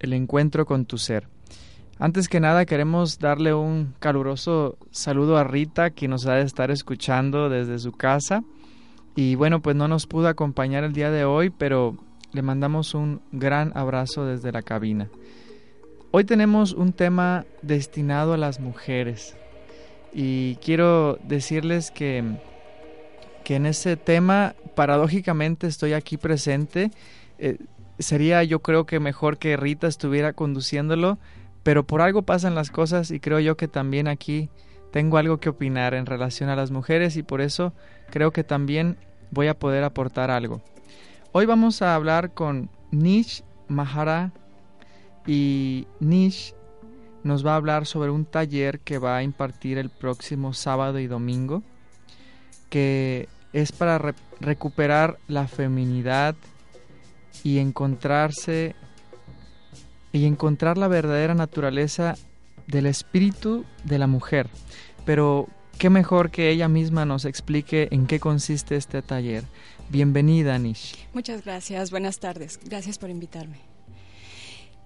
el 0.00 0.12
encuentro 0.12 0.66
con 0.66 0.84
tu 0.84 0.98
ser. 0.98 1.26
Antes 1.98 2.28
que 2.28 2.40
nada 2.40 2.64
queremos 2.64 3.18
darle 3.18 3.52
un 3.52 3.94
caluroso 3.98 4.78
saludo 4.90 5.36
a 5.36 5.44
Rita 5.44 5.90
que 5.90 6.08
nos 6.08 6.26
ha 6.26 6.34
de 6.34 6.42
estar 6.42 6.70
escuchando 6.70 7.48
desde 7.48 7.78
su 7.78 7.92
casa. 7.92 8.42
Y 9.16 9.34
bueno, 9.34 9.60
pues 9.60 9.76
no 9.76 9.86
nos 9.86 10.06
pudo 10.06 10.28
acompañar 10.28 10.84
el 10.84 10.92
día 10.92 11.10
de 11.10 11.24
hoy, 11.24 11.50
pero 11.50 11.96
le 12.32 12.42
mandamos 12.42 12.94
un 12.94 13.20
gran 13.32 13.76
abrazo 13.76 14.24
desde 14.24 14.52
la 14.52 14.62
cabina. 14.62 15.10
Hoy 16.10 16.24
tenemos 16.24 16.72
un 16.72 16.92
tema 16.92 17.44
destinado 17.62 18.32
a 18.32 18.38
las 18.38 18.60
mujeres 18.60 19.36
y 20.12 20.56
quiero 20.56 21.18
decirles 21.22 21.90
que, 21.90 22.24
que 23.44 23.56
en 23.56 23.66
ese 23.66 23.96
tema 23.96 24.54
paradójicamente 24.74 25.66
estoy 25.66 25.92
aquí 25.92 26.16
presente. 26.16 26.90
Eh, 27.38 27.58
sería 28.00 28.42
yo 28.44 28.60
creo 28.60 28.86
que 28.86 29.00
mejor 29.00 29.38
que 29.38 29.56
Rita 29.56 29.86
estuviera 29.86 30.32
conduciéndolo, 30.32 31.18
pero 31.62 31.86
por 31.86 32.00
algo 32.00 32.22
pasan 32.22 32.54
las 32.54 32.70
cosas 32.70 33.10
y 33.10 33.20
creo 33.20 33.40
yo 33.40 33.56
que 33.56 33.68
también 33.68 34.08
aquí 34.08 34.48
tengo 34.90 35.18
algo 35.18 35.38
que 35.38 35.50
opinar 35.50 35.94
en 35.94 36.06
relación 36.06 36.50
a 36.50 36.56
las 36.56 36.70
mujeres 36.70 37.16
y 37.16 37.22
por 37.22 37.40
eso 37.40 37.72
creo 38.10 38.32
que 38.32 38.44
también 38.44 38.96
voy 39.30 39.46
a 39.46 39.58
poder 39.58 39.84
aportar 39.84 40.30
algo. 40.30 40.60
Hoy 41.32 41.46
vamos 41.46 41.80
a 41.82 41.94
hablar 41.94 42.32
con 42.32 42.70
Nish 42.90 43.44
Mahara 43.68 44.32
y 45.26 45.86
Nish 46.00 46.54
nos 47.22 47.46
va 47.46 47.52
a 47.52 47.56
hablar 47.56 47.86
sobre 47.86 48.10
un 48.10 48.24
taller 48.24 48.80
que 48.80 48.98
va 48.98 49.18
a 49.18 49.22
impartir 49.22 49.78
el 49.78 49.90
próximo 49.90 50.54
sábado 50.54 50.98
y 50.98 51.06
domingo 51.06 51.62
que 52.70 53.28
es 53.52 53.72
para 53.72 54.14
recuperar 54.40 55.18
la 55.28 55.46
feminidad 55.46 56.34
y 57.44 57.58
encontrarse 57.58 58.74
y 60.12 60.26
encontrar 60.26 60.78
la 60.78 60.88
verdadera 60.88 61.34
naturaleza 61.34 62.16
del 62.66 62.86
espíritu 62.86 63.64
de 63.84 63.98
la 63.98 64.06
mujer. 64.06 64.48
Pero 65.04 65.48
qué 65.78 65.90
mejor 65.90 66.30
que 66.30 66.50
ella 66.50 66.68
misma 66.68 67.04
nos 67.04 67.24
explique 67.24 67.88
en 67.90 68.06
qué 68.06 68.20
consiste 68.20 68.76
este 68.76 69.02
taller. 69.02 69.44
Bienvenida, 69.88 70.58
Nish. 70.58 70.96
Muchas 71.12 71.44
gracias, 71.44 71.90
buenas 71.90 72.20
tardes. 72.20 72.60
Gracias 72.64 72.98
por 72.98 73.10
invitarme. 73.10 73.58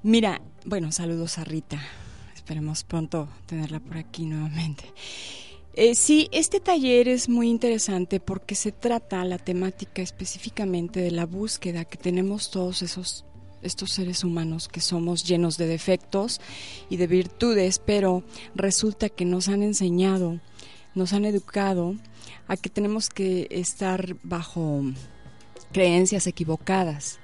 Mira, 0.02 0.40
bueno, 0.64 0.92
saludos 0.92 1.38
a 1.38 1.44
Rita. 1.44 1.78
Esperemos 2.34 2.84
pronto 2.84 3.28
tenerla 3.46 3.80
por 3.80 3.96
aquí 3.96 4.26
nuevamente. 4.26 4.84
Eh, 5.76 5.96
sí, 5.96 6.28
este 6.30 6.60
taller 6.60 7.08
es 7.08 7.28
muy 7.28 7.48
interesante 7.48 8.20
porque 8.20 8.54
se 8.54 8.70
trata 8.70 9.24
la 9.24 9.38
temática 9.38 10.02
específicamente 10.02 11.00
de 11.00 11.10
la 11.10 11.26
búsqueda 11.26 11.84
que 11.84 11.98
tenemos 11.98 12.52
todos 12.52 12.82
esos 12.82 13.24
estos 13.64 13.92
seres 13.92 14.22
humanos 14.22 14.68
que 14.68 14.80
somos 14.80 15.24
llenos 15.24 15.56
de 15.56 15.66
defectos 15.66 16.40
y 16.90 16.98
de 16.98 17.06
virtudes, 17.06 17.80
pero 17.84 18.22
resulta 18.54 19.08
que 19.08 19.24
nos 19.24 19.48
han 19.48 19.62
enseñado, 19.62 20.38
nos 20.94 21.12
han 21.12 21.24
educado 21.24 21.96
a 22.46 22.56
que 22.56 22.68
tenemos 22.68 23.08
que 23.08 23.48
estar 23.50 24.16
bajo 24.22 24.82
creencias 25.72 26.26
equivocadas. 26.26 27.18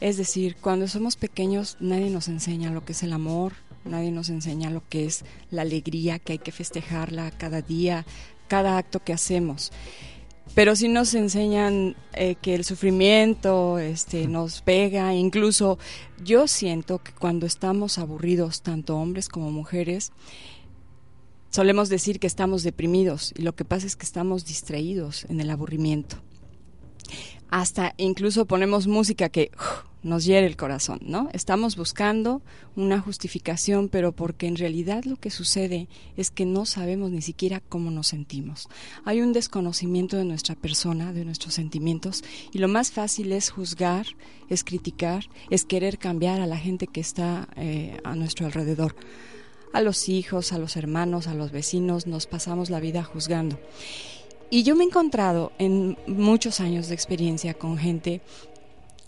Es 0.00 0.16
decir, 0.16 0.56
cuando 0.60 0.88
somos 0.88 1.16
pequeños 1.16 1.76
nadie 1.80 2.10
nos 2.10 2.28
enseña 2.28 2.72
lo 2.72 2.84
que 2.84 2.92
es 2.92 3.02
el 3.02 3.12
amor, 3.12 3.54
nadie 3.84 4.10
nos 4.10 4.28
enseña 4.28 4.70
lo 4.70 4.82
que 4.88 5.06
es 5.06 5.24
la 5.50 5.62
alegría, 5.62 6.18
que 6.18 6.32
hay 6.32 6.38
que 6.38 6.52
festejarla 6.52 7.30
cada 7.30 7.62
día, 7.62 8.04
cada 8.48 8.78
acto 8.78 9.02
que 9.02 9.12
hacemos. 9.12 9.72
Pero 10.54 10.76
sí 10.76 10.88
nos 10.88 11.14
enseñan 11.14 11.96
eh, 12.12 12.36
que 12.36 12.54
el 12.54 12.64
sufrimiento 12.64 13.78
este, 13.78 14.28
nos 14.28 14.60
pega, 14.60 15.14
incluso 15.14 15.78
yo 16.22 16.46
siento 16.46 17.02
que 17.02 17.12
cuando 17.12 17.46
estamos 17.46 17.98
aburridos, 17.98 18.62
tanto 18.62 18.96
hombres 18.96 19.28
como 19.28 19.50
mujeres, 19.50 20.12
solemos 21.50 21.88
decir 21.88 22.20
que 22.20 22.26
estamos 22.26 22.62
deprimidos 22.62 23.32
y 23.36 23.42
lo 23.42 23.54
que 23.54 23.64
pasa 23.64 23.86
es 23.86 23.96
que 23.96 24.04
estamos 24.04 24.44
distraídos 24.44 25.24
en 25.26 25.40
el 25.40 25.50
aburrimiento. 25.50 26.16
Hasta 27.48 27.94
incluso 27.96 28.46
ponemos 28.46 28.86
música 28.86 29.28
que 29.28 29.50
nos 30.04 30.26
hiere 30.26 30.46
el 30.46 30.56
corazón, 30.56 31.00
¿no? 31.02 31.28
Estamos 31.32 31.76
buscando 31.76 32.42
una 32.76 33.00
justificación, 33.00 33.88
pero 33.88 34.12
porque 34.12 34.46
en 34.46 34.56
realidad 34.56 35.04
lo 35.04 35.16
que 35.16 35.30
sucede 35.30 35.88
es 36.16 36.30
que 36.30 36.44
no 36.44 36.66
sabemos 36.66 37.10
ni 37.10 37.22
siquiera 37.22 37.60
cómo 37.60 37.90
nos 37.90 38.08
sentimos. 38.08 38.68
Hay 39.04 39.22
un 39.22 39.32
desconocimiento 39.32 40.16
de 40.16 40.26
nuestra 40.26 40.54
persona, 40.54 41.12
de 41.12 41.24
nuestros 41.24 41.54
sentimientos, 41.54 42.22
y 42.52 42.58
lo 42.58 42.68
más 42.68 42.92
fácil 42.92 43.32
es 43.32 43.50
juzgar, 43.50 44.06
es 44.50 44.62
criticar, 44.62 45.24
es 45.48 45.64
querer 45.64 45.98
cambiar 45.98 46.42
a 46.42 46.46
la 46.46 46.58
gente 46.58 46.86
que 46.86 47.00
está 47.00 47.48
eh, 47.56 47.98
a 48.04 48.14
nuestro 48.14 48.46
alrededor. 48.46 48.94
A 49.72 49.80
los 49.80 50.08
hijos, 50.08 50.52
a 50.52 50.58
los 50.58 50.76
hermanos, 50.76 51.26
a 51.26 51.34
los 51.34 51.50
vecinos, 51.50 52.06
nos 52.06 52.26
pasamos 52.26 52.68
la 52.68 52.78
vida 52.78 53.02
juzgando. 53.02 53.58
Y 54.50 54.62
yo 54.62 54.76
me 54.76 54.84
he 54.84 54.86
encontrado 54.86 55.50
en 55.58 55.96
muchos 56.06 56.60
años 56.60 56.88
de 56.88 56.94
experiencia 56.94 57.54
con 57.54 57.78
gente 57.78 58.20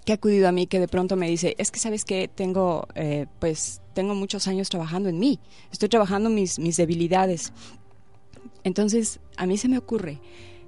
que 0.07 0.13
ha 0.13 0.15
acudido 0.15 0.47
a 0.49 0.53
mí 0.53 0.69
que 0.69 0.79
de 0.79 0.87
pronto 0.87 1.17
me 1.17 1.29
dice, 1.29 1.57
es 1.59 1.73
que 1.73 1.81
sabes 1.81 2.05
que 2.05 2.29
tengo, 2.29 2.87
eh, 2.95 3.27
pues, 3.41 3.83
tengo 3.93 4.15
muchos 4.15 4.47
años 4.47 4.71
trabajando 4.71 5.09
en 5.09 5.19
mí, 5.19 5.41
estoy 5.73 5.89
trabajando 5.89 6.31
mis, 6.31 6.61
mis 6.61 6.77
debilidades. 6.77 7.53
Entonces, 8.63 9.19
a 9.37 9.47
mí 9.47 9.59
se 9.59 9.69
me 9.69 9.79
ocurre 9.79 10.21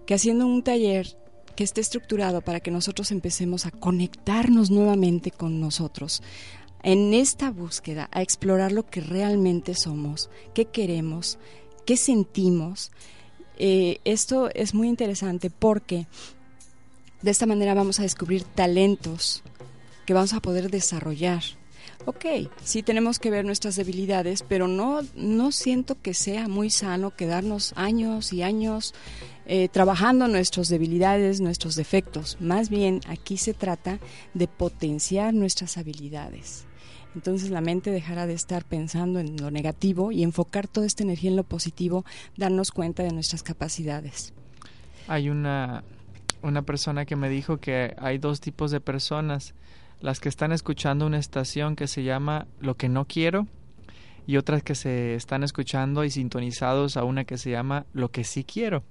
que 0.07 0.15
haciendo 0.15 0.45
un 0.45 0.65
taller 0.65 1.17
que 1.55 1.63
esté 1.63 1.81
estructurado 1.81 2.41
para 2.41 2.59
que 2.59 2.73
nosotros 2.73 3.13
empecemos 3.13 3.65
a 3.65 3.71
conectarnos 3.71 4.71
nuevamente 4.71 5.31
con 5.31 5.61
nosotros, 5.61 6.21
en 6.83 7.15
esta 7.15 7.53
búsqueda, 7.53 8.09
a 8.11 8.23
explorar 8.23 8.73
lo 8.73 8.87
que 8.87 9.01
realmente 9.01 9.75
somos, 9.75 10.31
qué 10.53 10.65
queremos, 10.65 11.39
qué 11.87 11.97
sentimos. 11.97 12.91
Eh, 13.57 13.99
esto 14.05 14.51
es 14.53 14.75
muy 14.75 14.89
interesante 14.89 15.49
porque 15.51 16.07
de 17.23 17.31
esta 17.31 17.47
manera 17.47 17.75
vamos 17.75 17.99
a 18.01 18.03
descubrir 18.03 18.45
talentos 18.45 19.43
que 20.07 20.15
vamos 20.15 20.33
a 20.33 20.41
poder 20.41 20.71
desarrollar. 20.71 21.43
Ok, 22.07 22.25
sí 22.63 22.83
tenemos 22.83 23.19
que 23.19 23.31
ver 23.31 23.45
nuestras 23.45 23.77
debilidades, 23.77 24.43
pero 24.43 24.69
no, 24.69 25.01
no 25.15 25.53
siento 25.53 26.01
que 26.01 26.15
sea 26.15 26.49
muy 26.49 26.71
sano 26.71 27.15
quedarnos 27.15 27.75
años 27.77 28.33
y 28.33 28.43
años 28.43 28.95
eh, 29.47 29.69
trabajando 29.69 30.29
nuestras 30.29 30.69
debilidades, 30.69 31.41
nuestros 31.41 31.75
defectos. 31.75 32.39
Más 32.41 32.71
bien 32.71 33.01
aquí 33.09 33.37
se 33.37 33.53
trata 33.53 33.99
de 34.33 34.49
potenciar 34.49 35.35
nuestras 35.35 35.77
habilidades. 35.77 36.67
Entonces 37.15 37.51
la 37.51 37.61
mente 37.61 37.91
dejará 37.91 38.27
de 38.27 38.35
estar 38.35 38.65
pensando 38.65 39.19
en 39.19 39.37
lo 39.37 39.51
negativo 39.51 40.13
y 40.13 40.23
enfocar 40.23 40.69
toda 40.69 40.87
esta 40.87 41.03
energía 41.03 41.31
en 41.31 41.37
lo 41.37 41.45
positivo, 41.45 42.05
darnos 42.37 42.71
cuenta 42.71 43.03
de 43.03 43.13
nuestras 43.13 43.43
capacidades. 43.43 44.33
Hay 45.09 45.29
una 45.29 45.83
una 46.43 46.63
persona 46.63 47.05
que 47.05 47.17
me 47.17 47.29
dijo 47.29 47.59
que 47.59 47.95
hay 47.99 48.19
dos 48.19 48.41
tipos 48.41 48.71
de 48.71 48.81
personas, 48.81 49.55
las 50.01 50.21
que 50.21 50.29
están 50.29 50.53
escuchando 50.53 51.07
una 51.07 51.19
estación 51.19 51.77
que 51.77 51.87
se 51.87 52.03
llama 52.03 52.47
Lo 52.61 52.77
que 52.77 52.89
no 52.89 53.05
quiero 53.05 53.47
y 54.27 54.37
otras 54.37 54.63
que 54.63 54.75
se 54.75 55.15
están 55.15 55.43
escuchando 55.43 56.05
y 56.05 56.11
sintonizados 56.11 56.97
a 56.97 57.05
una 57.05 57.25
que 57.25 57.39
se 57.39 57.51
llama 57.51 57.87
Lo 57.93 58.11
que 58.11 58.25
sí 58.25 58.45
quiero. 58.45 58.83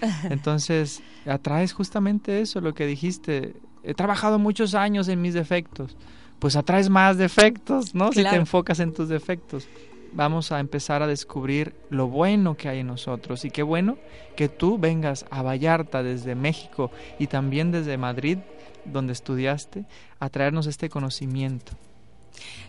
Entonces, 0.30 1.02
atraes 1.26 1.72
justamente 1.72 2.40
eso, 2.40 2.60
lo 2.60 2.74
que 2.74 2.86
dijiste. 2.86 3.54
He 3.82 3.94
trabajado 3.94 4.38
muchos 4.38 4.74
años 4.74 5.08
en 5.08 5.20
mis 5.22 5.34
defectos. 5.34 5.96
Pues 6.38 6.54
atraes 6.54 6.88
más 6.88 7.16
defectos, 7.16 7.94
¿no? 7.94 8.12
Si 8.12 8.22
te 8.22 8.36
enfocas 8.36 8.78
en 8.80 8.92
tus 8.92 9.08
defectos 9.08 9.66
vamos 10.12 10.52
a 10.52 10.60
empezar 10.60 11.02
a 11.02 11.06
descubrir 11.06 11.74
lo 11.90 12.08
bueno 12.08 12.56
que 12.56 12.68
hay 12.68 12.80
en 12.80 12.86
nosotros. 12.86 13.44
Y 13.44 13.50
qué 13.50 13.62
bueno 13.62 13.98
que 14.36 14.48
tú 14.48 14.78
vengas 14.78 15.26
a 15.30 15.42
Vallarta 15.42 16.02
desde 16.02 16.34
México 16.34 16.90
y 17.18 17.26
también 17.26 17.72
desde 17.72 17.96
Madrid, 17.96 18.38
donde 18.84 19.12
estudiaste, 19.12 19.84
a 20.20 20.28
traernos 20.28 20.66
este 20.66 20.88
conocimiento. 20.88 21.72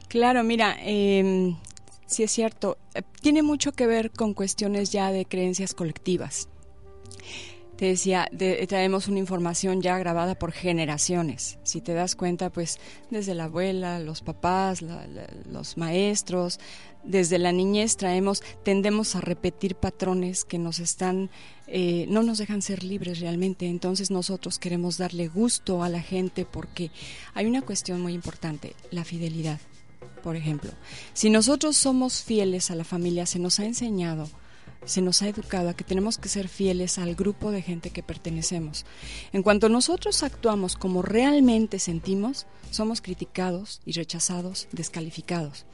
Claro, 0.07 0.43
mira, 0.43 0.77
eh, 0.81 1.55
sí 2.07 2.23
es 2.23 2.31
cierto, 2.31 2.77
eh, 2.95 3.03
tiene 3.21 3.43
mucho 3.43 3.71
que 3.71 3.85
ver 3.85 4.11
con 4.11 4.33
cuestiones 4.33 4.91
ya 4.91 5.11
de 5.11 5.25
creencias 5.25 5.73
colectivas. 5.73 6.49
te 7.77 7.85
decía, 7.85 8.27
traemos 8.67 9.07
una 9.07 9.19
información 9.19 9.81
ya 9.81 9.97
grabada 9.97 10.35
por 10.35 10.51
generaciones. 10.51 11.59
Si 11.63 11.79
te 11.79 11.93
das 11.93 12.17
cuenta, 12.17 12.49
pues 12.49 12.77
desde 13.09 13.35
la 13.35 13.45
abuela, 13.45 13.99
los 13.99 14.21
papás, 14.21 14.83
los 15.49 15.77
maestros, 15.77 16.59
desde 17.03 17.39
la 17.39 17.51
niñez 17.51 17.97
traemos, 17.97 18.43
tendemos 18.63 19.15
a 19.15 19.21
repetir 19.21 19.75
patrones 19.75 20.45
que 20.45 20.57
nos 20.57 20.79
están, 20.79 21.29
eh, 21.67 22.05
no 22.09 22.23
nos 22.23 22.37
dejan 22.37 22.61
ser 22.61 22.83
libres 22.83 23.19
realmente. 23.19 23.67
Entonces 23.67 24.11
nosotros 24.11 24.59
queremos 24.59 24.97
darle 24.97 25.27
gusto 25.27 25.83
a 25.83 25.89
la 25.89 26.01
gente 26.01 26.45
porque 26.45 26.91
hay 27.33 27.45
una 27.45 27.61
cuestión 27.61 28.01
muy 28.01 28.13
importante, 28.13 28.75
la 28.91 29.03
fidelidad. 29.03 29.59
Por 30.23 30.35
ejemplo, 30.35 30.71
si 31.13 31.29
nosotros 31.29 31.77
somos 31.77 32.23
fieles 32.23 32.71
a 32.71 32.75
la 32.75 32.83
familia, 32.83 33.25
se 33.25 33.39
nos 33.39 33.59
ha 33.59 33.65
enseñado 33.65 34.27
se 34.85 35.01
nos 35.01 35.21
ha 35.21 35.27
educado 35.27 35.69
a 35.69 35.73
que 35.73 35.83
tenemos 35.83 36.17
que 36.17 36.29
ser 36.29 36.47
fieles 36.47 36.97
al 36.97 37.15
grupo 37.15 37.51
de 37.51 37.61
gente 37.61 37.89
que 37.89 38.03
pertenecemos. 38.03 38.85
En 39.33 39.43
cuanto 39.43 39.69
nosotros 39.69 40.23
actuamos 40.23 40.75
como 40.75 41.01
realmente 41.01 41.79
sentimos, 41.79 42.47
somos 42.71 43.01
criticados 43.01 43.81
y 43.85 43.91
rechazados, 43.93 44.67
descalificados. 44.71 45.65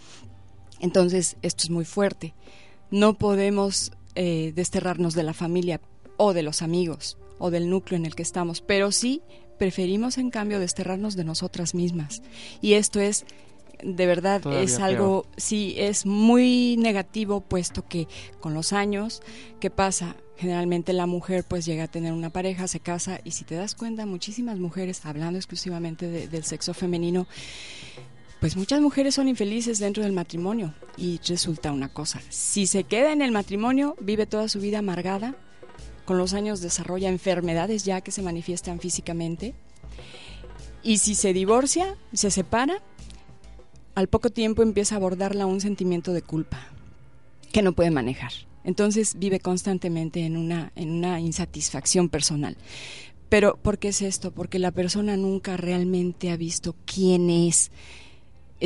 Entonces, 0.80 1.38
esto 1.42 1.64
es 1.64 1.70
muy 1.70 1.86
fuerte. 1.86 2.34
No 2.92 3.16
podemos 3.16 3.92
eh, 4.16 4.54
desterrarnos 4.56 5.14
de 5.14 5.24
la 5.24 5.34
familia 5.34 5.82
o 6.18 6.34
de 6.34 6.44
los 6.44 6.62
amigos 6.62 7.18
o 7.38 7.52
del 7.52 7.70
núcleo 7.70 7.98
en 7.98 8.06
el 8.06 8.16
que 8.16 8.24
estamos, 8.24 8.62
pero 8.62 8.92
sí 8.92 9.22
preferimos 9.58 10.18
en 10.18 10.30
cambio 10.30 10.60
desterrarnos 10.60 11.16
de 11.16 11.24
nosotras 11.24 11.76
mismas. 11.76 12.22
Y 12.62 12.74
esto 12.74 13.00
es 13.00 13.26
de 13.84 14.06
verdad 14.06 14.42
es 14.54 14.80
algo, 14.80 15.26
sí, 15.38 15.76
es 15.78 16.06
muy 16.06 16.78
negativo, 16.78 17.42
puesto 17.42 17.86
que 17.88 18.08
con 18.40 18.54
los 18.54 18.74
años, 18.74 19.22
¿qué 19.60 19.70
pasa? 19.70 20.16
Generalmente 20.38 20.94
la 20.94 21.06
mujer 21.06 21.44
pues 21.48 21.66
llega 21.66 21.86
a 21.86 21.88
tener 21.88 22.14
una 22.14 22.30
pareja, 22.30 22.68
se 22.68 22.80
casa 22.80 23.20
y 23.24 23.32
si 23.32 23.44
te 23.44 23.56
das 23.56 23.76
cuenta, 23.76 24.06
muchísimas 24.06 24.60
mujeres, 24.60 25.06
hablando 25.06 25.38
exclusivamente 25.38 26.28
del 26.28 26.44
sexo 26.44 26.74
femenino, 26.74 27.28
pues 28.40 28.56
muchas 28.56 28.82
mujeres 28.82 29.16
son 29.16 29.28
infelices 29.28 29.80
dentro 29.80 30.04
del 30.04 30.14
matrimonio 30.14 30.74
y 30.98 31.20
resulta 31.28 31.72
una 31.72 31.90
cosa, 31.90 32.22
si 32.30 32.68
se 32.68 32.84
queda 32.84 33.12
en 33.12 33.22
el 33.22 33.32
matrimonio, 33.32 33.96
vive 34.00 34.26
toda 34.26 34.48
su 34.48 34.60
vida 34.60 34.80
amargada, 34.80 35.36
con 36.06 36.18
los 36.18 36.34
años 36.34 36.62
desarrolla 36.62 37.10
enfermedades 37.10 37.84
ya 37.84 38.02
que 38.02 38.12
se 38.12 38.22
manifiestan 38.22 38.80
físicamente 38.80 39.56
y 40.84 41.00
si 41.00 41.16
se 41.16 41.34
divorcia, 41.34 41.96
se 42.14 42.30
separa, 42.30 42.82
al 43.96 44.08
poco 44.08 44.30
tiempo 44.30 44.62
empieza 44.62 44.96
a 44.96 44.98
abordarla 44.98 45.48
un 45.48 45.62
sentimiento 45.62 46.14
de 46.14 46.22
culpa 46.22 46.68
que 47.52 47.64
no 47.64 47.74
puede 47.74 47.90
manejar. 47.90 48.32
Entonces 48.64 49.16
vive 49.18 49.40
constantemente 49.40 50.26
en 50.26 50.38
una, 50.38 50.72
en 50.76 50.92
una 50.92 51.20
insatisfacción 51.20 52.10
personal. 52.10 52.58
Pero 53.30 53.58
¿por 53.58 53.80
qué 53.80 53.90
es 53.90 54.02
esto? 54.02 54.32
Porque 54.32 54.60
la 54.60 54.72
persona 54.72 55.18
nunca 55.18 55.58
realmente 55.58 56.30
ha 56.30 56.38
visto 56.38 56.76
quién 56.86 57.30
es 57.30 57.72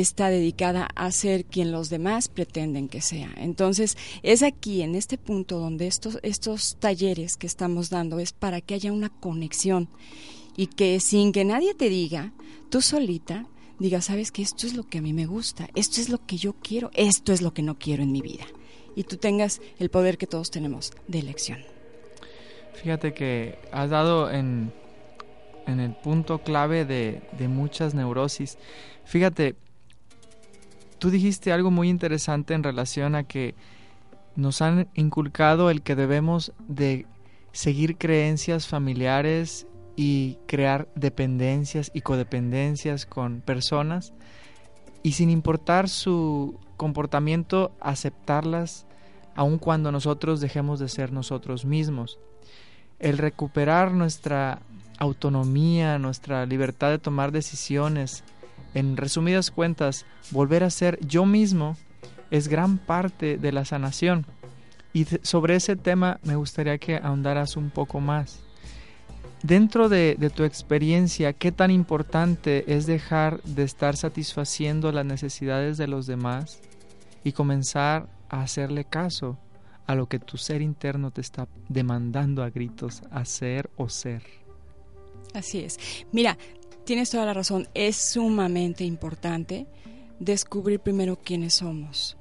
está 0.00 0.30
dedicada 0.30 0.88
a 0.94 1.10
ser 1.12 1.44
quien 1.44 1.72
los 1.72 1.90
demás 1.90 2.28
pretenden 2.28 2.88
que 2.88 3.00
sea. 3.00 3.32
Entonces, 3.36 3.96
es 4.22 4.42
aquí, 4.42 4.82
en 4.82 4.94
este 4.94 5.18
punto, 5.18 5.58
donde 5.58 5.86
estos, 5.86 6.18
estos 6.22 6.76
talleres 6.78 7.36
que 7.36 7.46
estamos 7.46 7.90
dando 7.90 8.18
es 8.18 8.32
para 8.32 8.60
que 8.60 8.74
haya 8.74 8.92
una 8.92 9.10
conexión 9.10 9.88
y 10.56 10.66
que 10.66 11.00
sin 11.00 11.32
que 11.32 11.44
nadie 11.44 11.74
te 11.74 11.88
diga, 11.88 12.32
tú 12.70 12.80
solita, 12.80 13.46
digas, 13.78 14.06
sabes 14.06 14.32
que 14.32 14.42
esto 14.42 14.66
es 14.66 14.74
lo 14.74 14.88
que 14.88 14.98
a 14.98 15.02
mí 15.02 15.12
me 15.12 15.26
gusta, 15.26 15.68
esto 15.74 16.00
es 16.00 16.08
lo 16.08 16.24
que 16.26 16.36
yo 16.36 16.54
quiero, 16.54 16.90
esto 16.94 17.32
es 17.32 17.42
lo 17.42 17.54
que 17.54 17.62
no 17.62 17.78
quiero 17.78 18.02
en 18.02 18.12
mi 18.12 18.20
vida. 18.20 18.44
Y 18.96 19.04
tú 19.04 19.16
tengas 19.16 19.60
el 19.78 19.88
poder 19.88 20.18
que 20.18 20.26
todos 20.26 20.50
tenemos 20.50 20.92
de 21.06 21.20
elección. 21.20 21.60
Fíjate 22.74 23.14
que 23.14 23.58
has 23.72 23.90
dado 23.90 24.30
en, 24.30 24.72
en 25.66 25.80
el 25.80 25.92
punto 25.92 26.38
clave 26.42 26.84
de, 26.84 27.22
de 27.38 27.48
muchas 27.48 27.94
neurosis. 27.94 28.58
Fíjate, 29.04 29.54
tú 31.00 31.10
dijiste 31.10 31.52
algo 31.52 31.72
muy 31.72 31.88
interesante 31.88 32.54
en 32.54 32.62
relación 32.62 33.16
a 33.16 33.24
que 33.24 33.56
nos 34.36 34.62
han 34.62 34.86
inculcado 34.94 35.70
el 35.70 35.82
que 35.82 35.96
debemos 35.96 36.52
de 36.68 37.06
seguir 37.52 37.96
creencias 37.96 38.68
familiares 38.68 39.66
y 39.96 40.38
crear 40.46 40.88
dependencias 40.94 41.90
y 41.92 42.02
codependencias 42.02 43.06
con 43.06 43.40
personas 43.40 44.12
y 45.02 45.12
sin 45.12 45.30
importar 45.30 45.88
su 45.88 46.58
comportamiento 46.76 47.72
aceptarlas 47.80 48.86
aun 49.34 49.58
cuando 49.58 49.90
nosotros 49.90 50.40
dejemos 50.40 50.78
de 50.78 50.88
ser 50.88 51.12
nosotros 51.12 51.64
mismos. 51.64 52.18
El 52.98 53.16
recuperar 53.16 53.92
nuestra 53.92 54.60
autonomía, 54.98 55.98
nuestra 55.98 56.44
libertad 56.44 56.90
de 56.90 56.98
tomar 56.98 57.32
decisiones, 57.32 58.22
en 58.74 58.96
resumidas 58.96 59.50
cuentas, 59.50 60.06
volver 60.30 60.64
a 60.64 60.70
ser 60.70 60.98
yo 61.06 61.26
mismo 61.26 61.76
es 62.30 62.48
gran 62.48 62.78
parte 62.78 63.36
de 63.36 63.52
la 63.52 63.64
sanación. 63.64 64.26
Y 64.92 65.06
sobre 65.22 65.56
ese 65.56 65.76
tema 65.76 66.18
me 66.22 66.36
gustaría 66.36 66.78
que 66.78 66.96
ahondaras 66.96 67.56
un 67.56 67.70
poco 67.70 68.00
más. 68.00 68.40
Dentro 69.42 69.88
de, 69.88 70.16
tu 70.34 70.44
experiencia, 70.44 71.32
¿qué 71.32 71.50
tan 71.50 71.70
importante 71.70 72.74
es 72.74 72.86
dejar 72.86 73.42
de 73.42 73.62
estar 73.62 73.96
satisfaciendo 73.96 74.92
las 74.92 75.06
necesidades 75.06 75.78
de 75.78 75.86
los 75.86 76.06
demás 76.06 76.60
y 77.24 77.32
comenzar 77.32 78.08
a 78.28 78.42
hacerle 78.42 78.84
caso 78.84 79.38
a 79.86 79.94
lo 79.94 80.08
que 80.08 80.18
tu 80.18 80.36
ser 80.36 80.60
interno 80.60 81.10
te 81.10 81.22
está 81.22 81.48
demandando 81.68 82.42
a 82.42 82.50
gritos 82.50 83.02
hacer 83.10 83.70
o 83.76 83.88
ser? 83.88 84.22
Así 85.32 85.60
es. 85.60 85.78
Mira, 86.12 86.36
tienes 86.84 87.10
toda 87.10 87.26
la 87.26 87.34
razón, 87.34 87.68
es 87.74 87.96
sumamente 87.96 88.84
importante 88.84 89.66
descubrir 90.18 90.80
primero 90.80 91.16
quiénes 91.16 91.54
somos. 91.54 92.16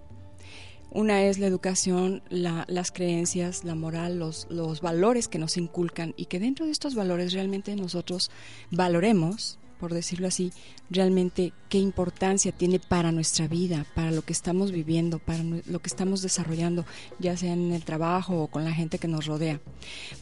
Una 0.92 1.24
es 1.24 1.38
la 1.38 1.46
educación, 1.46 2.24
las 2.30 2.92
creencias, 2.92 3.64
la 3.64 3.76
moral, 3.76 4.18
los, 4.18 4.48
los 4.50 4.82
valores 4.82 5.28
que 5.28 5.38
nos 5.38 5.56
inculcan 5.56 6.16
y 6.18 6.26
que 6.26 6.40
dentro 6.40 6.66
de 6.66 6.72
estos 6.72 6.96
valores 6.96 7.34
realmente 7.34 7.76
nosotros 7.76 8.32
valoremos, 8.72 9.60
por 9.80 9.94
decirlo 9.94 10.28
así, 10.28 10.52
realmente 10.90 11.54
qué 11.70 11.78
importancia 11.78 12.52
tiene 12.52 12.80
para 12.80 13.12
nuestra 13.12 13.48
vida, 13.48 13.86
para 13.94 14.10
lo 14.10 14.24
que 14.24 14.34
estamos 14.34 14.72
viviendo, 14.72 15.20
para 15.20 15.44
lo 15.44 15.80
que 15.80 15.88
estamos 15.88 16.24
desarrollando, 16.24 16.86
ya 17.20 17.38
sea 17.38 17.54
en 17.54 17.72
el 17.72 17.86
trabajo 17.86 18.42
o 18.42 18.48
con 18.48 18.66
la 18.66 18.74
gente 18.74 18.98
que 18.98 19.08
nos 19.08 19.28
rodea. 19.28 19.62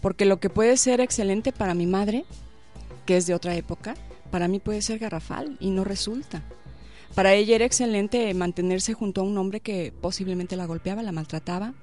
Porque 0.01 0.25
lo 0.25 0.42
que 0.42 0.50
puede 0.50 0.75
ser 0.75 1.00
excelente 1.00 1.54
para 1.54 1.75
mi 1.75 1.88
madre, 1.88 2.25
que 3.06 3.16
es 3.16 3.25
de 3.25 3.33
otra 3.33 3.56
época, 3.56 3.95
para 4.32 4.48
mí 4.48 4.60
puede 4.60 4.82
ser 4.82 5.00
garrafal 5.00 5.58
y 5.60 5.70
no 5.72 5.84
resulta. 5.84 6.44
Para 7.16 7.34
ella 7.34 7.56
era 7.56 7.66
excelente 7.66 8.34
mantenerse 8.34 8.94
junto 8.94 9.22
a 9.22 9.24
un 9.24 9.38
hombre 9.38 9.60
que 9.60 9.92
posiblemente 10.02 10.56
la 10.56 10.66
golpeaba, 10.66 11.02
la 11.02 11.12
maltrataba, 11.12 11.74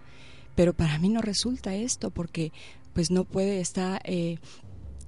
pero 0.54 0.74
para 0.74 0.98
mí 0.98 1.08
no 1.08 1.20
resulta 1.20 1.74
esto 1.74 2.10
porque 2.10 2.52
pues 2.92 3.10
no 3.10 3.24
puede 3.24 3.60
estar 3.60 4.00
eh, 4.04 4.38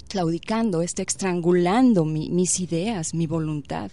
claudicando, 0.09 0.83
está 0.83 1.03
estrangulando 1.03 2.05
mis 2.05 2.61
ideas, 2.61 3.15
mi 3.15 3.27
voluntad. 3.27 3.91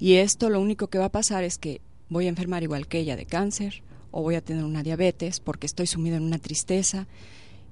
Y 0.00 0.14
esto 0.14 0.50
lo 0.50 0.60
único 0.60 0.88
que 0.88 0.98
va 0.98 1.06
a 1.06 1.12
pasar 1.12 1.44
es 1.44 1.58
que 1.58 1.80
voy 2.08 2.26
a 2.26 2.30
enfermar 2.30 2.62
igual 2.62 2.88
que 2.88 2.98
ella 2.98 3.16
de 3.16 3.26
cáncer 3.26 3.82
o 4.10 4.22
voy 4.22 4.34
a 4.34 4.40
tener 4.40 4.64
una 4.64 4.82
diabetes 4.82 5.40
porque 5.40 5.66
estoy 5.66 5.86
sumido 5.86 6.16
en 6.16 6.24
una 6.24 6.38
tristeza. 6.38 7.06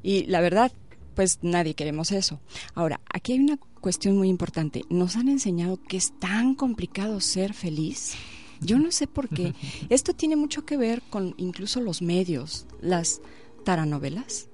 Y 0.03 0.25
la 0.27 0.41
verdad, 0.41 0.73
pues 1.15 1.39
nadie 1.43 1.75
queremos 1.75 2.13
eso. 2.13 2.41
Ahora, 2.75 3.01
aquí 3.13 3.33
hay 3.33 3.41
una 3.41 3.59
cuestión 3.81 4.17
muy 4.17 4.29
importante. 4.29 4.85
Nos 4.89 5.17
han 5.17 5.29
enseñado 5.29 5.79
que 5.83 5.97
es 5.97 6.13
tan 6.19 6.55
complicado 6.55 7.21
ser 7.21 7.55
feliz. 7.55 8.15
Yo 8.61 8.79
no 8.79 8.93
sé 8.93 9.07
por 9.07 9.29
qué. 9.29 9.55
Esto 9.89 10.15
tiene 10.15 10.37
mucho 10.37 10.65
que 10.65 10.77
ver 10.77 11.03
con 11.03 11.35
incluso 11.39 11.81
los 11.81 12.03
medios, 12.03 12.67
las 12.81 13.21
taranovelas. 13.65 14.49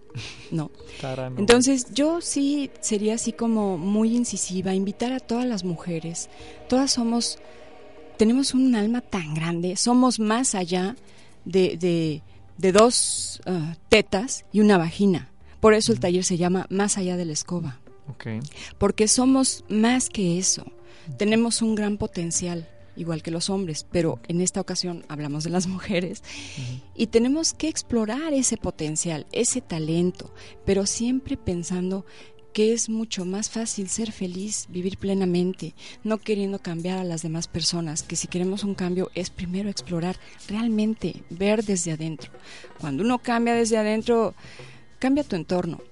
No. 0.51 0.71
Entonces 1.37 1.93
yo 1.93 2.21
sí 2.21 2.71
sería 2.81 3.15
así 3.15 3.33
como 3.33 3.77
muy 3.77 4.17
incisiva, 4.17 4.75
invitar 4.75 5.13
a 5.13 5.21
todas 5.21 5.45
las 5.45 5.65
mujeres. 5.65 6.31
Todas 6.69 6.93
somos, 6.93 7.39
tenemos 8.17 8.55
un 8.55 8.75
alma 8.75 9.03
tan 9.03 9.35
grande, 9.35 9.77
somos 9.77 10.19
más 10.19 10.55
allá 10.55 10.97
de, 11.45 11.77
de, 11.77 12.23
de 12.57 12.73
dos 12.73 13.43
uh, 13.47 13.75
tetas 13.89 14.47
y 14.53 14.61
una 14.61 14.79
vagina. 14.79 15.31
Por 15.61 15.75
eso 15.75 15.93
el 15.93 16.01
taller 16.01 16.25
se 16.25 16.37
llama 16.37 16.67
Más 16.71 16.97
allá 16.97 17.17
de 17.17 17.25
la 17.25 17.33
escoba. 17.33 17.81
Porque 18.79 19.09
somos 19.09 19.65
más 19.69 20.09
que 20.09 20.39
eso. 20.39 20.65
Tenemos 21.19 21.63
un 21.63 21.75
gran 21.75 21.99
potencial, 21.99 22.69
igual 22.97 23.23
que 23.23 23.31
los 23.31 23.51
hombres, 23.51 23.87
pero 23.91 24.19
en 24.29 24.41
esta 24.41 24.61
ocasión 24.61 25.05
hablamos 25.09 25.45
de 25.45 25.51
las 25.51 25.67
mujeres. 25.69 26.23
Y 26.95 27.09
tenemos 27.09 27.53
que 27.53 27.69
explorar 27.69 28.33
ese 28.33 28.57
potencial, 28.57 29.27
ese 29.33 29.61
talento, 29.61 30.33
pero 30.65 30.87
siempre 30.87 31.37
pensando 31.37 32.05
que 32.57 32.73
es 32.73 32.89
mucho 32.89 33.27
más 33.27 33.51
fácil 33.51 33.87
ser 33.91 34.13
feliz, 34.13 34.65
vivir 34.71 34.97
plenamente, 34.97 35.75
no 36.05 36.17
queriendo 36.17 36.59
cambiar 36.59 36.97
a 36.97 37.05
las 37.05 37.21
demás 37.21 37.49
personas, 37.49 38.03
que 38.03 38.17
si 38.17 38.29
queremos 38.29 38.65
un 38.65 38.75
cambio 38.75 39.11
es 39.15 39.29
primero 39.29 39.69
explorar, 39.69 40.17
realmente 40.49 41.23
ver 41.29 41.65
desde 41.65 41.93
adentro. 41.93 42.33
Cuando 42.81 43.03
uno 43.03 43.19
cambia 43.19 43.55
desde 43.55 43.77
adentro, 43.77 44.35
cambia 44.99 45.23
tu 45.23 45.37
entorno, 45.37 45.83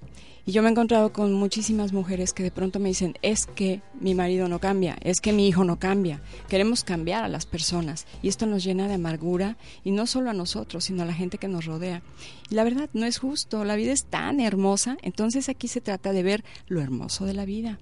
Y 0.47 0.53
yo 0.53 0.63
me 0.63 0.69
he 0.69 0.73
encontrado 0.73 1.11
con 1.11 1.33
muchísimas 1.33 1.95
mujeres 1.95 2.35
que 2.35 2.43
de 2.43 2.51
pronto 2.51 2.79
me 2.79 2.91
dicen, 2.91 3.15
es 3.23 3.47
que 3.47 3.81
mi 3.99 4.15
marido 4.15 4.47
no 4.47 4.59
cambia, 4.59 4.99
es 5.01 5.23
que 5.23 5.33
mi 5.33 5.49
hijo 5.49 5.65
no 5.65 5.79
cambia. 5.79 6.21
Queremos 6.49 6.85
cambiar 6.85 7.25
a 7.25 7.29
las 7.29 7.47
personas 7.47 8.07
y 8.23 8.29
esto 8.29 8.45
nos 8.45 8.63
llena 8.63 8.87
de 8.87 8.95
amargura 8.95 9.57
y 9.85 9.91
no 9.91 10.07
solo 10.07 10.29
a 10.29 10.35
nosotros, 10.35 10.85
sino 10.85 11.03
a 11.03 11.07
la 11.07 11.15
gente 11.15 11.39
que 11.39 11.49
nos 11.49 11.65
rodea. 11.65 12.03
Y 12.51 12.57
la 12.57 12.65
verdad 12.65 12.91
no 12.93 13.07
es 13.07 13.19
justo, 13.19 13.65
la 13.65 13.77
vida 13.77 13.93
es 13.93 14.05
tan 14.05 14.39
hermosa, 14.39 14.99
entonces 15.01 15.49
aquí 15.49 15.67
se 15.67 15.81
trata 15.81 16.13
de 16.13 16.23
ver 16.23 16.45
lo 16.67 16.83
hermoso 16.83 17.25
de 17.25 17.33
la 17.33 17.47
vida, 17.47 17.79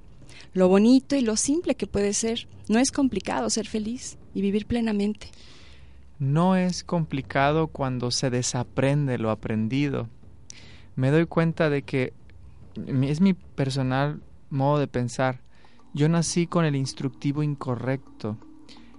lo 0.55 0.69
bonito 0.69 1.17
y 1.17 1.23
lo 1.23 1.37
simple 1.37 1.75
que 1.75 1.89
puede 1.89 2.13
ser. 2.13 2.47
No 2.69 2.79
es 2.79 2.93
complicado 2.93 3.51
ser 3.51 3.67
feliz 3.67 4.19
y 4.35 4.41
vivir 4.41 4.67
plenamente. 4.67 5.29
No 6.21 6.55
es 6.55 6.85
complicado 6.85 7.67
cuando 7.67 8.13
se 8.13 8.31
desaprende 8.31 9.19
lo 9.19 9.31
aprendido. 9.31 10.09
Me 10.95 11.11
doy 11.11 11.27
cuenta 11.27 11.69
de 11.69 11.83
que 11.83 12.13
es 13.03 13.21
mi 13.21 13.35
personal 13.35 14.23
modo 14.51 14.79
de 14.79 14.89
pensar. 14.89 15.41
Yo 15.95 16.09
nací 16.09 16.47
con 16.47 16.65
el 16.65 16.77
instructivo 16.77 17.43
incorrecto 17.43 18.39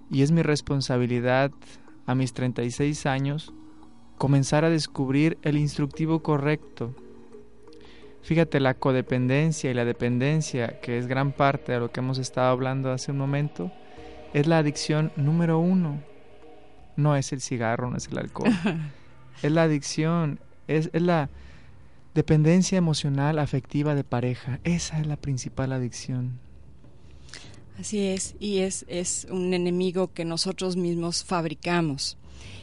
y 0.10 0.22
es 0.22 0.32
mi 0.32 0.42
responsabilidad 0.42 1.52
a 2.06 2.16
mis 2.16 2.34
36 2.34 3.06
años 3.06 3.54
comenzar 4.18 4.64
a 4.66 4.70
descubrir 4.70 5.38
el 5.42 5.58
instructivo 5.58 6.22
correcto. 6.22 6.94
Fíjate, 8.22 8.60
la 8.60 8.74
codependencia 8.74 9.70
y 9.70 9.74
la 9.74 9.86
dependencia, 9.86 10.80
que 10.80 10.98
es 10.98 11.08
gran 11.08 11.32
parte 11.32 11.74
de 11.74 11.80
lo 11.80 11.92
que 11.92 12.00
hemos 12.00 12.20
estado 12.20 12.52
hablando 12.52 12.92
hace 12.92 13.12
un 13.12 13.18
momento, 13.18 13.72
es 14.34 14.48
la 14.48 14.60
adicción 14.60 15.12
número 15.18 15.60
uno 15.60 16.00
no 16.96 17.16
es 17.16 17.32
el 17.34 17.42
cigarro, 17.42 17.90
no 17.90 17.98
es 17.98 18.08
el 18.08 18.18
alcohol. 18.18 18.52
es 19.44 19.52
la 19.52 19.64
adicción, 19.64 20.40
es, 20.68 20.90
la 20.94 21.30
dependencia 22.14 22.78
emocional, 22.78 23.40
afectiva 23.40 23.96
de 23.96 24.04
pareja. 24.04 24.60
Esa 24.64 25.00
es 25.00 25.08
la 25.08 25.18
principal 25.18 25.72
adicción. 25.72 26.40
Así 27.80 28.02
es, 28.02 28.36
y 28.40 28.60
es, 28.60 28.86
es 28.88 29.26
un 29.32 29.54
enemigo 29.54 30.14
que 30.14 30.26
nosotros 30.26 30.76
mismos 30.76 31.24
fabricamos. 31.24 32.18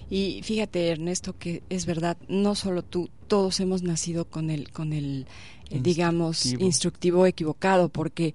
Y 0.09 0.41
fíjate, 0.43 0.89
Ernesto, 0.89 1.37
que 1.39 1.63
es 1.69 1.87
verdad, 1.87 2.17
no 2.29 2.55
solo 2.55 2.83
tú, 2.83 3.11
todos 3.27 3.61
hemos 3.61 3.83
nacido 3.83 4.25
con 4.25 4.51
el, 4.51 4.71
con 4.71 4.93
el 4.93 5.27
eh, 5.71 5.79
digamos, 5.81 6.47
instructivo 6.47 7.27
equivocado, 7.27 7.89
porque 7.89 8.35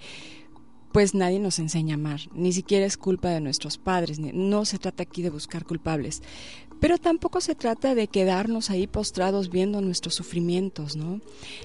pues 0.93 1.13
nadie 1.13 1.41
nos 1.41 1.60
enseña 1.60 1.95
a 1.95 1.98
amar, 1.98 2.22
ni 2.34 2.53
siquiera 2.53 2.86
es 2.86 2.95
culpa 2.95 3.27
de 3.27 3.41
nuestros 3.41 3.77
padres, 3.77 4.17
no 4.17 4.63
se 4.63 4.79
trata 4.79 5.03
aquí 5.03 5.22
de 5.22 5.29
buscar 5.29 5.65
culpables, 5.65 6.24
pero 6.79 6.98
tampoco 6.98 7.41
se 7.41 7.55
trata 7.55 7.96
de 7.96 8.08
quedarnos 8.08 8.70
ahí 8.70 8.88
postrados 8.88 9.50
viendo 9.50 9.82
nuestros 9.82 10.15
sufrimientos, 10.15 10.96
¿no? 10.96 11.22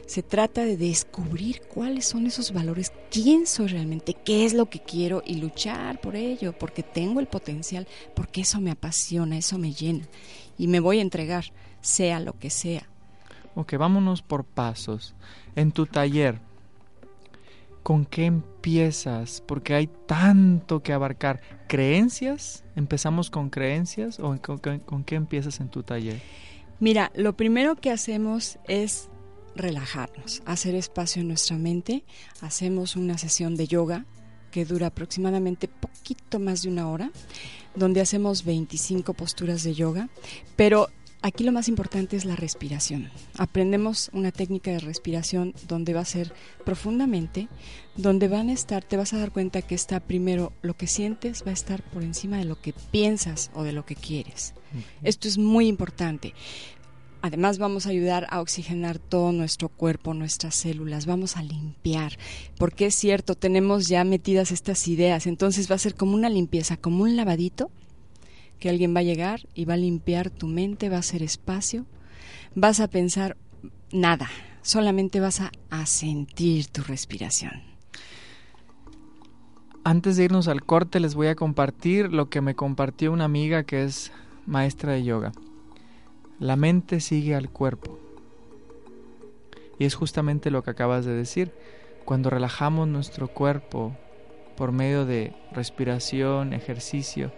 Se 0.07 0.23
trata 0.23 0.65
de 0.65 0.77
descubrir 0.77 1.63
cuáles 1.63 2.07
son 2.07 2.27
esos 2.27 2.53
valores, 2.53 2.93
quién 3.11 3.47
soy 3.47 3.69
realmente, 3.69 4.15
qué 4.15 4.45
es 4.45 4.55
lo 4.55 4.67
que 4.67 4.81
quiero 4.81 5.23
y 5.27 5.37
luchar 5.37 6.01
por 6.01 6.17
ello, 6.17 6.53
porque 6.59 6.83
tengo 6.83 7.21
el 7.21 7.27
potencial, 7.27 7.87
porque 8.15 8.43
eso 8.43 8.61
me 8.61 8.71
apasiona, 8.71 9.37
eso 9.37 9.59
me 9.59 9.73
llena 9.73 10.07
y 10.59 10.69
me 10.69 10.81
voy 10.81 10.99
a 10.99 11.03
entregar, 11.03 11.53
sea 11.81 12.21
lo 12.21 12.39
que 12.39 12.51
sea. 12.51 12.87
Ok, 13.55 13.75
vámonos 13.77 14.23
por 14.23 14.45
pasos. 14.45 15.15
En 15.57 15.73
tu 15.73 15.87
taller, 15.87 16.41
¿con 17.83 18.05
qué 18.05 18.27
empiezas? 18.27 19.43
Porque 19.47 19.75
hay 19.75 19.89
tanto 20.07 20.83
que 20.83 20.93
abarcar. 20.93 21.41
¿Creencias? 21.69 22.65
¿Empezamos 22.77 23.31
con 23.31 23.51
creencias 23.51 24.19
o 24.21 24.37
con, 24.41 25.05
qué 25.05 25.15
empiezas 25.15 25.61
en 25.61 25.69
tu 25.69 25.83
taller? 25.83 26.21
Mira, 26.79 27.13
lo 27.15 27.37
primero 27.37 27.77
que 27.77 27.91
hacemos 27.91 28.59
es 28.67 29.09
relajarnos, 29.55 30.43
hacer 30.47 30.75
espacio 30.75 31.23
en 31.23 31.29
nuestra 31.29 31.57
mente. 31.57 32.05
Hacemos 32.41 32.97
una 32.97 33.19
sesión 33.19 33.57
de 33.57 33.67
yoga 33.67 34.07
que 34.51 34.65
dura 34.65 34.89
aproximadamente 34.89 35.69
poquito 35.69 36.39
más 36.41 36.63
de 36.63 36.71
una 36.71 36.89
hora, 36.89 37.11
donde 37.75 38.01
hacemos 38.01 38.45
25 38.45 39.15
posturas 39.15 39.63
de 39.63 39.75
yoga, 39.75 40.09
pero 40.57 40.89
Aquí 41.23 41.45
lo 41.45 41.53
más 41.53 41.69
importante 41.69 42.17
es 42.17 42.25
la 42.25 42.35
respiración. 42.35 43.11
Aprendemos 43.37 44.11
una 44.15 44.33
técnica 44.33 44.71
de 44.71 44.79
respiración 44.79 45.53
donde 45.69 45.93
va 45.93 46.01
a 46.01 46.07
ser 46.07 46.33
profundamente, 46.65 47.49
donde 47.95 48.27
van 48.29 48.49
a 48.49 48.55
estar, 48.55 48.83
te 48.83 48.97
vas 48.97 49.13
a 49.13 49.19
dar 49.19 49.31
cuenta 49.31 49.61
que 49.61 49.75
está 49.75 50.01
primero 50.01 50.53
lo 50.63 50.75
que 50.75 50.87
sientes, 50.87 51.45
va 51.45 51.51
a 51.51 51.55
estar 51.55 51.83
por 51.83 52.05
encima 52.05 52.39
de 52.39 52.47
lo 52.47 52.59
que 52.59 52.73
piensas 52.73 53.51
o 53.55 53.65
de 53.65 53.73
lo 53.73 53.85
que 53.85 53.97
quieres. 53.97 54.55
Esto 55.03 55.29
es 55.29 55.37
muy 55.37 55.67
importante. 55.67 56.33
Además 57.21 57.59
vamos 57.59 57.85
a 57.85 57.91
ayudar 57.91 58.27
a 58.31 58.41
oxigenar 58.41 58.99
todo 58.99 59.31
nuestro 59.33 59.69
cuerpo, 59.69 60.15
nuestras 60.15 60.55
células, 60.55 61.05
vamos 61.05 61.37
a 61.37 61.43
limpiar, 61.43 62.17
porque 62.57 62.87
es 62.87 62.95
cierto, 62.95 63.35
tenemos 63.35 63.89
ya 63.89 64.05
metidas 64.05 64.53
estas 64.53 64.89
ideas, 64.89 65.27
entonces 65.27 65.71
va 65.71 65.75
a 65.75 65.79
ser 65.79 65.95
como 65.95 66.15
una 66.15 66.31
limpieza, 66.31 66.79
como 66.79 67.03
un 67.03 67.17
lavadito 67.17 67.71
que 68.61 68.69
alguien 68.69 68.95
va 68.95 69.01
a 69.01 69.05
llegar 69.05 69.49
y 69.55 69.65
va 69.65 69.75
a 69.75 69.79
limpiar 69.79 70.31
tu 70.31 70.47
mente, 70.47 70.89
va 70.89 70.97
a 70.97 71.01
hacer 71.01 71.23
espacio, 71.23 71.87
vas 72.55 72.79
a 72.79 72.89
pensar 72.89 73.37
nada, 73.91 74.29
solamente 74.63 75.19
vas 75.19 75.41
a, 75.41 75.51
sentir 75.87 76.67
tu 76.67 76.83
respiración. 76.83 77.63
Antes 79.83 80.17
de 80.17 80.25
irnos 80.25 80.47
al 80.47 80.63
corte 80.63 81.01
les 81.01 81.15
voy 81.15 81.29
a 81.29 81.35
compartir 81.35 82.13
lo 82.13 82.29
que 82.29 82.43
me 82.43 82.55
compartió 82.55 83.13
una 83.13 83.25
amiga 83.25 83.65
que 83.65 83.83
es 83.83 84.13
maestra 84.47 84.93
de 84.93 85.05
yoga. 85.05 85.33
La 86.39 86.57
mente 86.57 87.01
sigue 87.01 87.35
al 87.35 87.49
cuerpo. 87.49 87.99
Y 89.79 89.87
es 89.87 89.95
justamente 89.95 90.51
lo 90.51 90.63
que 90.63 90.71
acabas 90.71 91.07
de 91.07 91.15
decir. 91.15 91.53
Cuando 92.05 92.29
relajamos 92.29 92.89
nuestro 92.89 93.29
cuerpo 93.29 93.97
por 94.57 94.73
medio 94.73 95.07
de 95.07 95.35
respiración, 95.53 96.53
ejercicio, 96.53 97.33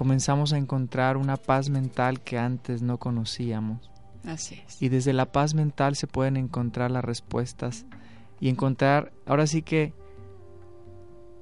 comenzamos 0.00 0.54
a 0.54 0.56
encontrar 0.56 1.18
una 1.18 1.36
paz 1.36 1.68
mental 1.68 2.22
que 2.22 2.38
antes 2.38 2.80
no 2.80 2.96
conocíamos. 2.96 3.90
Así 4.24 4.62
es. 4.66 4.80
Y 4.80 4.88
desde 4.88 5.12
la 5.12 5.30
paz 5.30 5.52
mental 5.52 5.94
se 5.94 6.06
pueden 6.06 6.38
encontrar 6.38 6.90
las 6.90 7.04
respuestas 7.04 7.84
y 8.40 8.48
encontrar, 8.48 9.12
ahora 9.26 9.46
sí 9.46 9.60
que, 9.60 9.92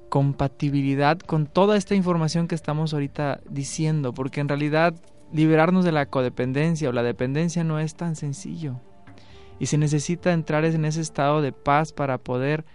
compatibilidad 0.09 1.17
con 1.19 1.47
toda 1.47 1.77
esta 1.77 1.95
información 1.95 2.49
que 2.49 2.55
estamos 2.55 2.93
ahorita 2.93 3.39
diciendo, 3.49 4.13
porque 4.13 4.41
en 4.41 4.49
realidad 4.49 4.93
liberarnos 5.31 5.85
de 5.85 5.93
la 5.93 6.07
codependencia 6.07 6.89
o 6.89 6.91
la 6.91 7.03
dependencia 7.03 7.63
no 7.63 7.79
es 7.79 7.95
tan 7.95 8.17
sencillo. 8.17 8.81
Y 9.57 9.67
se 9.67 9.77
necesita 9.77 10.33
entrar 10.33 10.65
en 10.65 10.83
ese 10.83 10.99
estado 10.99 11.41
de 11.41 11.53
paz 11.53 11.93
para 11.93 12.17
poder 12.17 12.65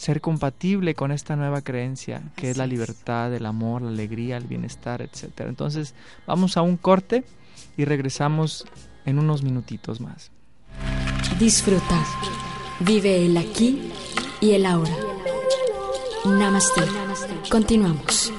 ser 0.00 0.22
compatible 0.22 0.94
con 0.94 1.12
esta 1.12 1.36
nueva 1.36 1.60
creencia 1.60 2.22
que 2.34 2.48
es 2.48 2.56
la 2.56 2.66
libertad, 2.66 3.34
el 3.34 3.44
amor, 3.44 3.82
la 3.82 3.90
alegría, 3.90 4.38
el 4.38 4.44
bienestar, 4.44 5.02
etc. 5.02 5.40
Entonces 5.40 5.94
vamos 6.26 6.56
a 6.56 6.62
un 6.62 6.78
corte 6.78 7.22
y 7.76 7.84
regresamos 7.84 8.64
en 9.04 9.18
unos 9.18 9.42
minutitos 9.42 10.00
más. 10.00 10.30
Disfruta. 11.38 12.02
Vive 12.80 13.26
el 13.26 13.36
aquí 13.36 13.90
y 14.40 14.52
el 14.52 14.64
ahora. 14.64 14.96
Namaste. 16.24 16.80
Continuamos. 17.50 18.32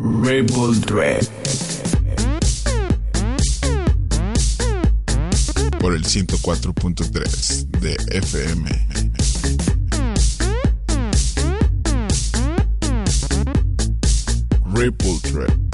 Rebel 0.00 0.80
por 5.80 5.94
el 5.94 6.04
104.3 6.04 7.66
de 7.80 7.96
FM. 8.10 8.70
Ripple 14.74 15.18
Trip. 15.22 15.69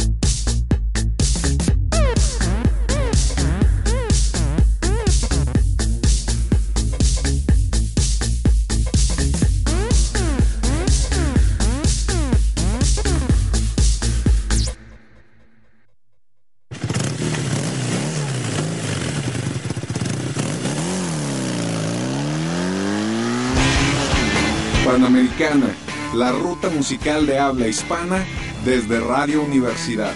La 26.15 26.33
ruta 26.33 26.71
musical 26.71 27.27
de 27.27 27.39
habla 27.39 27.69
hispana 27.69 28.25
desde 28.65 29.01
Radio 29.01 29.43
Universidad. 29.43 30.15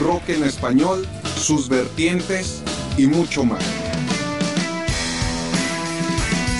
Rock 0.00 0.28
en 0.28 0.44
español, 0.44 1.04
sus 1.36 1.68
vertientes 1.68 2.62
y 2.96 3.08
mucho 3.08 3.44
más. 3.44 3.64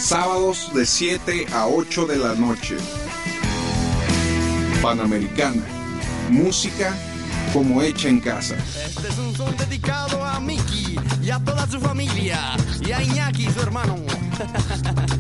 Sábados 0.03 0.73
de 0.75 0.85
7 0.85 1.47
a 1.53 1.69
8 1.69 2.07
de 2.07 2.17
la 2.17 2.35
noche. 2.35 2.77
Panamericana. 4.83 5.63
Música 6.29 6.93
como 7.53 7.83
hecha 7.83 8.09
en 8.09 8.19
casa. 8.19 8.57
Este 8.85 9.07
es 9.09 9.19
un 9.19 9.33
son 9.37 9.57
dedicado 9.57 10.25
a 10.25 10.41
Miki 10.41 10.97
y 11.23 11.31
a 11.31 11.39
toda 11.39 11.71
su 11.71 11.81
familia 11.81 12.57
y 12.85 12.91
a 12.91 13.01
Iñaki, 13.01 13.49
su 13.49 13.61
hermano. 13.61 13.97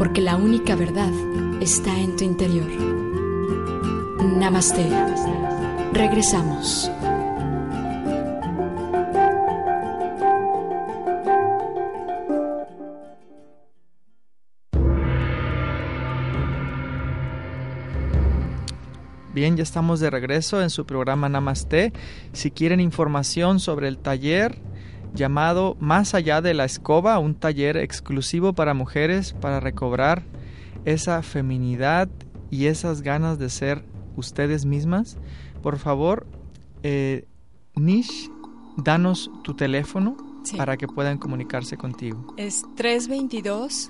Porque 0.00 0.22
la 0.22 0.34
única 0.34 0.76
verdad 0.76 1.12
está 1.60 1.94
en 2.00 2.16
tu 2.16 2.24
interior. 2.24 2.70
Namaste. 4.34 4.88
Regresamos. 5.92 6.90
Bien, 19.34 19.54
ya 19.58 19.62
estamos 19.62 20.00
de 20.00 20.08
regreso 20.08 20.62
en 20.62 20.70
su 20.70 20.86
programa 20.86 21.28
Namaste. 21.28 21.92
Si 22.32 22.50
quieren 22.50 22.80
información 22.80 23.60
sobre 23.60 23.88
el 23.88 23.98
taller 23.98 24.69
llamado 25.14 25.76
Más 25.80 26.14
allá 26.14 26.40
de 26.40 26.54
la 26.54 26.64
escoba, 26.64 27.18
un 27.18 27.34
taller 27.34 27.76
exclusivo 27.76 28.52
para 28.52 28.74
mujeres 28.74 29.32
para 29.34 29.60
recobrar 29.60 30.22
esa 30.84 31.22
feminidad 31.22 32.08
y 32.50 32.66
esas 32.66 33.02
ganas 33.02 33.38
de 33.38 33.48
ser 33.50 33.84
ustedes 34.16 34.64
mismas, 34.64 35.16
por 35.62 35.78
favor, 35.78 36.26
eh, 36.82 37.26
Nish, 37.76 38.30
danos 38.76 39.30
tu 39.44 39.54
teléfono 39.54 40.16
Sí. 40.42 40.56
para 40.56 40.76
que 40.78 40.88
puedan 40.88 41.18
comunicarse 41.18 41.76
contigo. 41.76 42.34
Es 42.38 42.64
322 42.76 43.88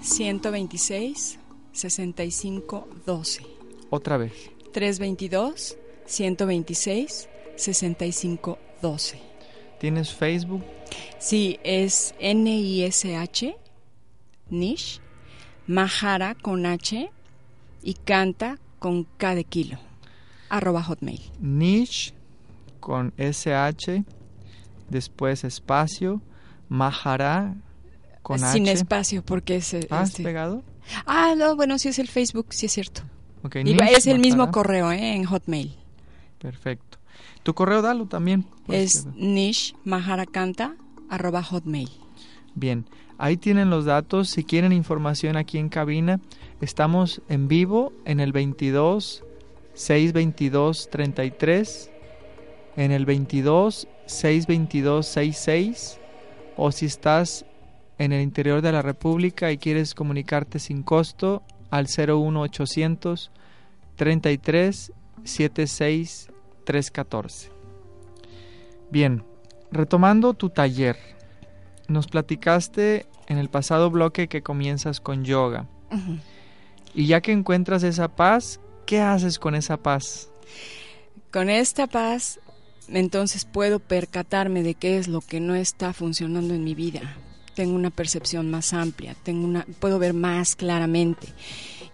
126 0.00 1.38
6512. 1.72 3.42
Otra 3.90 4.16
vez. 4.16 4.32
322 4.72 5.76
126 6.06 7.28
6512. 7.56 9.20
¿Tienes 9.82 10.14
Facebook? 10.14 10.62
Sí, 11.18 11.58
es 11.64 12.14
N-I-S-H, 12.20 13.56
Nish, 14.48 15.00
Mahara 15.66 16.36
con 16.36 16.66
H 16.66 17.10
y 17.82 17.94
canta 17.94 18.60
con 18.78 19.02
K 19.16 19.34
de 19.34 19.42
kilo, 19.42 19.78
arroba 20.48 20.84
hotmail. 20.84 21.20
Nish 21.40 22.14
con 22.78 23.12
SH, 23.18 24.04
después 24.88 25.42
espacio, 25.42 26.22
Mahara 26.68 27.56
con 28.22 28.38
Sin 28.38 28.68
H. 28.68 28.72
espacio, 28.74 29.24
porque 29.24 29.56
es... 29.56 29.74
¿Has 29.90 30.10
este- 30.10 30.22
pegado? 30.22 30.62
Ah, 31.06 31.34
no, 31.36 31.56
bueno, 31.56 31.76
sí 31.80 31.88
es 31.88 31.98
el 31.98 32.06
Facebook, 32.06 32.46
sí 32.50 32.66
es 32.66 32.72
cierto. 32.72 33.02
Ok, 33.42 33.56
Y 33.56 33.64
Nish 33.64 33.80
es 33.96 34.06
el 34.06 34.20
mismo 34.20 34.48
correo, 34.52 34.92
¿eh? 34.92 35.16
En 35.16 35.24
hotmail. 35.24 35.74
Perfecto. 36.38 36.91
Tu 37.42 37.54
correo 37.54 37.82
dalo 37.82 38.06
también. 38.06 38.44
Es 38.68 38.96
izquierda. 38.96 39.18
Nish 39.18 39.74
Mahara 39.84 40.26
canta, 40.26 40.76
arroba 41.08 41.42
hotmail. 41.42 41.90
Bien, 42.54 42.86
ahí 43.18 43.36
tienen 43.36 43.70
los 43.70 43.84
datos. 43.84 44.28
Si 44.28 44.44
quieren 44.44 44.72
información 44.72 45.36
aquí 45.36 45.58
en 45.58 45.68
cabina, 45.68 46.20
estamos 46.60 47.22
en 47.28 47.48
vivo 47.48 47.92
en 48.04 48.20
el 48.20 48.32
22 48.32 49.24
622 49.74 50.88
33, 50.90 51.90
en 52.76 52.92
el 52.92 53.06
22 53.06 53.88
622 54.06 55.06
66, 55.06 55.98
o 56.56 56.70
si 56.70 56.86
estás 56.86 57.44
en 57.98 58.12
el 58.12 58.22
interior 58.22 58.62
de 58.62 58.72
la 58.72 58.82
República 58.82 59.50
y 59.52 59.58
quieres 59.58 59.94
comunicarte 59.94 60.58
sin 60.58 60.82
costo 60.82 61.42
al 61.70 61.86
01800 61.86 63.30
33 63.96 64.92
76 65.24 66.31
314. 66.64 67.50
Bien, 68.90 69.24
retomando 69.70 70.34
tu 70.34 70.50
taller, 70.50 70.96
nos 71.88 72.06
platicaste 72.06 73.06
en 73.26 73.38
el 73.38 73.48
pasado 73.48 73.90
bloque 73.90 74.28
que 74.28 74.42
comienzas 74.42 75.00
con 75.00 75.24
yoga. 75.24 75.66
Y 76.94 77.06
ya 77.06 77.20
que 77.20 77.32
encuentras 77.32 77.82
esa 77.82 78.08
paz, 78.08 78.60
¿qué 78.86 79.00
haces 79.00 79.38
con 79.38 79.54
esa 79.54 79.76
paz? 79.76 80.28
Con 81.30 81.48
esta 81.48 81.86
paz, 81.86 82.40
entonces 82.88 83.44
puedo 83.44 83.78
percatarme 83.78 84.62
de 84.62 84.74
qué 84.74 84.98
es 84.98 85.08
lo 85.08 85.20
que 85.20 85.40
no 85.40 85.54
está 85.54 85.92
funcionando 85.92 86.54
en 86.54 86.64
mi 86.64 86.74
vida. 86.74 87.16
Tengo 87.54 87.74
una 87.74 87.90
percepción 87.90 88.50
más 88.50 88.72
amplia, 88.72 89.14
tengo 89.22 89.46
una, 89.46 89.66
puedo 89.80 89.98
ver 89.98 90.14
más 90.14 90.56
claramente. 90.56 91.28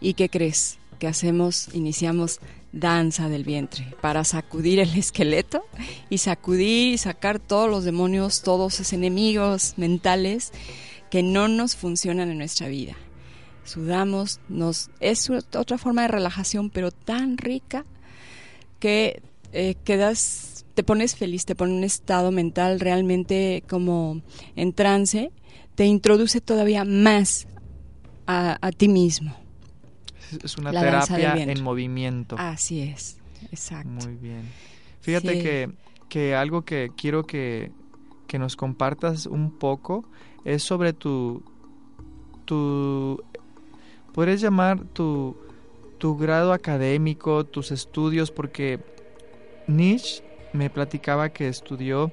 ¿Y 0.00 0.14
qué 0.14 0.28
crees? 0.28 0.78
Que 0.98 1.06
hacemos, 1.06 1.68
iniciamos 1.74 2.40
danza 2.72 3.28
del 3.28 3.44
vientre 3.44 3.94
para 4.00 4.24
sacudir 4.24 4.78
el 4.78 4.94
esqueleto 4.96 5.64
y 6.10 6.18
sacudir 6.18 6.94
y 6.94 6.98
sacar 6.98 7.38
todos 7.38 7.70
los 7.70 7.84
demonios, 7.84 8.42
todos 8.42 8.74
esos 8.74 8.92
enemigos 8.92 9.74
mentales 9.76 10.52
que 11.10 11.22
no 11.22 11.48
nos 11.48 11.76
funcionan 11.76 12.30
en 12.30 12.38
nuestra 12.38 12.68
vida. 12.68 12.94
Sudamos, 13.64 14.40
nos 14.48 14.90
es 15.00 15.28
otra 15.30 15.78
forma 15.78 16.02
de 16.02 16.08
relajación, 16.08 16.70
pero 16.70 16.90
tan 16.90 17.36
rica 17.36 17.84
que 18.78 19.22
eh, 19.52 19.74
quedas, 19.84 20.64
te 20.74 20.82
pones 20.84 21.16
feliz, 21.16 21.44
te 21.44 21.54
pone 21.54 21.74
un 21.74 21.84
estado 21.84 22.30
mental 22.30 22.80
realmente 22.80 23.62
como 23.68 24.22
en 24.56 24.72
trance, 24.72 25.32
te 25.74 25.84
introduce 25.84 26.40
todavía 26.40 26.84
más 26.84 27.46
a 28.26 28.70
ti 28.76 28.88
mismo. 28.88 29.47
Es- 30.44 30.56
una 30.58 30.72
La 30.72 30.80
terapia 30.80 31.34
en 31.36 31.62
movimiento. 31.62 32.36
Así 32.38 32.80
es, 32.82 33.18
exacto. 33.52 33.88
Muy 33.88 34.14
bien. 34.16 34.42
Fíjate 35.00 35.34
Sí. 35.36 35.42
que, 35.42 35.70
que 36.08 36.34
algo 36.34 36.62
que 36.62 36.90
quiero 36.96 37.24
que, 37.24 37.70
que 38.26 38.38
nos 38.38 38.56
compartas 38.56 39.26
un 39.26 39.58
poco 39.58 40.04
es 40.44 40.62
sobre 40.62 40.92
tu, 40.92 41.42
tu 42.44 43.22
podrías 44.12 44.40
llamar 44.40 44.80
tu, 44.84 45.36
tu 45.98 46.16
grado 46.16 46.52
académico, 46.52 47.44
tus 47.44 47.70
estudios, 47.70 48.30
porque 48.30 48.80
Nish 49.66 50.22
me 50.52 50.70
platicaba 50.70 51.28
que 51.30 51.48
estudió 51.48 52.10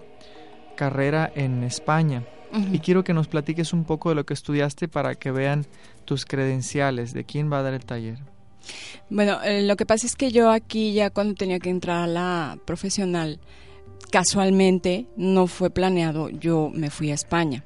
carrera 0.75 1.31
en 1.35 1.63
España. 1.63 2.23
Y 2.71 2.79
quiero 2.79 3.03
que 3.03 3.13
nos 3.13 3.27
platiques 3.27 3.73
un 3.73 3.83
poco 3.83 4.09
de 4.09 4.15
lo 4.15 4.25
que 4.25 4.33
estudiaste 4.33 4.87
para 4.87 5.15
que 5.15 5.29
vean 5.31 5.65
tus 6.05 6.25
credenciales, 6.25 7.13
de 7.13 7.23
quién 7.23 7.51
va 7.51 7.59
a 7.59 7.63
dar 7.63 7.73
el 7.73 7.85
taller. 7.85 8.19
Bueno, 9.09 9.41
eh, 9.43 9.61
lo 9.63 9.75
que 9.75 9.85
pasa 9.85 10.07
es 10.07 10.15
que 10.15 10.31
yo 10.31 10.51
aquí 10.51 10.93
ya 10.93 11.09
cuando 11.09 11.35
tenía 11.35 11.59
que 11.59 11.69
entrar 11.69 12.03
a 12.03 12.07
la 12.07 12.57
profesional, 12.65 13.39
casualmente 14.11 15.05
no 15.17 15.47
fue 15.47 15.69
planeado, 15.69 16.29
yo 16.29 16.71
me 16.73 16.89
fui 16.89 17.11
a 17.11 17.15
España. 17.15 17.63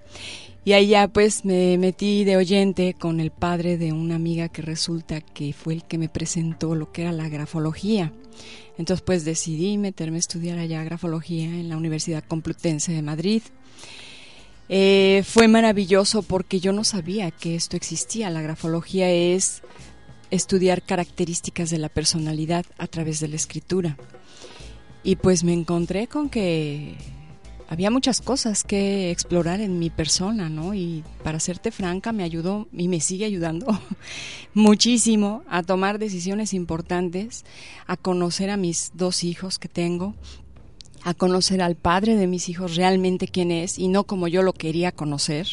Y 0.65 0.87
ya 0.87 1.07
pues 1.07 1.45
me 1.45 1.77
metí 1.77 2.25
de 2.25 2.37
oyente 2.37 2.93
con 2.93 3.19
el 3.19 3.31
padre 3.31 3.77
de 3.77 3.91
una 3.91 4.15
amiga 4.15 4.49
que 4.49 4.61
resulta 4.61 5.21
que 5.21 5.53
fue 5.53 5.73
el 5.73 5.83
que 5.83 5.97
me 5.97 6.09
presentó 6.09 6.75
lo 6.75 6.91
que 6.91 7.03
era 7.03 7.11
la 7.11 7.27
grafología. 7.29 8.13
Entonces 8.77 9.03
pues 9.03 9.25
decidí 9.25 9.77
meterme 9.77 10.17
a 10.17 10.19
estudiar 10.19 10.59
allá 10.59 10.83
grafología 10.83 11.45
en 11.45 11.69
la 11.69 11.77
Universidad 11.77 12.23
Complutense 12.23 12.91
de 12.91 13.01
Madrid. 13.01 13.41
Eh, 14.69 15.23
fue 15.25 15.47
maravilloso 15.47 16.21
porque 16.21 16.59
yo 16.59 16.71
no 16.71 16.83
sabía 16.83 17.31
que 17.31 17.55
esto 17.55 17.75
existía. 17.75 18.29
La 18.29 18.41
grafología 18.41 19.09
es 19.09 19.63
estudiar 20.31 20.83
características 20.83 21.71
de 21.71 21.79
la 21.79 21.89
personalidad 21.89 22.65
a 22.77 22.87
través 22.87 23.19
de 23.19 23.27
la 23.27 23.35
escritura. 23.35 23.97
Y 25.03 25.15
pues 25.15 25.43
me 25.43 25.53
encontré 25.53 26.07
con 26.07 26.29
que 26.29 26.95
había 27.67 27.89
muchas 27.89 28.21
cosas 28.21 28.63
que 28.63 29.11
explorar 29.11 29.61
en 29.61 29.79
mi 29.79 29.89
persona, 29.89 30.49
¿no? 30.49 30.73
Y 30.73 31.03
para 31.23 31.39
serte 31.39 31.71
franca, 31.71 32.11
me 32.11 32.23
ayudó 32.23 32.67
y 32.73 32.87
me 32.87 32.99
sigue 32.99 33.25
ayudando 33.25 33.67
muchísimo 34.53 35.43
a 35.47 35.63
tomar 35.63 35.99
decisiones 35.99 36.53
importantes, 36.53 37.45
a 37.87 37.95
conocer 37.95 38.49
a 38.49 38.57
mis 38.57 38.91
dos 38.93 39.23
hijos 39.23 39.57
que 39.59 39.67
tengo, 39.67 40.15
a 41.03 41.13
conocer 41.13 41.61
al 41.61 41.75
padre 41.75 42.15
de 42.15 42.27
mis 42.27 42.49
hijos 42.49 42.75
realmente 42.75 43.27
quién 43.27 43.51
es 43.51 43.79
y 43.79 43.87
no 43.87 44.03
como 44.03 44.27
yo 44.27 44.43
lo 44.43 44.53
quería 44.53 44.91
conocer. 44.91 45.47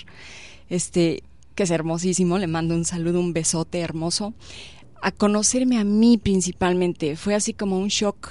Este, 0.69 1.23
que 1.55 1.63
es 1.63 1.71
hermosísimo, 1.71 2.39
le 2.39 2.47
mando 2.47 2.75
un 2.75 2.85
saludo, 2.85 3.19
un 3.19 3.33
besote 3.33 3.81
hermoso. 3.81 4.35
A 5.03 5.11
conocerme 5.11 5.79
a 5.79 5.85
mí 5.85 6.19
principalmente, 6.19 7.17
fue 7.17 7.35
así 7.35 7.55
como 7.55 7.79
un 7.79 7.89
shock, 7.89 8.31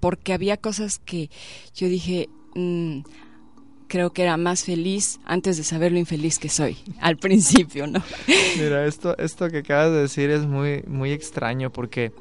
porque 0.00 0.32
había 0.32 0.56
cosas 0.56 0.98
que 0.98 1.30
yo 1.74 1.88
dije, 1.88 2.28
mm, 2.54 3.00
creo 3.88 4.12
que 4.12 4.22
era 4.22 4.36
más 4.36 4.64
feliz 4.64 5.20
antes 5.24 5.56
de 5.56 5.64
saber 5.64 5.92
lo 5.92 5.98
infeliz 5.98 6.38
que 6.38 6.48
soy, 6.48 6.76
al 7.00 7.16
principio, 7.18 7.86
¿no? 7.86 8.02
Mira, 8.58 8.86
esto, 8.86 9.16
esto 9.18 9.50
que 9.50 9.58
acabas 9.58 9.92
de 9.92 10.00
decir 10.02 10.30
es 10.30 10.46
muy, 10.46 10.82
muy 10.86 11.12
extraño 11.12 11.70
porque 11.70 12.12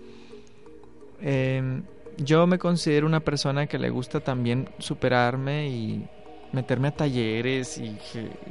em, 1.22 1.84
yo 2.18 2.48
me 2.48 2.58
considero 2.60 3.08
una 3.08 3.20
persona 3.20 3.68
que 3.68 3.80
le 3.80 3.90
gusta 3.90 4.20
también 4.20 4.70
superarme 4.80 5.70
y 5.70 6.08
meterme 6.52 6.88
a 6.88 6.92
talleres 6.92 7.78
y 7.78 7.98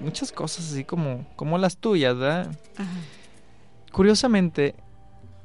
muchas 0.01 0.31
cosas 0.31 0.71
así 0.71 0.85
como, 0.85 1.27
como 1.37 1.59
las 1.59 1.79
tuyas, 1.79 2.17
¿verdad? 2.17 2.55
Curiosamente, 3.93 4.75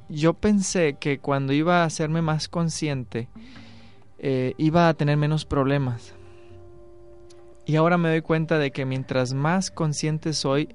yo 0.10 0.34
pensé 0.34 0.96
que 1.00 1.20
cuando 1.20 1.54
iba 1.54 1.84
a 1.84 1.86
hacerme 1.86 2.22
más 2.22 2.50
consciente, 2.50 3.30
eh, 4.18 4.54
iba 4.58 4.90
a 4.90 4.94
tener 4.94 5.18
menos 5.18 5.46
problemas. 5.46 6.14
Y 7.66 7.76
ahora 7.76 7.98
me 7.98 8.10
doy 8.10 8.22
cuenta 8.22 8.58
de 8.58 8.72
que 8.72 8.86
mientras 8.86 9.34
más 9.34 9.70
consciente 9.70 10.34
soy, 10.34 10.70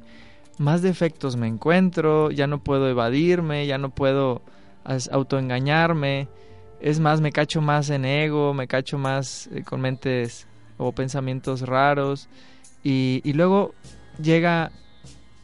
más 0.59 0.80
defectos 0.80 1.37
me 1.37 1.48
encuentro, 1.48 2.30
ya 2.30 2.46
no 2.46 2.62
puedo 2.62 2.88
evadirme, 2.88 3.66
ya 3.66 3.78
no 3.78 3.90
puedo 3.90 4.42
autoengañarme. 5.11 6.28
Es 6.85 7.01
más, 7.01 7.23
me 7.23 7.33
cacho 7.33 7.62
más 7.62 7.88
en 7.88 8.05
ego, 8.05 8.53
me 8.53 8.68
cacho 8.68 8.99
más 8.99 9.49
eh, 9.55 9.62
con 9.62 9.81
mentes 9.81 10.47
o 10.77 10.92
pensamientos 10.92 11.62
raros. 11.62 12.29
Y, 12.83 13.23
y 13.25 13.33
luego 13.33 13.75
llega 14.23 14.70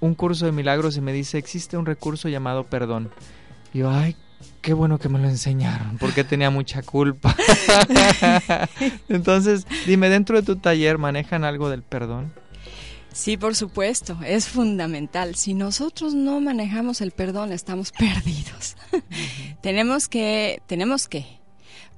un 0.01 0.15
curso 0.15 0.45
de 0.45 0.53
milagros 0.53 0.99
y 0.99 1.01
me 1.01 1.15
dice, 1.15 1.39
existe 1.39 1.79
un 1.79 1.87
recurso 1.87 2.29
llamado 2.29 2.65
perdón. 2.65 3.09
Y 3.73 3.79
yo, 3.79 3.91
ay, 3.91 4.17
qué 4.61 4.75
bueno 4.75 4.99
que 4.99 5.09
me 5.09 5.19
lo 5.19 5.31
enseñaron, 5.31 5.97
porque 5.97 6.25
tenía 6.25 6.51
mucha 6.51 6.83
culpa. 6.83 7.35
Entonces, 9.09 9.67
dime, 9.87 10.11
dentro 10.11 10.37
de 10.37 10.43
tu 10.43 10.57
taller, 10.57 10.99
¿manejan 10.99 11.45
algo 11.45 11.71
del 11.71 11.83
perdón? 11.83 12.35
Sí, 13.13 13.37
por 13.37 13.57
supuesto, 13.57 14.19
es 14.25 14.49
fundamental. 14.49 15.35
Si 15.35 15.55
nosotros 15.55 16.15
no 16.15 16.41
manejamos 16.41 17.01
el 17.01 17.11
perdón, 17.11 17.53
estamos 17.53 17.93
perdidos. 17.99 18.77
tenemos 19.61 20.09
que, 20.09 20.63
tenemos 20.67 21.09
que, 21.09 21.27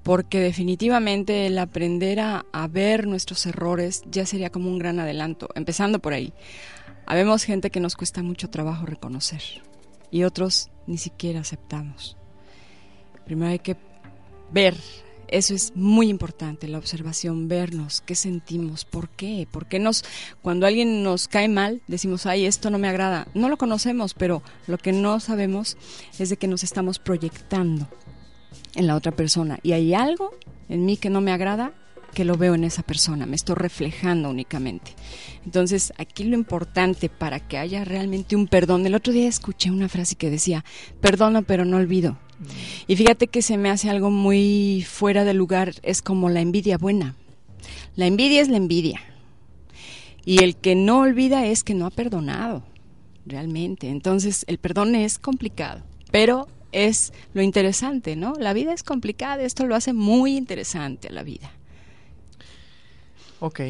porque 0.03 0.40
definitivamente 0.40 1.46
el 1.46 1.59
aprender 1.59 2.20
a, 2.20 2.46
a, 2.53 2.66
ver 2.66 3.07
nuestros 3.07 3.44
errores 3.46 4.03
ya 4.11 4.27
sería 4.27 4.51
como 4.51 4.68
un 4.68 4.79
gran 4.79 5.01
adelanto, 5.01 5.48
empezando 5.55 5.98
por 5.98 6.12
ahí. 6.14 6.33
Habemos 7.07 7.44
gente 7.44 7.70
que 7.70 7.81
nos 7.81 7.96
cuesta 7.96 8.22
mucho 8.22 8.48
trabajo 8.48 8.87
reconocer 8.87 9.42
y 10.11 10.25
otros 10.25 10.70
ni 10.87 10.98
siquiera 10.98 11.40
aceptamos. 11.40 12.16
Primero 13.25 13.53
hay 13.53 13.59
que 13.59 13.77
ver, 14.53 14.77
eso 15.33 15.55
es 15.55 15.73
muy 15.75 16.09
importante, 16.09 16.68
la 16.68 16.79
observación, 16.79 17.49
vernos, 17.49 18.03
qué 18.03 18.14
sentimos, 18.14 18.85
por 18.85 19.09
qué, 19.09 19.49
por 19.51 19.66
qué 19.66 19.79
nos, 19.79 20.05
cuando 20.42 20.66
alguien 20.66 21.03
nos 21.03 21.27
cae 21.27 21.49
mal, 21.49 21.81
decimos, 21.88 22.27
ay, 22.27 22.45
esto 22.45 22.68
no 22.71 22.79
me 22.79 22.88
agrada. 22.88 23.27
No 23.35 23.49
lo 23.49 23.57
conocemos, 23.57 24.12
pero 24.14 24.42
lo 24.66 24.77
que 24.79 24.92
no 24.92 25.21
sabemos 25.21 25.79
es 26.18 26.29
de 26.29 26.37
que 26.37 26.49
nos 26.49 26.62
estamos 26.62 26.99
proyectando 26.99 27.88
en 28.75 28.87
la 28.87 28.95
otra 28.95 29.12
persona. 29.12 29.59
Y 29.62 29.73
hay 29.73 29.95
algo 29.95 30.33
en 30.68 30.85
mí 30.85 30.99
que 30.99 31.11
no 31.11 31.23
me 31.23 31.33
agrada, 31.33 31.73
que 32.12 32.27
lo 32.27 32.37
veo 32.37 32.55
en 32.55 32.64
esa 32.64 32.83
persona, 32.83 33.25
me 33.25 33.37
estoy 33.37 33.57
reflejando 33.57 34.29
únicamente. 34.29 34.92
Entonces, 35.47 35.95
aquí 35.97 36.25
lo 36.25 36.37
importante 36.37 37.09
para 37.09 37.40
que 37.40 37.57
haya 37.57 37.85
realmente 37.85 38.37
un 38.37 38.49
perdón, 38.49 38.87
el 38.87 38.95
otro 38.95 39.14
día 39.14 39.29
escuché 39.29 39.71
una 39.71 39.88
frase 39.88 40.16
que 40.16 40.31
decía, 40.31 40.62
perdono 41.01 41.42
pero 41.42 41.64
no 41.64 41.79
olvido. 41.79 42.18
Y 42.87 42.97
fíjate 42.97 43.27
que 43.27 43.43
se 43.43 43.57
me 43.57 43.71
hace 43.71 43.91
algo 43.91 44.11
muy 44.11 44.85
fuera 44.89 45.25
de 45.25 45.35
lugar, 45.35 45.75
es 45.83 46.03
como 46.03 46.29
la 46.29 46.41
envidia 46.41 46.79
buena. 46.79 47.15
La 47.97 48.07
envidia 48.07 48.41
es 48.41 48.49
la 48.49 48.57
envidia. 48.57 49.01
Y 50.25 50.43
el 50.43 50.57
que 50.57 50.75
no 50.75 51.01
olvida 51.01 51.47
es 51.47 51.65
que 51.65 51.75
no 51.75 51.87
ha 51.87 51.91
perdonado, 51.91 52.63
realmente. 53.27 53.89
Entonces, 53.89 54.45
el 54.47 54.59
perdón 54.59 54.95
es 54.95 55.19
complicado, 55.19 55.83
pero 56.11 56.49
es 56.71 57.13
lo 57.35 57.43
interesante, 57.43 58.17
¿no? 58.17 58.35
La 58.39 58.53
vida 58.53 58.73
es 58.73 58.83
complicada, 58.83 59.43
esto 59.43 59.67
lo 59.67 59.75
hace 59.75 59.93
muy 59.93 60.37
interesante 60.37 61.09
a 61.09 61.13
la 61.13 61.23
vida. 61.23 61.53
Ok. 63.41 63.61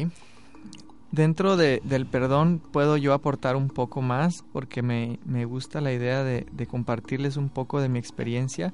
Dentro 1.13 1.57
de, 1.57 1.79
del 1.83 2.07
perdón 2.07 2.59
puedo 2.71 2.97
yo 2.97 3.13
aportar 3.13 3.55
un 3.55 3.67
poco 3.67 4.01
más 4.01 4.43
porque 4.51 4.81
me, 4.81 5.45
gusta 5.45 5.79
la 5.79 5.93
idea 5.93 6.23
de, 6.23 6.47
de 6.51 6.65
compartirles 6.65 7.37
un 7.37 7.49
poco 7.49 7.79
de 7.79 7.87
mi 7.87 7.99
experiencia. 7.99 8.73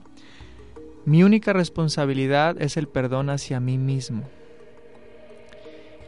Mi 1.04 1.22
única 1.22 1.52
responsabilidad 1.52 2.56
es 2.62 2.78
el 2.78 2.88
perdón 2.88 3.30
hacia 3.30 3.60
mí 3.60 3.78
mismo. 3.78 4.24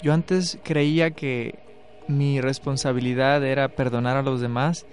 Yo 0.01 0.13
antes 0.13 0.57
creía 0.63 1.11
que 1.11 1.59
mi 2.07 2.39
responsabilidad 2.39 3.43
era 3.43 3.67
perdonar 3.67 4.15
a 4.15 4.21
los 4.21 4.39
demás, 4.39 4.85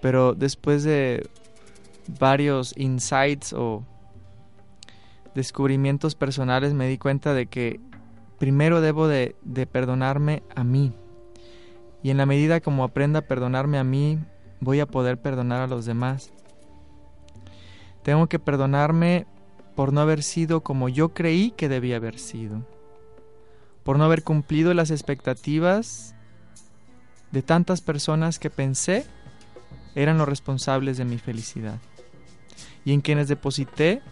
pero 0.00 0.32
después 0.32 0.82
de 0.82 1.28
varios 2.18 2.72
insights 2.74 3.52
o 3.52 3.84
descubrimientos 5.34 6.14
personales 6.14 6.72
me 6.72 6.88
di 6.88 6.96
cuenta 6.96 7.34
de 7.34 7.48
que 7.48 7.80
primero 8.38 8.80
debo 8.80 9.08
de, 9.08 9.34
perdonarme 9.70 10.42
a 10.54 10.64
mí. 10.64 10.92
Y 12.02 12.10
en 12.10 12.16
la 12.18 12.26
medida 12.26 12.60
como 12.60 12.84
aprenda 12.84 13.20
a 13.20 13.26
perdonarme 13.26 13.78
a 13.78 13.84
mí, 13.84 14.18
voy 14.60 14.80
a 14.80 14.86
poder 14.86 15.20
perdonar 15.20 15.62
a 15.62 15.66
los 15.66 15.86
demás. 15.86 16.30
Tengo 18.02 18.28
que 18.28 18.38
perdonarme 18.38 19.26
por 19.74 19.92
no 19.92 20.00
haber 20.00 20.22
sido 20.22 20.62
como 20.62 20.88
yo 20.88 21.10
creí 21.10 21.50
que 21.50 21.68
debía 21.68 21.96
haber 21.96 22.18
sido. 22.18 22.64
Por 23.82 23.98
no 23.98 24.04
haber 24.04 24.22
cumplido 24.22 24.72
las 24.74 24.90
expectativas 24.90 26.14
de 27.32 27.42
tantas 27.42 27.80
personas 27.80 28.38
que 28.38 28.50
pensé 28.50 29.04
eran 29.94 30.18
los 30.18 30.28
responsables 30.28 30.98
de 30.98 31.04
mi 31.04 31.18
felicidad. 31.18 31.78
Y 32.84 32.92
en 32.92 33.00
quienes 33.00 33.28
deposité 33.28 34.02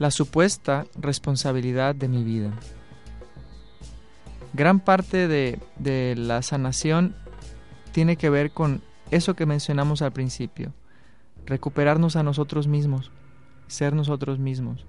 la 0.00 0.10
supuesta 0.10 0.86
responsabilidad 0.98 1.94
de 1.94 2.08
mi 2.08 2.24
vida. 2.24 2.50
Gran 4.54 4.80
parte 4.80 5.28
de, 5.28 6.14
la 6.16 6.40
sanación 6.40 7.14
tiene 7.92 8.16
que 8.16 8.30
ver 8.30 8.50
con 8.50 8.80
eso 9.10 9.36
que 9.36 9.44
mencionamos 9.44 10.00
al 10.00 10.12
principio, 10.12 10.72
recuperarnos 11.44 12.16
a 12.16 12.22
nosotros 12.22 12.66
mismos, 12.66 13.10
ser 13.66 13.92
nosotros 13.92 14.38
mismos. 14.38 14.86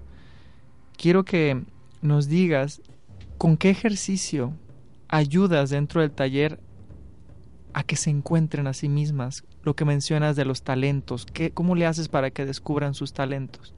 Quiero 0.96 1.24
que 1.24 1.62
nos 2.00 2.26
digas 2.28 2.80
con 3.36 3.58
qué 3.58 3.68
ejercicio 3.68 4.54
ayudas 5.08 5.68
dentro 5.68 6.00
del 6.00 6.10
taller 6.10 6.58
a 7.74 7.82
que 7.82 7.96
se 7.96 8.08
encuentren 8.08 8.66
a 8.66 8.72
sí 8.72 8.88
mismas, 8.88 9.44
lo 9.62 9.76
que 9.76 9.84
mencionas 9.84 10.36
de 10.36 10.46
los 10.46 10.62
talentos, 10.62 11.26
¿qué, 11.26 11.50
¿cómo 11.50 11.74
le 11.74 11.84
haces 11.84 12.08
para 12.08 12.30
que 12.30 12.46
descubran 12.46 12.94
sus 12.94 13.12
talentos? 13.12 13.74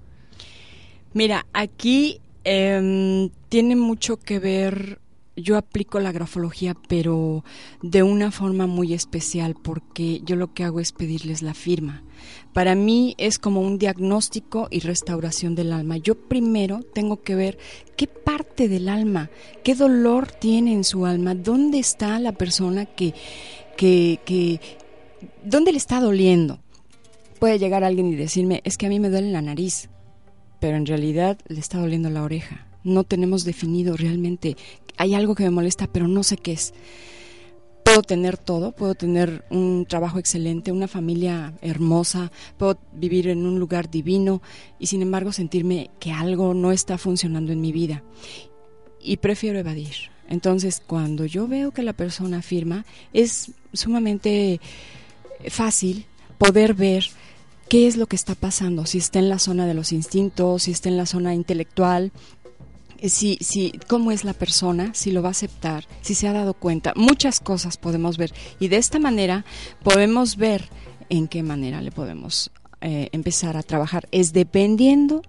Mira, 1.15 1.47
aquí 1.53 2.21
em, 2.43 3.31
tiene 3.49 3.77
mucho 3.77 4.17
que 4.17 4.41
ver, 4.41 4.99
yo 5.37 5.57
aplico 5.57 6.01
la 6.01 6.11
grafología, 6.11 6.75
pero 6.89 7.45
de 7.83 8.03
una 8.03 8.33
forma 8.33 8.67
muy 8.67 8.93
especial, 8.95 9.55
porque 9.55 10.23
yo 10.25 10.35
lo 10.35 10.53
que 10.53 10.65
hago 10.65 10.81
es 10.81 10.91
pedirles 10.91 11.41
la 11.41 11.55
firma. 11.55 12.03
Para 12.53 12.75
mí 12.75 13.15
es 13.17 13.39
como 13.39 13.61
un 13.61 13.79
diagnóstico 13.79 14.67
y 14.73 14.81
restauración 14.81 15.55
del 15.55 15.73
alma. 15.73 15.99
Yo 15.99 16.17
primero 16.17 16.81
tengo 16.83 17.23
que 17.23 17.37
ver 17.37 17.59
qué 17.97 18.09
parte 18.09 18.67
del 18.69 18.89
alma, 18.89 19.31
qué 19.63 19.77
dolor 19.77 20.33
tiene 20.33 20.73
en 20.73 20.83
su 20.83 21.07
alma, 21.07 21.37
dónde 21.37 21.79
está 21.79 22.19
la 22.19 22.33
persona 22.33 22.87
que, 22.87 23.15
que, 23.77 24.19
que, 24.25 24.61
dónde 25.45 25.71
le 25.71 25.79
está 25.79 26.01
doliendo. 26.01 26.59
Puede 27.39 27.61
llegar 27.61 27.85
alguien 27.85 28.09
y 28.09 28.17
decirme, 28.17 28.63
es 28.65 28.77
que 28.77 28.87
a 28.87 28.89
mí 28.89 28.99
me 28.99 29.11
duele 29.11 29.31
la 29.31 29.43
nariz 29.43 29.91
pero 30.65 30.79
en 30.79 30.87
realidad 30.87 31.39
le 31.47 31.61
está 31.61 31.79
doliendo 31.79 32.09
la 32.09 32.23
oreja. 32.23 32.67
No 32.85 33.05
tenemos 33.05 33.45
definido 33.45 33.99
realmente, 33.99 34.57
hay 34.97 35.13
algo 35.13 35.35
que 35.35 35.43
me 35.45 35.51
molesta, 35.51 35.89
pero 35.89 36.09
no 36.09 36.23
sé 36.23 36.39
qué 36.39 36.53
es. 36.53 36.73
Puedo 37.85 38.01
tener 38.01 38.39
todo, 38.39 38.73
puedo 38.73 38.95
tener 38.95 39.45
un 39.51 39.85
trabajo 39.87 40.19
excelente, 40.19 40.73
una 40.73 40.89
familia 40.89 41.53
hermosa, 41.61 42.33
puedo 42.57 42.79
vivir 42.95 43.29
en 43.29 43.45
un 43.45 43.59
lugar 43.59 43.91
divino 43.91 44.41
y 44.79 44.87
sin 44.87 45.03
embargo 45.03 45.33
sentirme 45.33 45.91
que 46.01 46.13
algo 46.13 46.55
no 46.55 46.73
está 46.73 46.97
funcionando 46.97 47.53
en 47.53 47.61
mi 47.61 47.71
vida. 47.71 48.03
Y 49.03 49.19
prefiero 49.19 49.59
evadir. 49.59 49.95
Entonces, 50.31 50.81
cuando 50.81 51.27
yo 51.27 51.47
veo 51.47 51.73
que 51.73 51.83
la 51.83 51.93
persona 51.93 52.39
afirma, 52.39 52.87
es 53.13 53.53
sumamente 53.75 54.63
fácil 55.47 56.07
poder 56.39 56.73
ver 56.73 57.05
qué 57.69 57.87
es 57.87 57.97
lo 57.97 58.07
que 58.07 58.17
está 58.17 58.35
pasando, 58.35 58.87
si 58.87 58.99
está 58.99 59.19
en 59.19 59.29
la 59.29 59.39
zona 59.39 59.67
de 59.67 59.75
los 59.75 59.93
instintos, 59.93 60.65
si 60.65 60.71
está 60.71 60.89
en 60.89 60.97
la 60.97 61.07
zona 61.07 61.35
intelectual, 61.35 62.13
eh, 62.99 63.09
si, 63.09 63.37
si, 63.41 63.73
cómo 63.89 64.13
es 64.13 64.25
la 64.25 64.33
persona, 64.33 64.95
si 64.95 65.11
lo 65.11 65.23
va 65.23 65.29
a 65.29 65.33
aceptar, 65.33 65.85
si 66.01 66.15
se 66.15 66.29
ha 66.29 66.33
dado 66.33 66.55
cuenta. 66.55 66.93
Muchas 66.97 67.41
cosas 67.41 67.77
podemos 67.77 68.17
ver 68.17 68.33
y 68.61 68.69
de 68.69 68.77
esta 68.77 68.99
manera 68.99 69.45
podemos 69.83 70.37
ver 70.37 70.69
en 71.09 71.29
qué 71.29 71.43
manera 71.43 71.83
le 71.83 71.91
podemos 71.91 72.51
eh, 72.81 73.09
empezar 73.13 73.57
a 73.57 73.63
trabajar. 73.63 74.09
Es 74.11 74.33
dependiendo 74.33 75.23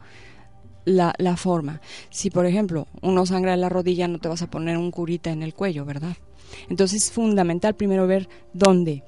la, 0.86 1.14
la, 1.18 1.36
forma. 1.36 1.82
Si, 2.10 2.30
por 2.30 2.46
ejemplo, 2.46 2.88
uno 3.02 3.26
sangra 3.26 3.54
en 3.54 3.62
la 3.62 3.70
rodilla, 3.70 4.08
no 4.08 4.20
te 4.20 4.30
vas 4.30 4.42
a 4.42 4.50
poner 4.50 4.78
un 4.78 4.92
curita 4.92 5.32
en 5.32 5.42
el 5.42 5.54
cuello, 5.54 5.84
¿verdad? 5.84 6.16
Entonces 6.70 7.04
es 7.04 7.12
fundamental 7.12 7.76
primero 7.76 8.08
ver 8.08 8.30
dónde 8.54 9.04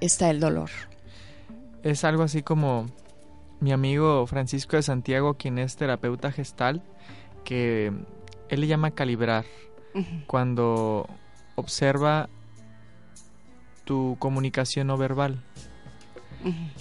está 0.00 0.30
el 0.30 0.40
dolor 0.40 0.70
es 1.82 2.04
algo 2.04 2.22
así 2.22 2.42
como 2.42 2.86
mi 3.60 3.72
amigo 3.72 4.26
Francisco 4.26 4.76
de 4.76 4.82
Santiago, 4.82 5.34
quien 5.34 5.58
es 5.58 5.76
terapeuta 5.76 6.32
gestal, 6.32 6.82
que 7.44 7.92
él 8.48 8.60
le 8.60 8.66
llama 8.66 8.90
calibrar. 8.90 9.44
Cuando 10.26 11.08
observa 11.54 12.28
tu 13.84 14.16
comunicación 14.18 14.88
no 14.88 14.98
verbal. 14.98 15.42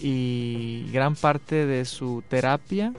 y 0.01 0.89
gran 0.91 1.15
parte 1.15 1.65
de 1.65 1.85
su 1.85 2.23
terapia 2.27 2.93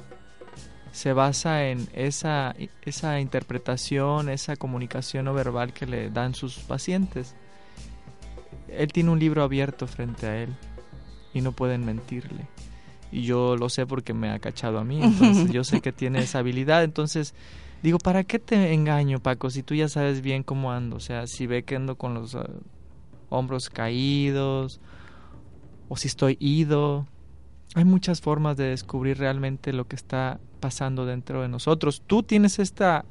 se 0.91 1.13
basa 1.13 1.67
en 1.67 1.87
esa, 1.93 2.57
esa 2.83 3.21
interpretación, 3.21 4.31
esa 4.31 4.57
comunicación 4.57 5.27
no 5.27 5.35
verbal 5.35 5.75
que 5.75 5.85
le 5.85 6.09
dan 6.09 6.35
sus 6.35 6.61
pacientes. 6.61 7.37
Él 8.69 8.91
tiene 8.91 9.11
un 9.11 9.19
libro 9.19 9.43
abierto 9.43 9.87
frente 9.87 10.27
a 10.27 10.43
él 10.43 10.57
y 11.37 11.43
no 11.43 11.53
pueden 11.53 11.85
mentirle. 11.85 12.47
Y 13.13 13.23
yo 13.23 13.57
lo 13.57 13.69
sé 13.69 13.87
porque 13.87 14.15
me 14.15 14.31
ha 14.31 14.39
cachado 14.39 14.79
a 14.79 14.85
mí, 14.85 15.03
entonces 15.03 15.51
yo 15.53 15.65
sé 15.65 15.81
que 15.81 15.93
tiene 15.93 16.21
esa 16.21 16.41
habilidad, 16.41 16.83
entonces 16.83 17.35
digo, 17.83 17.99
¿para 17.99 18.25
qué 18.25 18.39
te 18.39 18.73
engaño, 18.73 19.21
Paco? 19.21 19.51
Si 19.51 19.63
tú 19.63 19.75
ya 19.75 19.89
sabes 19.89 20.23
bien 20.23 20.43
cómo 20.43 20.73
ando, 20.73 20.97
o 20.97 21.01
sea, 21.01 21.27
si 21.27 21.47
ve 21.47 21.63
que 21.63 21.77
ando 21.77 21.97
con 21.97 22.15
los 22.15 22.35
ah, 22.35 22.49
hombros 23.29 23.71
caídos, 23.71 24.81
o 25.89 25.97
si 25.97 26.09
estoy 26.09 26.37
ido. 26.41 27.07
Hay 27.75 27.85
muchas 27.85 28.21
formas 28.21 28.57
de 28.57 28.65
descubrir 28.65 29.19
realmente 29.19 29.73
lo 29.73 29.87
que 29.87 29.97
está 29.97 30.41
pasando 30.61 31.05
dentro 31.05 31.43
de 31.43 31.49
nosotros. 31.49 32.03
Tú 32.07 32.23
tienes 32.23 32.59
esta 32.59 33.05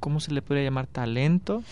¿cómo 0.00 0.20
se 0.20 0.32
le 0.32 0.42
podría 0.42 0.64
llamar? 0.64 0.86
Talento. 0.86 1.62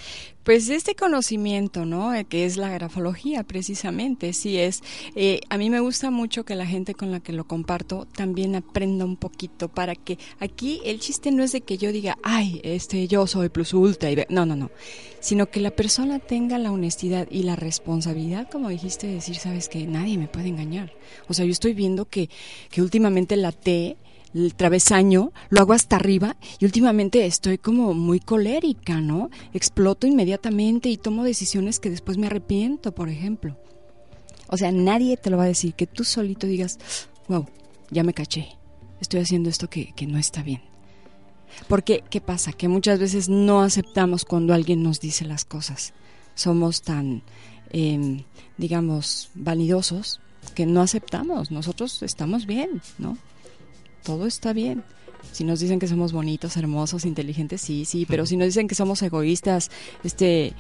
Pues 0.42 0.68
este 0.70 0.96
conocimiento, 0.96 1.84
¿no? 1.84 2.14
Eh, 2.14 2.24
que 2.24 2.44
es 2.44 2.56
la 2.56 2.68
grafología, 2.68 3.44
precisamente, 3.44 4.32
sí 4.32 4.58
es. 4.58 4.82
Eh, 5.14 5.40
a 5.50 5.56
mí 5.56 5.70
me 5.70 5.78
gusta 5.78 6.10
mucho 6.10 6.44
que 6.44 6.56
la 6.56 6.66
gente 6.66 6.94
con 6.94 7.12
la 7.12 7.20
que 7.20 7.32
lo 7.32 7.44
comparto 7.44 8.06
también 8.06 8.56
aprenda 8.56 9.04
un 9.04 9.16
poquito 9.16 9.68
para 9.68 9.94
que 9.94 10.18
aquí 10.40 10.80
el 10.84 10.98
chiste 10.98 11.30
no 11.30 11.44
es 11.44 11.52
de 11.52 11.60
que 11.60 11.78
yo 11.78 11.92
diga, 11.92 12.18
ay, 12.24 12.60
este, 12.64 13.06
yo 13.06 13.26
soy 13.28 13.50
plus 13.50 13.72
ultra, 13.72 14.10
y 14.10 14.16
no, 14.30 14.44
no, 14.44 14.56
no, 14.56 14.70
sino 15.20 15.48
que 15.48 15.60
la 15.60 15.70
persona 15.70 16.18
tenga 16.18 16.58
la 16.58 16.72
honestidad 16.72 17.28
y 17.30 17.44
la 17.44 17.54
responsabilidad, 17.54 18.50
como 18.50 18.68
dijiste, 18.68 19.06
de 19.06 19.14
decir, 19.14 19.36
sabes 19.36 19.68
que 19.68 19.86
nadie 19.86 20.18
me 20.18 20.26
puede 20.26 20.48
engañar. 20.48 20.92
O 21.28 21.34
sea, 21.34 21.44
yo 21.44 21.52
estoy 21.52 21.72
viendo 21.72 22.06
que, 22.06 22.28
que 22.70 22.82
últimamente 22.82 23.36
la 23.36 23.52
T 23.52 23.96
el 24.34 24.54
travesaño, 24.54 25.32
lo 25.50 25.60
hago 25.60 25.72
hasta 25.72 25.96
arriba 25.96 26.36
y 26.58 26.64
últimamente 26.64 27.26
estoy 27.26 27.58
como 27.58 27.94
muy 27.94 28.20
colérica, 28.20 29.00
¿no? 29.00 29.30
Exploto 29.52 30.06
inmediatamente 30.06 30.88
y 30.88 30.96
tomo 30.96 31.24
decisiones 31.24 31.80
que 31.80 31.90
después 31.90 32.18
me 32.18 32.26
arrepiento, 32.26 32.92
por 32.92 33.08
ejemplo. 33.08 33.58
O 34.48 34.56
sea, 34.56 34.72
nadie 34.72 35.16
te 35.16 35.30
lo 35.30 35.36
va 35.36 35.44
a 35.44 35.48
decir, 35.48 35.74
que 35.74 35.86
tú 35.86 36.04
solito 36.04 36.46
digas, 36.46 36.78
wow, 37.28 37.46
ya 37.90 38.02
me 38.02 38.14
caché, 38.14 38.56
estoy 39.00 39.20
haciendo 39.20 39.48
esto 39.48 39.68
que, 39.68 39.92
que 39.94 40.06
no 40.06 40.18
está 40.18 40.42
bien. 40.42 40.62
Porque, 41.68 42.02
¿qué 42.10 42.20
pasa? 42.20 42.52
Que 42.52 42.68
muchas 42.68 42.98
veces 42.98 43.28
no 43.28 43.62
aceptamos 43.62 44.24
cuando 44.24 44.54
alguien 44.54 44.82
nos 44.82 45.00
dice 45.00 45.24
las 45.24 45.44
cosas. 45.44 45.92
Somos 46.34 46.82
tan, 46.82 47.22
em, 47.70 48.24
digamos, 48.56 49.30
vanidosos 49.34 50.20
que 50.54 50.66
no 50.66 50.80
aceptamos. 50.80 51.50
Nosotros 51.50 52.02
estamos 52.02 52.46
bien, 52.46 52.80
¿no? 52.98 53.18
Todo 54.02 54.26
está 54.26 54.52
bien. 54.52 54.84
Si 55.32 55.44
nos 55.44 55.60
dicen 55.60 55.78
que 55.78 55.86
somos 55.86 56.12
bonitos, 56.12 56.56
hermosos, 56.56 57.04
inteligentes, 57.04 57.60
sí, 57.60 57.84
sí, 57.84 58.06
pero 58.06 58.26
si 58.26 58.36
nos 58.36 58.46
dicen 58.46 58.68
que 58.68 58.74
somos 58.74 59.02
egoístas, 59.02 59.70
este 60.04 60.54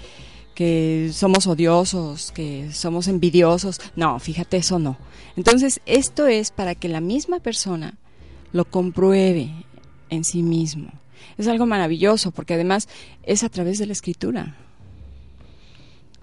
que 0.54 1.10
somos 1.12 1.46
odiosos, 1.46 2.30
que 2.32 2.72
somos 2.72 3.08
envidiosos, 3.08 3.80
no, 3.96 4.18
fíjate, 4.18 4.58
eso 4.58 4.78
no. 4.78 4.98
Entonces, 5.36 5.80
esto 5.86 6.26
es 6.26 6.50
para 6.50 6.74
que 6.74 6.88
la 6.88 7.00
misma 7.00 7.40
persona 7.40 7.98
lo 8.52 8.66
compruebe 8.66 9.50
en 10.10 10.24
sí 10.24 10.42
mismo. 10.42 10.92
Es 11.38 11.48
algo 11.48 11.66
maravilloso 11.66 12.32
porque 12.32 12.54
además 12.54 12.88
es 13.22 13.44
a 13.44 13.48
través 13.48 13.78
de 13.78 13.86
la 13.86 13.92
escritura. 13.92 14.56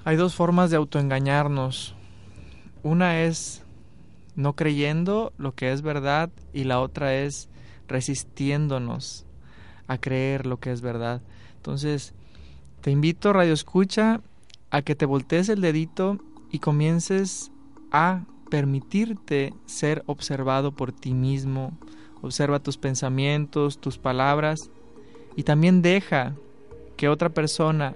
Hay 0.05 0.15
dos 0.15 0.36
formas 0.36 0.69
de 0.69 0.77
autoengañarnos. 0.77 1.95
Una 2.84 3.23
es 3.23 3.63
no 4.39 4.56
creyendo 4.56 5.34
lo 5.38 5.54
que 5.54 5.73
es 5.73 5.82
verdad 5.82 6.30
y 6.54 6.63
la 6.63 6.80
otra 6.80 7.13
es 7.13 7.49
resistiéndonos 7.89 9.25
a 9.88 9.97
creer 9.97 10.45
lo 10.45 10.62
que 10.62 10.71
es 10.71 10.80
verdad. 10.80 11.21
Entonces, 11.58 12.13
te 12.80 12.89
invito, 12.89 13.34
Radio 13.34 13.52
Escucha, 13.52 14.21
a 14.71 14.82
que 14.82 14.95
te 14.95 15.06
voltees 15.06 15.49
el 15.49 15.60
dedito 15.60 16.19
y 16.52 16.60
comiences 16.60 17.52
a 17.91 18.23
permitirte 18.49 19.54
ser 19.65 20.04
observado 20.06 20.71
por 20.71 20.93
ti 20.93 21.13
mismo. 21.13 21.78
Observa 22.21 22.60
tus 22.60 22.78
pensamientos, 22.78 23.82
tus 23.82 23.97
palabras 23.97 24.71
y 25.36 25.43
también 25.43 25.82
deja 25.82 26.34
que 26.95 27.10
otra 27.10 27.28
persona, 27.28 27.93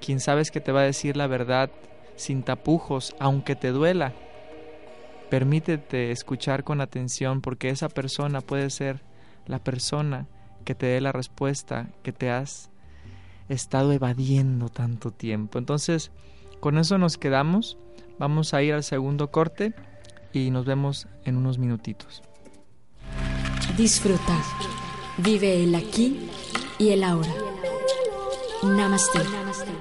quien 0.00 0.20
sabes 0.20 0.52
que 0.52 0.60
te 0.60 0.70
va 0.70 0.82
a 0.82 0.84
decir 0.84 1.16
la 1.16 1.26
verdad 1.26 1.68
sin 2.14 2.44
tapujos, 2.44 3.16
aunque 3.18 3.56
te 3.56 3.72
duela, 3.72 4.14
Permítete 5.30 6.10
escuchar 6.10 6.64
con 6.64 6.80
atención 6.80 7.40
porque 7.40 7.68
esa 7.70 7.88
persona 7.88 8.40
puede 8.40 8.68
ser 8.68 9.02
la 9.46 9.62
persona 9.62 10.26
que 10.64 10.74
te 10.74 10.86
dé 10.86 11.00
la 11.00 11.12
respuesta 11.12 11.88
que 12.02 12.12
te 12.12 12.30
has 12.30 12.70
estado 13.48 13.92
evadiendo 13.92 14.68
tanto 14.68 15.12
tiempo. 15.12 15.58
Entonces, 15.58 16.10
con 16.58 16.78
eso 16.78 16.98
nos 16.98 17.16
quedamos. 17.16 17.78
Vamos 18.18 18.54
a 18.54 18.62
ir 18.62 18.74
al 18.74 18.82
segundo 18.82 19.30
corte 19.30 19.72
y 20.32 20.50
nos 20.50 20.66
vemos 20.66 21.06
en 21.24 21.36
unos 21.36 21.58
minutitos. 21.58 22.22
Disfruta. 23.76 24.36
Vive 25.18 25.62
el 25.62 25.74
aquí 25.74 26.28
y 26.78 26.90
el 26.90 27.04
ahora. 27.04 27.32
Namaste. 28.62 29.20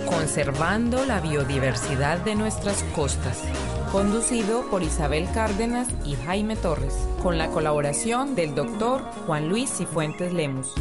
Conservando 0.05 1.05
la 1.05 1.19
biodiversidad 1.19 2.19
de 2.19 2.35
nuestras 2.35 2.83
costas 2.95 3.43
conducido 3.91 4.65
por 4.69 4.83
Isabel 4.83 5.27
Cárdenas 5.33 5.87
y 6.05 6.15
Jaime 6.15 6.55
Torres, 6.55 6.95
con 7.21 7.37
la 7.37 7.49
colaboración 7.49 8.35
del 8.35 8.55
doctor 8.55 9.01
Juan 9.25 9.49
Luis 9.49 9.69
Cifuentes 9.69 10.33
Lemus. 10.33 10.73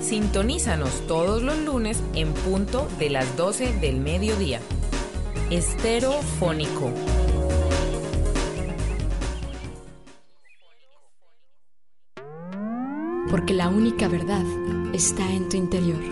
Sintonízanos 0.00 1.06
todos 1.06 1.42
los 1.42 1.56
lunes 1.58 2.02
en 2.14 2.32
punto 2.32 2.88
de 2.98 3.10
las 3.10 3.36
12 3.36 3.78
del 3.78 4.00
mediodía. 4.00 4.60
Esterofónico. 5.50 6.90
Porque 13.30 13.54
la 13.54 13.68
única 13.68 14.08
verdad 14.08 14.44
está 14.92 15.30
en 15.30 15.48
tu 15.48 15.56
interior. 15.56 16.02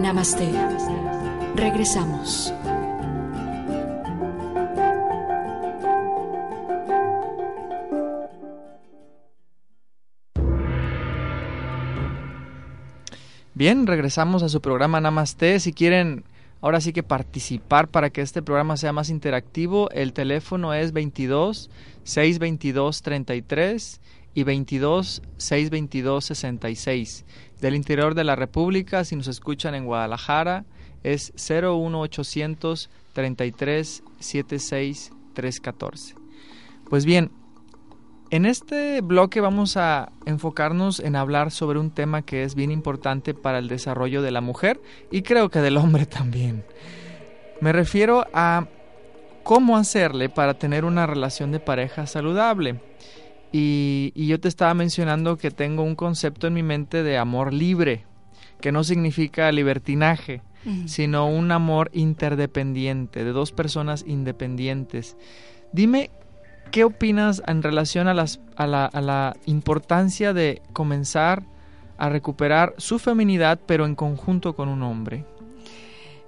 Namaste. 0.00 0.50
Regresamos. 1.54 2.50
Bien, 13.54 13.88
regresamos 13.88 14.44
a 14.44 14.48
su 14.48 14.60
programa 14.60 15.00
Namaste. 15.00 15.58
Si 15.58 15.72
quieren 15.72 16.24
ahora 16.60 16.80
sí 16.80 16.92
que 16.92 17.02
participar 17.02 17.88
para 17.88 18.10
que 18.10 18.20
este 18.20 18.42
programa 18.42 18.76
sea 18.76 18.92
más 18.92 19.10
interactivo, 19.10 19.90
el 19.90 20.12
teléfono 20.12 20.72
es 20.72 20.92
22 20.92 21.68
622 22.04 23.02
33 23.02 24.00
y 24.34 24.42
22 24.44 25.22
622 25.36 26.24
66. 26.24 27.24
Del 27.60 27.74
interior 27.74 28.14
de 28.14 28.24
la 28.24 28.36
República, 28.36 29.04
si 29.04 29.16
nos 29.16 29.26
escuchan 29.26 29.74
en 29.74 29.84
Guadalajara, 29.84 30.64
es 31.02 31.32
01800 31.34 32.88
33 33.12 34.02
76 34.20 35.12
314. 35.34 36.14
Pues 36.88 37.04
bien, 37.04 37.32
en 38.30 38.46
este 38.46 39.00
bloque 39.00 39.40
vamos 39.40 39.76
a 39.76 40.12
enfocarnos 40.24 41.00
en 41.00 41.16
hablar 41.16 41.50
sobre 41.50 41.78
un 41.78 41.90
tema 41.90 42.22
que 42.22 42.44
es 42.44 42.54
bien 42.54 42.70
importante 42.70 43.34
para 43.34 43.58
el 43.58 43.68
desarrollo 43.68 44.22
de 44.22 44.30
la 44.30 44.40
mujer 44.40 44.80
y 45.10 45.22
creo 45.22 45.50
que 45.50 45.60
del 45.60 45.76
hombre 45.76 46.06
también. 46.06 46.64
Me 47.60 47.72
refiero 47.72 48.24
a 48.32 48.66
cómo 49.42 49.76
hacerle 49.76 50.28
para 50.28 50.54
tener 50.54 50.84
una 50.84 51.06
relación 51.06 51.50
de 51.50 51.60
pareja 51.60 52.06
saludable. 52.06 52.80
Y, 53.52 54.12
yo 54.14 54.38
te 54.38 54.46
estaba 54.46 54.74
mencionando 54.74 55.36
que 55.36 55.50
tengo 55.50 55.82
un 55.82 55.96
concepto 55.96 56.46
en 56.46 56.54
mi 56.54 56.62
mente 56.62 57.02
de 57.02 57.18
amor 57.18 57.52
libre, 57.52 58.04
que 58.60 58.70
no 58.70 58.84
significa 58.84 59.50
libertinaje, 59.50 60.42
sino 60.86 61.26
un 61.26 61.50
amor 61.50 61.90
interdependiente, 61.92 63.24
de 63.24 63.32
dos 63.32 63.50
personas 63.50 64.04
independientes. 64.06 65.16
Dime 65.72 66.10
¿Qué 66.70 66.84
opinas 66.84 67.42
en 67.46 67.62
relación 67.62 68.06
a, 68.06 68.14
la, 68.14 68.26
la 68.56 69.36
importancia 69.46 70.32
de 70.32 70.62
comenzar 70.72 71.42
a 71.98 72.08
recuperar 72.08 72.74
su 72.78 72.98
feminidad, 72.98 73.58
pero 73.66 73.86
en 73.86 73.96
conjunto 73.96 74.54
con 74.54 74.68
un 74.68 74.82
hombre? 74.82 75.24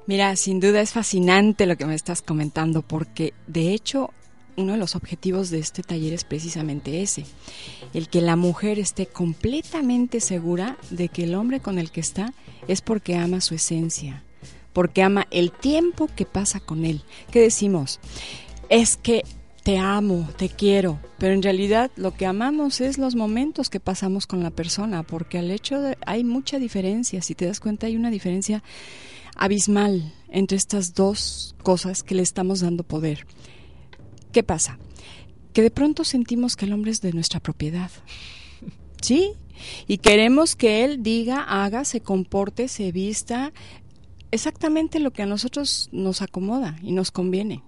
Mira, 0.06 0.34
sin 0.34 0.58
duda 0.58 0.80
es 0.80 0.92
fascinante 0.92 1.66
lo 1.66 1.76
que 1.76 1.86
me 1.86 1.94
estás 1.94 2.22
comentando, 2.22 2.82
porque 2.82 3.34
de 3.46 3.72
hecho 3.72 4.10
uno 4.56 4.72
de 4.72 4.78
los 4.78 4.96
objetivos 4.96 5.50
de 5.50 5.60
este 5.60 5.82
taller 5.82 6.12
es 6.12 6.24
precisamente 6.24 7.02
ese, 7.02 7.24
el 7.94 8.08
que 8.08 8.20
la 8.20 8.36
mujer 8.36 8.78
esté 8.78 9.06
completamente 9.06 10.20
segura 10.20 10.76
de 10.90 11.08
que 11.08 11.24
el 11.24 11.34
hombre 11.36 11.60
con 11.60 11.78
el 11.78 11.90
que 11.90 12.00
está 12.00 12.34
es 12.68 12.82
porque 12.82 13.16
ama 13.16 13.40
su 13.40 13.54
esencia, 13.54 14.24
porque 14.72 15.02
ama 15.02 15.28
el 15.30 15.52
tiempo 15.52 16.08
que 16.14 16.26
pasa 16.26 16.58
con 16.58 16.84
él. 16.84 17.02
¿Qué 17.30 17.40
decimos? 17.40 18.00
Es 18.68 18.96
que 18.96 19.22
te 19.62 19.78
amo, 19.78 20.28
te 20.36 20.48
quiero, 20.48 20.98
pero 21.18 21.34
en 21.34 21.42
realidad 21.42 21.90
lo 21.96 22.12
que 22.14 22.26
amamos 22.26 22.80
es 22.80 22.98
los 22.98 23.14
momentos 23.14 23.70
que 23.70 23.78
pasamos 23.78 24.26
con 24.26 24.42
la 24.42 24.50
persona, 24.50 25.04
porque 25.04 25.38
al 25.38 25.50
hecho 25.50 25.80
de 25.80 25.96
hay 26.04 26.24
mucha 26.24 26.58
diferencia, 26.58 27.22
si 27.22 27.34
te 27.34 27.46
das 27.46 27.60
cuenta 27.60 27.86
hay 27.86 27.96
una 27.96 28.10
diferencia 28.10 28.62
abismal 29.36 30.12
entre 30.28 30.56
estas 30.56 30.94
dos 30.94 31.54
cosas 31.62 32.02
que 32.02 32.14
le 32.14 32.22
estamos 32.22 32.60
dando 32.60 32.82
poder. 32.82 33.26
¿Qué 34.32 34.42
pasa? 34.42 34.78
Que 35.52 35.62
de 35.62 35.70
pronto 35.70 36.04
sentimos 36.04 36.56
que 36.56 36.64
el 36.64 36.72
hombre 36.72 36.90
es 36.90 37.00
de 37.00 37.12
nuestra 37.12 37.38
propiedad. 37.38 37.90
¿Sí? 39.00 39.32
Y 39.86 39.98
queremos 39.98 40.56
que 40.56 40.84
él 40.84 41.02
diga, 41.02 41.42
haga, 41.42 41.84
se 41.84 42.00
comporte, 42.00 42.66
se 42.66 42.90
vista 42.90 43.52
exactamente 44.32 44.98
lo 44.98 45.12
que 45.12 45.22
a 45.22 45.26
nosotros 45.26 45.88
nos 45.92 46.20
acomoda 46.20 46.76
y 46.82 46.92
nos 46.92 47.12
conviene. 47.12 47.62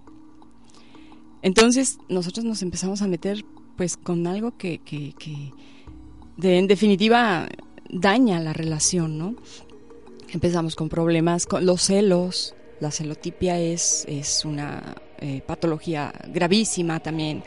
Entonces 1.45 1.99
nosotros 2.09 2.43
nos 2.43 2.63
empezamos 2.63 3.03
a 3.03 3.07
meter 3.07 3.45
pues 3.77 3.97
con 3.97 4.25
algo 4.25 4.57
que, 4.57 4.79
que, 4.79 5.13
de, 6.37 6.57
en 6.57 6.65
definitiva 6.65 7.47
daña 7.87 8.39
la 8.39 8.51
relación, 8.51 9.19
¿no? 9.19 9.35
Empezamos 10.33 10.75
con 10.75 10.89
problemas, 10.89 11.45
con 11.45 11.63
los 11.63 11.83
celos, 11.83 12.55
la 12.79 12.89
celotipia 12.89 13.59
es, 13.59 14.05
es 14.07 14.43
una 14.43 14.95
eh, 15.19 15.43
patología 15.45 16.11
gravísima 16.33 16.99
también 16.99 17.43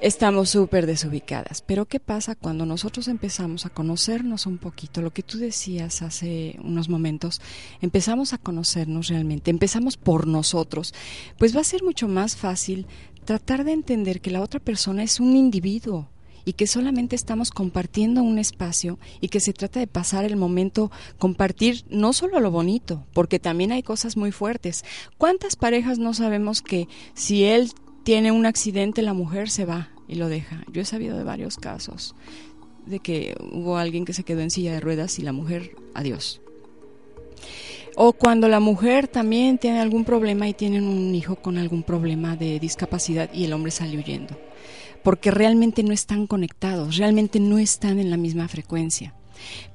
estamos 0.00 0.50
súper 0.50 0.86
desubicadas. 0.86 1.62
Pero 1.62 1.86
¿qué 1.86 2.00
pasa 2.00 2.34
cuando 2.34 2.66
nosotros 2.66 3.08
empezamos 3.08 3.66
a 3.66 3.70
conocernos 3.70 4.46
un 4.46 4.58
poquito? 4.58 5.02
Lo 5.02 5.12
que 5.12 5.22
tú 5.22 5.38
decías 5.38 6.02
hace 6.02 6.58
unos 6.62 6.88
momentos, 6.88 7.40
empezamos 7.80 8.32
a 8.32 8.38
conocernos 8.38 9.08
realmente, 9.08 9.50
empezamos 9.50 9.96
por 9.96 10.26
nosotros, 10.26 10.94
pues 11.38 11.56
va 11.56 11.60
a 11.60 11.64
ser 11.64 11.82
mucho 11.82 12.08
más 12.08 12.36
fácil 12.36 12.86
tratar 13.24 13.64
de 13.64 13.72
entender 13.72 14.20
que 14.20 14.30
la 14.30 14.42
otra 14.42 14.60
persona 14.60 15.02
es 15.02 15.20
un 15.20 15.36
individuo 15.36 16.08
y 16.44 16.52
que 16.54 16.66
solamente 16.66 17.16
estamos 17.16 17.50
compartiendo 17.50 18.22
un 18.22 18.38
espacio 18.38 18.98
y 19.20 19.28
que 19.28 19.40
se 19.40 19.52
trata 19.52 19.80
de 19.80 19.86
pasar 19.86 20.24
el 20.24 20.36
momento, 20.36 20.90
compartir 21.18 21.84
no 21.88 22.12
solo 22.12 22.40
lo 22.40 22.50
bonito, 22.50 23.06
porque 23.14 23.38
también 23.38 23.72
hay 23.72 23.82
cosas 23.82 24.16
muy 24.16 24.30
fuertes. 24.30 24.84
¿Cuántas 25.16 25.56
parejas 25.56 25.98
no 25.98 26.12
sabemos 26.12 26.60
que 26.60 26.88
si 27.14 27.44
él 27.44 27.72
tiene 28.04 28.30
un 28.30 28.46
accidente 28.46 29.02
la 29.02 29.14
mujer 29.14 29.50
se 29.50 29.64
va 29.64 29.88
y 30.06 30.14
lo 30.14 30.28
deja. 30.28 30.62
Yo 30.70 30.82
he 30.82 30.84
sabido 30.84 31.16
de 31.16 31.24
varios 31.24 31.56
casos 31.56 32.14
de 32.86 33.00
que 33.00 33.34
hubo 33.52 33.78
alguien 33.78 34.04
que 34.04 34.12
se 34.12 34.24
quedó 34.24 34.40
en 34.40 34.50
silla 34.50 34.72
de 34.72 34.80
ruedas 34.80 35.18
y 35.18 35.22
la 35.22 35.32
mujer, 35.32 35.74
adiós. 35.94 36.40
O 37.96 38.12
cuando 38.12 38.48
la 38.48 38.60
mujer 38.60 39.08
también 39.08 39.56
tiene 39.56 39.80
algún 39.80 40.04
problema 40.04 40.48
y 40.48 40.54
tienen 40.54 40.84
un 40.84 41.14
hijo 41.14 41.36
con 41.36 41.58
algún 41.58 41.82
problema 41.82 42.36
de 42.36 42.58
discapacidad 42.58 43.32
y 43.32 43.44
el 43.44 43.52
hombre 43.52 43.70
sale 43.70 43.96
huyendo. 43.96 44.36
Porque 45.02 45.30
realmente 45.30 45.82
no 45.82 45.92
están 45.92 46.26
conectados, 46.26 46.96
realmente 46.96 47.40
no 47.40 47.58
están 47.58 47.98
en 47.98 48.10
la 48.10 48.16
misma 48.16 48.48
frecuencia. 48.48 49.14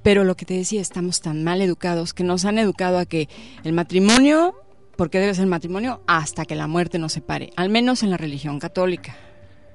Pero 0.04 0.24
lo 0.24 0.36
que 0.36 0.46
te 0.46 0.56
decía, 0.56 0.82
estamos 0.82 1.22
tan 1.22 1.44
mal 1.44 1.62
educados 1.62 2.14
que 2.14 2.24
nos 2.24 2.46
han 2.46 2.58
educado 2.58 2.98
a 2.98 3.06
que 3.06 3.30
el 3.64 3.74
matrimonio, 3.74 4.56
porque 5.00 5.18
debe 5.22 5.34
ser 5.34 5.48
matrimonio, 5.48 6.02
hasta 6.08 6.44
que 6.44 6.56
la 6.56 6.68
muerte 6.68 7.00
nos 7.00 7.14
separe, 7.14 7.54
al 7.56 7.70
menos 7.70 8.04
en 8.04 8.10
la 8.10 8.18
religión 8.18 8.60
católica 8.60 9.16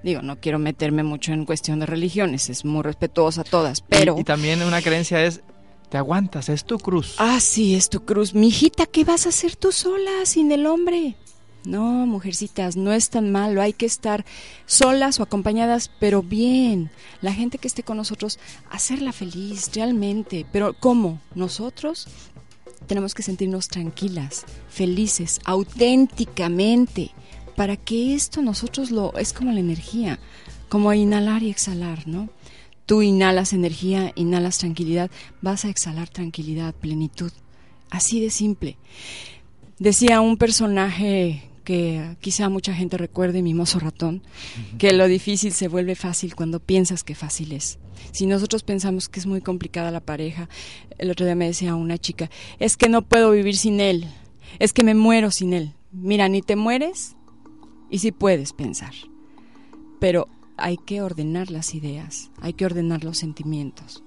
digo, 0.02 0.20
no 0.20 0.38
quiero 0.38 0.58
meterme 0.58 1.02
mucho 1.02 1.32
en 1.32 1.46
cuestión 1.46 1.80
de 1.80 1.86
religiones, 1.86 2.50
es 2.50 2.66
muy 2.66 2.82
respetuosa 2.82 3.40
a 3.40 3.44
todas, 3.44 3.80
pero... 3.80 4.18
Y, 4.18 4.24
también 4.24 4.62
una 4.62 4.82
creencia 4.82 5.24
es, 5.24 5.40
te 5.88 5.96
aguantas, 5.96 6.50
es 6.50 6.66
tu 6.66 6.78
cruz. 6.78 7.14
Ah, 7.16 7.40
sí, 7.40 7.74
es 7.74 7.88
tu 7.88 8.04
cruz. 8.04 8.34
Mijita, 8.34 8.84
¿qué 8.84 9.02
vas 9.02 9.24
a 9.24 9.30
hacer 9.30 9.56
tú 9.56 9.72
sola 9.72 10.26
sin 10.26 10.52
el 10.52 10.66
hombre? 10.66 11.16
No, 11.64 12.04
mujercitas, 12.04 12.76
no 12.76 12.92
es 12.92 13.08
tan 13.08 13.32
malo, 13.32 13.62
hay 13.62 13.72
que 13.72 13.86
estar 13.86 14.26
solas 14.66 15.18
o 15.18 15.22
acompañadas, 15.22 15.90
pero 15.98 16.22
bien. 16.22 16.90
La 17.22 17.32
gente 17.32 17.56
que 17.56 17.68
esté 17.68 17.82
con 17.82 17.96
nosotros, 17.96 18.38
hacerla 18.70 19.12
feliz, 19.12 19.70
realmente. 19.74 20.44
Pero 20.52 20.74
¿cómo? 20.78 21.18
Nosotros 21.34 22.08
tenemos 22.86 23.14
que 23.14 23.22
sentirnos 23.22 23.68
tranquilas, 23.68 24.44
felices, 24.68 25.40
auténticamente 25.44 27.10
para 27.56 27.76
que 27.76 28.14
esto 28.14 28.42
nosotros 28.42 28.90
lo 28.90 29.16
es 29.16 29.32
como 29.32 29.52
la 29.52 29.60
energía, 29.60 30.18
como 30.68 30.92
inhalar 30.92 31.42
y 31.42 31.50
exhalar, 31.50 32.06
¿no? 32.06 32.28
Tú 32.86 33.02
inhalas 33.02 33.52
energía, 33.52 34.12
inhalas 34.14 34.58
tranquilidad, 34.58 35.10
vas 35.40 35.64
a 35.64 35.70
exhalar 35.70 36.08
tranquilidad, 36.08 36.74
plenitud. 36.74 37.32
Así 37.90 38.20
de 38.20 38.30
simple. 38.30 38.76
Decía 39.78 40.20
un 40.20 40.36
personaje 40.36 41.48
que 41.64 42.16
quizá 42.20 42.48
mucha 42.48 42.74
gente 42.74 42.96
recuerde, 42.96 43.42
Mimoso 43.42 43.78
Ratón, 43.78 44.22
que 44.78 44.92
lo 44.92 45.08
difícil 45.08 45.52
se 45.52 45.68
vuelve 45.68 45.94
fácil 45.94 46.34
cuando 46.34 46.60
piensas 46.60 47.02
que 47.02 47.14
fácil 47.14 47.52
es. 47.52 47.78
Si 48.12 48.26
nosotros 48.26 48.62
pensamos 48.62 49.08
que 49.08 49.18
es 49.18 49.26
muy 49.26 49.40
complicada 49.40 49.90
la 49.90 50.00
pareja, 50.00 50.48
el 50.98 51.10
otro 51.10 51.26
día 51.26 51.34
me 51.34 51.46
decía 51.46 51.74
una 51.74 51.98
chica, 51.98 52.30
es 52.58 52.76
que 52.76 52.88
no 52.88 53.02
puedo 53.02 53.30
vivir 53.30 53.56
sin 53.56 53.80
él, 53.80 54.06
es 54.58 54.72
que 54.72 54.84
me 54.84 54.94
muero 54.94 55.30
sin 55.30 55.52
él. 55.52 55.72
Mira, 55.90 56.28
ni 56.28 56.42
te 56.42 56.56
mueres, 56.56 57.16
y 57.90 57.98
sí 57.98 58.12
puedes 58.12 58.52
pensar, 58.52 58.92
pero 60.00 60.28
hay 60.56 60.76
que 60.76 61.02
ordenar 61.02 61.50
las 61.50 61.74
ideas, 61.74 62.30
hay 62.40 62.52
que 62.52 62.66
ordenar 62.66 63.04
los 63.04 63.18
sentimientos. 63.18 64.02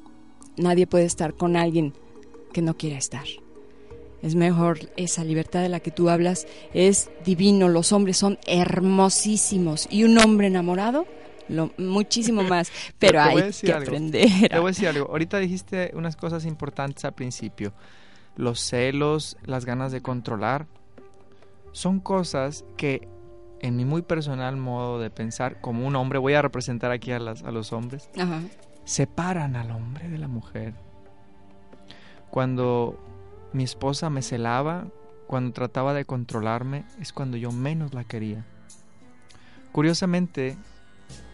Nadie 0.58 0.88
puede 0.88 1.05
estar 1.05 1.34
con 1.34 1.55
alguien 1.55 1.93
que 2.53 2.62
no 2.62 2.78
quiera 2.78 2.97
estar. 2.97 3.26
Es 4.28 4.36
mejor 4.36 4.91
esa 4.97 5.23
libertad 5.23 5.61
de 5.61 5.69
la 5.69 5.80
que 5.80 5.89
tú 5.89 6.09
hablas, 6.09 6.47
es 6.73 7.09
divino, 7.23 7.69
los 7.69 7.93
hombres 7.93 8.17
son 8.17 8.38
hermosísimos. 8.45 9.88
Y 9.89 10.03
un 10.03 10.17
hombre 10.17 10.47
enamorado 10.47 11.05
lo, 11.47 11.71
muchísimo 11.78 12.43
más, 12.43 12.69
pero 12.99 13.21
hay 13.21 13.53
que 13.53 13.71
aprender. 13.71 14.49
Te 14.49 14.59
voy 14.59 14.65
a 14.65 14.71
decir 14.73 14.89
algo, 14.89 15.07
ahorita 15.07 15.38
dijiste 15.38 15.91
unas 15.93 16.17
cosas 16.17 16.43
importantes 16.43 17.05
al 17.05 17.13
principio, 17.13 17.71
los 18.36 18.59
celos, 18.59 19.38
las 19.45 19.63
ganas 19.63 19.93
de 19.93 20.01
controlar, 20.01 20.67
son 21.71 22.01
cosas 22.01 22.65
que 22.75 23.07
en 23.61 23.78
mi 23.78 23.86
muy 23.86 24.01
personal 24.01 24.57
modo 24.57 24.99
de 24.99 25.09
pensar, 25.09 25.61
como 25.61 25.88
un 25.88 25.95
hombre, 25.95 26.19
voy 26.19 26.34
a 26.34 26.41
representar 26.41 26.91
aquí 26.91 27.13
a, 27.13 27.19
las, 27.19 27.43
a 27.43 27.51
los 27.51 27.71
hombres, 27.71 28.09
separan 28.84 29.55
al 29.55 29.71
hombre 29.71 30.09
de 30.09 30.17
la 30.17 30.28
mujer. 30.28 30.73
Cuando 32.30 32.99
mi 33.54 33.64
esposa 33.64 34.10
me 34.10 34.22
celaba, 34.22 34.88
cuando 35.28 35.54
trataba 35.54 35.93
de 35.93 36.06
controlarme, 36.06 36.86
es 37.00 37.12
cuando 37.12 37.38
yo 37.38 37.52
menos 37.52 37.93
la 37.93 38.04
quería. 38.04 38.45
Curiosamente, 39.72 40.58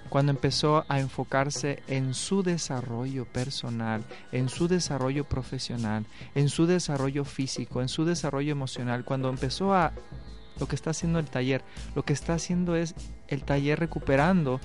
cuando 0.09 0.31
empezó 0.31 0.85
a 0.89 0.99
enfocarse 0.99 1.81
en 1.87 2.13
su 2.13 2.43
desarrollo 2.43 3.25
personal, 3.25 4.03
en 4.31 4.49
su 4.49 4.67
desarrollo 4.67 5.23
profesional, 5.23 6.05
en 6.35 6.49
su 6.49 6.67
desarrollo 6.67 7.25
físico, 7.25 7.81
en 7.81 7.87
su 7.87 8.05
desarrollo 8.05 8.51
emocional, 8.51 9.05
cuando 9.05 9.29
empezó 9.29 9.73
a 9.73 9.91
lo 10.59 10.67
que 10.67 10.75
está 10.75 10.91
haciendo 10.91 11.19
el 11.19 11.29
taller, 11.29 11.63
lo 11.95 12.03
que 12.03 12.13
está 12.13 12.35
haciendo 12.35 12.75
es 12.75 12.93
el 13.27 13.43
taller 13.43 13.79
recuperando 13.79 14.59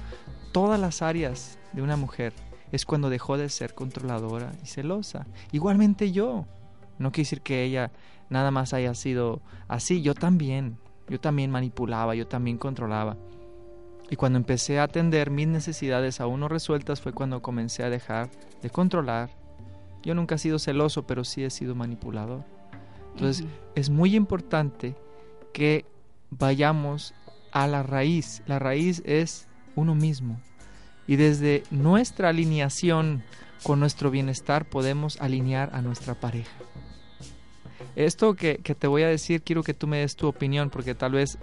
todas 0.53 0.79
las 0.79 1.01
áreas 1.01 1.59
de 1.73 1.83
una 1.83 1.97
mujer, 1.97 2.35
es 2.73 2.85
cuando 2.85 3.09
dejó 3.09 3.39
de 3.39 3.49
ser 3.49 3.75
controladora 3.75 4.53
y 4.63 4.67
celosa. 4.67 5.27
Igualmente 5.53 6.13
yo. 6.13 6.47
No 6.99 7.13
quiere 7.13 7.27
decir 7.27 7.41
que 7.43 7.65
ella 7.65 7.91
nada 8.31 8.51
más 8.51 8.73
haya 8.73 8.95
sido 8.95 9.41
así, 9.69 10.03
yo 10.03 10.15
también. 10.15 10.79
Yo 11.09 11.19
también 11.19 11.51
manipulaba, 11.51 12.15
yo 12.15 12.27
también 12.27 12.59
controlaba. 12.59 13.17
Y 14.11 14.17
cuando 14.17 14.39
empecé 14.39 14.79
a 14.79 14.85
atender 14.85 15.31
mis 15.31 15.49
necesidades 15.49 16.21
aún 16.21 16.41
no 16.41 16.49
resueltas 16.49 17.01
fue 17.01 17.13
cuando 17.13 17.43
comencé 17.43 17.83
a 17.83 17.91
dejar 17.91 18.31
de 18.63 18.71
controlar. 18.71 19.31
Yo 20.03 20.15
nunca 20.15 20.37
he 20.37 20.39
sido 20.39 20.59
celoso, 20.59 21.07
pero 21.07 21.25
sí 21.25 21.45
he 21.45 21.51
sido 21.51 21.75
manipulador. 21.75 22.45
Entonces 23.13 23.47
es 23.75 23.91
muy 23.91 24.15
importante 24.15 24.97
que 25.53 25.85
vayamos 26.31 27.15
a 27.53 27.67
la 27.67 27.83
raíz. 27.83 28.43
La 28.47 28.59
raíz 28.59 29.03
es 29.05 29.49
uno 29.77 29.95
mismo. 29.95 30.41
Y 31.07 31.17
desde 31.17 31.63
nuestra 31.71 32.29
alineación 32.29 33.23
con 33.63 33.81
nuestro 33.81 34.11
bienestar 34.11 34.67
podemos 34.67 35.21
alinear 35.21 35.71
a 35.73 35.83
nuestra 35.83 36.15
pareja. 36.15 36.53
Esto 37.99 38.35
que, 38.35 38.59
te 38.59 38.87
voy 38.87 39.03
a 39.03 39.09
decir, 39.09 39.43
quiero 39.43 39.65
que 39.65 39.75
tú 39.75 39.89
me 39.89 39.99
des 39.99 40.15
tu 40.15 40.29
opinión 40.29 40.71
porque 40.71 40.95
tal 40.95 41.11
vez 41.11 41.37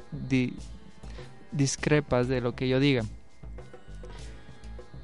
discrepas 1.52 2.30
de 2.30 2.40
lo 2.40 2.56
que 2.56 2.70
yo 2.70 2.80
diga. 2.80 3.04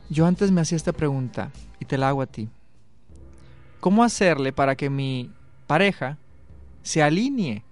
Yo 0.10 0.26
antes 0.26 0.50
me 0.50 0.62
hacía 0.62 0.78
esta 0.78 0.94
pregunta 0.94 1.52
y 1.78 1.84
te 1.84 1.98
la 1.98 2.08
hago 2.08 2.22
a 2.22 2.26
ti. 2.26 2.48
¿Cómo 3.82 4.06
hacerle 4.06 4.54
para 4.54 4.78
que 4.78 4.90
mi 4.90 5.30
pareja 5.68 6.18
se 6.84 7.04
alinee 7.04 7.66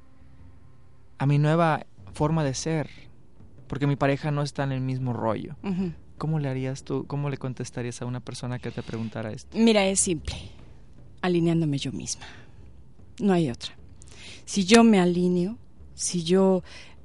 a 1.18 1.26
mi 1.26 1.38
nueva 1.38 1.86
forma 2.12 2.44
de 2.44 2.56
ser? 2.56 2.90
Porque 3.68 3.88
mi 3.88 3.96
pareja 3.96 4.30
no 4.30 4.42
está 4.42 4.66
en 4.66 4.74
el 4.74 4.82
mismo 4.82 5.14
rollo. 5.14 5.56
¿Cómo 6.18 6.40
le 6.40 6.50
harías 6.50 6.84
tú, 6.84 7.06
cómo 7.08 7.30
le 7.30 7.38
contestarías 7.38 8.02
a 8.02 8.06
una 8.06 8.20
persona 8.20 8.60
que 8.60 8.72
te 8.72 8.84
preguntara 8.84 9.32
esto? 9.32 9.58
Mira, 9.58 9.86
es 9.86 10.02
simple. 10.02 10.36
Alineándome 11.22 11.78
yo 11.78 11.94
misma. 11.94 12.26
No 13.20 13.34
hay 13.34 13.50
otra. 13.50 13.78
Si 14.46 14.66
yo 14.66 14.84
me 14.84 15.00
alineo, 15.00 15.58
si 15.94 16.24
yo 16.24 16.64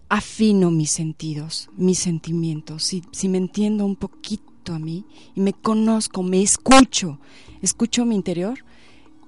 afino 0.08 0.70
mis 0.70 0.90
sentidos, 0.90 1.68
mis 1.76 1.98
sentimientos, 1.98 2.84
si, 2.84 3.02
si 3.12 3.28
me 3.28 3.38
entiendo 3.38 3.84
un 3.84 3.96
poquito 3.96 4.72
a 4.72 4.78
mí 4.78 5.04
y 5.34 5.40
me 5.40 5.52
conozco, 5.52 6.22
me 6.22 6.42
escucho, 6.42 7.18
escucho 7.62 8.04
mi 8.04 8.14
interior, 8.14 8.58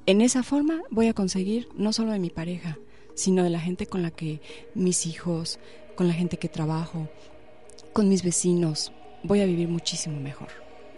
en 0.07 0.20
esa 0.20 0.43
forma 0.43 0.82
voy 0.91 1.09
a 1.09 1.14
conseguir 1.14 1.68
no 1.76 1.93
solo 1.93 2.12
de 2.12 2.20
mi 2.20 2.30
pareja, 2.30 2.78
sino 3.14 3.43
de 3.43 3.51
la 3.51 3.61
gente 3.61 3.87
con 3.87 4.03
la 4.03 4.11
que 4.11 4.41
mis 4.74 5.07
hijos, 5.07 5.59
con 5.97 6.07
la 6.07 6.14
gente 6.14 6.39
que 6.39 6.49
trabajo, 6.49 7.09
con 7.93 8.09
mis 8.09 8.22
vecinos, 8.22 8.93
voy 9.24 9.41
a 9.41 9.47
vivir 9.47 9.68
muchísimo 9.68 10.20
mejor. 10.20 10.49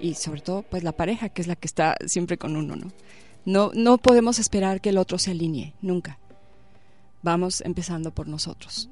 Y 0.01 0.15
sobre 0.15 0.41
todo, 0.43 0.63
pues 0.63 0.83
la 0.83 0.93
pareja, 0.93 1.29
que 1.29 1.41
es 1.41 1.49
la 1.49 1.57
que 1.57 1.67
está 1.67 1.97
siempre 2.07 2.37
con 2.39 2.57
uno, 2.57 2.77
¿no? 2.77 2.93
No, 3.49 3.71
no 3.73 3.97
podemos 3.97 4.39
esperar 4.39 4.83
que 4.83 4.91
el 4.91 4.99
otro 4.99 5.17
se 5.17 5.31
alinee, 5.31 5.73
nunca. 5.81 6.19
Vamos 7.23 7.63
empezando 7.63 8.11
por 8.11 8.29
nosotros. 8.29 8.91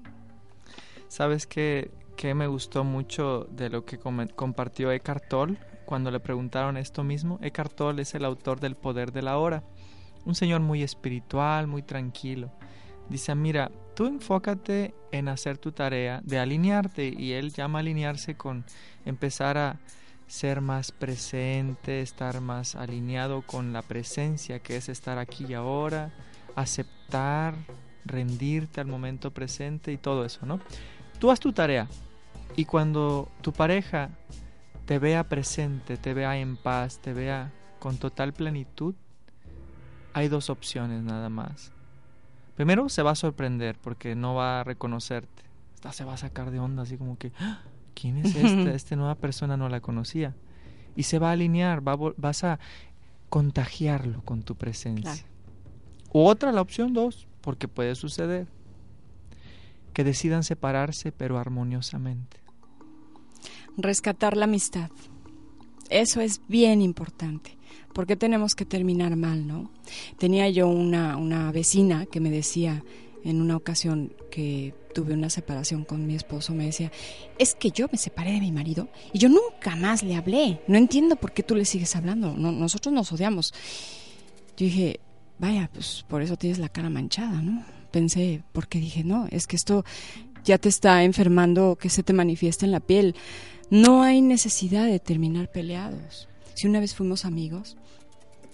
¿Sabes 1.09 1.47
qué, 1.47 1.91
me 2.35 2.47
gustó 2.47 2.83
mucho 2.83 3.47
de 3.51 3.69
lo 3.69 3.85
que 3.85 3.99
compartió 3.99 4.91
Eckhart 4.93 5.29
Tolle 5.29 5.59
cuando 5.85 6.11
le 6.11 6.21
preguntaron 6.21 6.79
esto 6.79 7.05
mismo? 7.05 7.39
Eckhart 7.43 7.75
Tolle 7.75 8.01
es 8.01 8.15
el 8.15 8.25
autor 8.25 8.59
del 8.59 8.77
Poder 8.77 9.13
de 9.13 9.21
la 9.21 9.37
Hora, 9.37 9.63
un 10.25 10.35
señor 10.35 10.63
muy 10.63 10.83
espiritual, 10.83 11.67
muy 11.67 11.83
tranquilo. 11.83 12.51
Dice, 13.11 13.35
mira, 13.35 13.71
tú 13.95 14.07
enfócate 14.07 14.95
en 15.13 15.29
hacer 15.29 15.59
tu 15.59 15.73
tarea 15.73 16.23
de 16.25 16.39
alinearte 16.39 17.09
y 17.15 17.33
él 17.33 17.53
llama 17.53 17.81
alinearse 17.81 18.39
con 18.39 18.65
empezar 19.05 19.59
a 19.59 19.81
ser 20.27 20.61
más 20.61 20.93
presente, 20.93 22.01
estar 22.01 22.41
más 22.41 22.74
alineado 22.74 23.43
con 23.43 23.72
la 23.72 23.83
presencia 23.83 24.59
que 24.59 24.77
es 24.77 24.89
estar 24.89 25.18
aquí 25.18 25.47
y 25.49 25.55
ahora, 25.55 26.12
aceptar, 26.55 27.55
rendirte 28.05 28.81
al 28.81 28.87
momento 28.87 29.31
presente 29.31 29.93
y 29.93 29.99
todo 29.99 30.24
eso, 30.24 30.47
¿no? 30.47 30.61
Tú 31.18 31.31
haz 31.31 31.41
tu 31.41 31.53
tarea 31.53 31.89
y 32.57 32.64
cuando 32.64 33.29
tu 33.41 33.53
pareja 33.53 34.11
te 34.85 34.99
vea 34.99 35.24
presente, 35.24 35.97
te 35.97 36.14
vea 36.14 36.37
en 36.39 36.57
paz, 36.57 36.99
te 36.99 37.12
vea 37.12 37.53
con 37.79 37.99
total 37.99 38.33
plenitud, 38.33 38.95
hay 40.12 40.29
dos 40.29 40.51
opciones 40.51 41.03
nada 41.03 41.29
más. 41.29 41.72
Primero 42.55 42.89
se 42.89 43.03
va 43.03 43.11
a 43.11 43.16
sorprender 43.16 43.77
porque 43.79 44.14
no 44.14 44.35
va 44.35 44.61
a 44.61 44.64
reconocerte. 44.64 45.45
Se 45.93 46.05
va 46.05 46.14
a 46.14 46.16
sacar 46.16 46.51
de 46.51 46.59
onda 46.59 46.83
así 46.83 46.97
como 46.97 47.16
que, 47.16 47.33
¡Ah! 47.39 47.61
¿Quién 48.01 48.18
es 48.18 48.36
esta? 48.36 48.74
Esta 48.74 48.94
nueva 48.94 49.16
persona 49.16 49.57
no 49.57 49.68
la 49.68 49.80
conocía. 49.80 50.34
Y 50.94 51.05
se 51.05 51.18
va 51.18 51.30
a 51.30 51.32
alinear, 51.32 51.86
va 51.86 51.97
vas 52.16 52.44
a 52.44 52.61
contagiarlo 53.28 54.22
con 54.22 54.42
tu 54.42 54.55
presencia. 54.55 55.24
U 56.12 56.26
otra, 56.26 56.53
la 56.53 56.61
opción 56.61 56.92
dos, 56.92 57.26
porque 57.40 57.68
puede 57.68 57.94
suceder, 57.94 58.47
que 59.92 60.05
decidan 60.05 60.44
separarse 60.44 61.11
pero 61.11 61.38
armoniosamente. 61.38 62.36
Rescatar 63.76 64.36
la 64.36 64.44
amistad. 64.44 64.90
Eso 65.90 66.20
es 66.20 66.40
bien 66.49 66.82
importante. 66.82 67.57
¿Por 67.92 68.07
qué 68.07 68.16
tenemos 68.16 68.55
que 68.55 68.66
terminar 68.66 69.16
mal, 69.16 69.47
no? 69.47 69.70
Tenía 70.18 70.49
yo 70.51 70.68
una, 70.68 71.16
una 71.16 71.51
vecina 71.53 72.07
que 72.07 72.20
me 72.20 72.30
decía 72.30 72.82
en 73.27 73.41
una 73.41 73.57
ocasión 73.57 74.14
que 74.31 74.74
tuve 74.95 75.14
una 75.14 75.29
separación 75.29 75.85
con 75.85 76.07
mi 76.07 76.14
esposo, 76.14 76.55
me 76.55 76.66
decía, 76.66 76.91
es 77.39 77.55
que 77.55 77.70
yo 77.70 77.87
me 77.93 77.99
separé 77.99 78.33
de 78.33 78.41
mi 78.41 78.53
marido 78.53 78.89
y 79.12 79.18
yo 79.18 79.29
nunca 79.29 79.77
más 79.77 80.03
le 80.03 80.14
hablé. 80.14 80.61
No 80.68 80.79
entiendo 80.79 81.16
por 81.16 81.33
qué 81.33 81.43
tú 81.43 81.55
le 81.55 81.64
sigues 81.64 81.95
hablando. 81.97 82.35
No, 82.35 82.53
nosotros 82.53 82.95
nos 82.95 83.12
odiamos. 83.12 83.53
Yo 84.57 84.64
dije, 84.64 85.01
vaya, 85.39 85.68
pues 85.72 86.05
por 86.09 86.22
eso 86.22 86.37
tienes 86.37 86.59
la 86.59 86.68
cara 86.68 86.89
manchada, 86.89 87.43
¿no? 87.43 87.77
pensé, 87.97 88.43
porque 88.53 88.79
dije, 88.79 89.05
no, 89.05 89.27
es 89.31 89.47
que 89.47 89.57
esto 89.57 89.83
ya 90.45 90.59
te 90.59 90.68
está 90.68 91.03
enfermando, 91.03 91.77
que 91.81 91.89
se 91.89 92.03
te 92.03 92.12
manifiesta 92.12 92.66
en 92.66 92.72
la 92.72 92.81
piel. 92.81 93.14
No 93.70 94.03
hay 94.03 94.20
necesidad 94.20 94.85
de 94.85 95.01
terminar 95.01 95.51
peleados. 95.51 96.29
Si 96.53 96.66
una 96.66 96.79
vez 96.79 96.95
fuimos 96.95 97.24
amigos, 97.24 97.79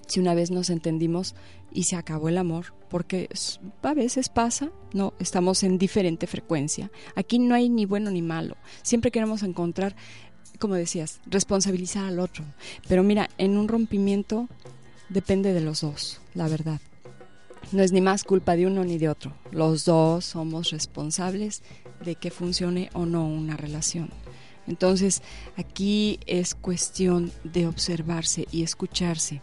si 0.07 0.21
una 0.21 0.35
vez 0.35 0.53
nos 0.53 0.71
entendimos 0.71 1.35
y 1.75 1.85
se 1.85 1.97
acabó 1.97 2.29
el 2.29 2.39
amor, 2.39 2.75
porque 2.89 3.29
a 3.83 3.95
veces 3.95 4.29
pasa, 4.29 4.71
no, 4.93 5.15
estamos 5.19 5.63
en 5.63 5.79
diferente 5.79 6.27
frecuencia. 6.27 6.91
Aquí 7.17 7.39
no 7.39 7.55
hay 7.55 7.69
ni 7.69 7.87
bueno 7.87 8.11
ni 8.11 8.23
malo. 8.23 8.57
Siempre 8.83 9.11
queremos 9.11 9.43
encontrar, 9.43 9.97
como 10.59 10.75
decías, 10.75 11.21
responsabilizar 11.27 12.05
al 12.05 12.19
otro. 12.19 12.45
Pero 12.89 13.03
mira, 13.03 13.31
en 13.39 13.57
un 13.57 13.69
rompimiento 13.69 14.49
depende 15.09 15.53
de 15.53 15.61
los 15.61 15.81
dos, 15.81 16.21
la 16.35 16.49
verdad. 16.49 16.81
No 17.71 17.83
es 17.83 17.93
ni 17.93 18.01
más 18.01 18.25
culpa 18.25 18.57
de 18.57 18.67
uno 18.67 18.85
ni 18.85 18.99
de 18.99 19.09
otro. 19.09 19.33
Los 19.51 19.85
dos 19.85 20.25
somos 20.25 20.71
responsables 20.71 21.63
de 22.05 22.17
que 22.17 22.31
funcione 22.31 22.91
o 22.93 23.07
no 23.07 23.27
una 23.27 23.57
relación. 23.57 24.11
Entonces, 24.67 25.23
aquí 25.57 26.21
es 26.27 26.55
cuestión 26.55 27.33
de 27.45 27.67
observarse 27.67 28.47
y 28.51 28.63
escucharse. 28.63 29.43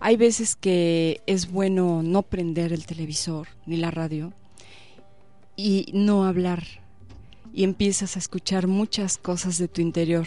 Hay 0.00 0.16
veces 0.16 0.56
que 0.56 1.20
es 1.26 1.50
bueno 1.50 2.02
no 2.02 2.22
prender 2.22 2.72
el 2.72 2.86
televisor 2.86 3.48
ni 3.64 3.76
la 3.76 3.90
radio 3.90 4.32
y 5.56 5.90
no 5.94 6.24
hablar 6.24 6.64
y 7.52 7.64
empiezas 7.64 8.16
a 8.16 8.18
escuchar 8.18 8.66
muchas 8.66 9.16
cosas 9.16 9.56
de 9.56 9.68
tu 9.68 9.80
interior 9.80 10.26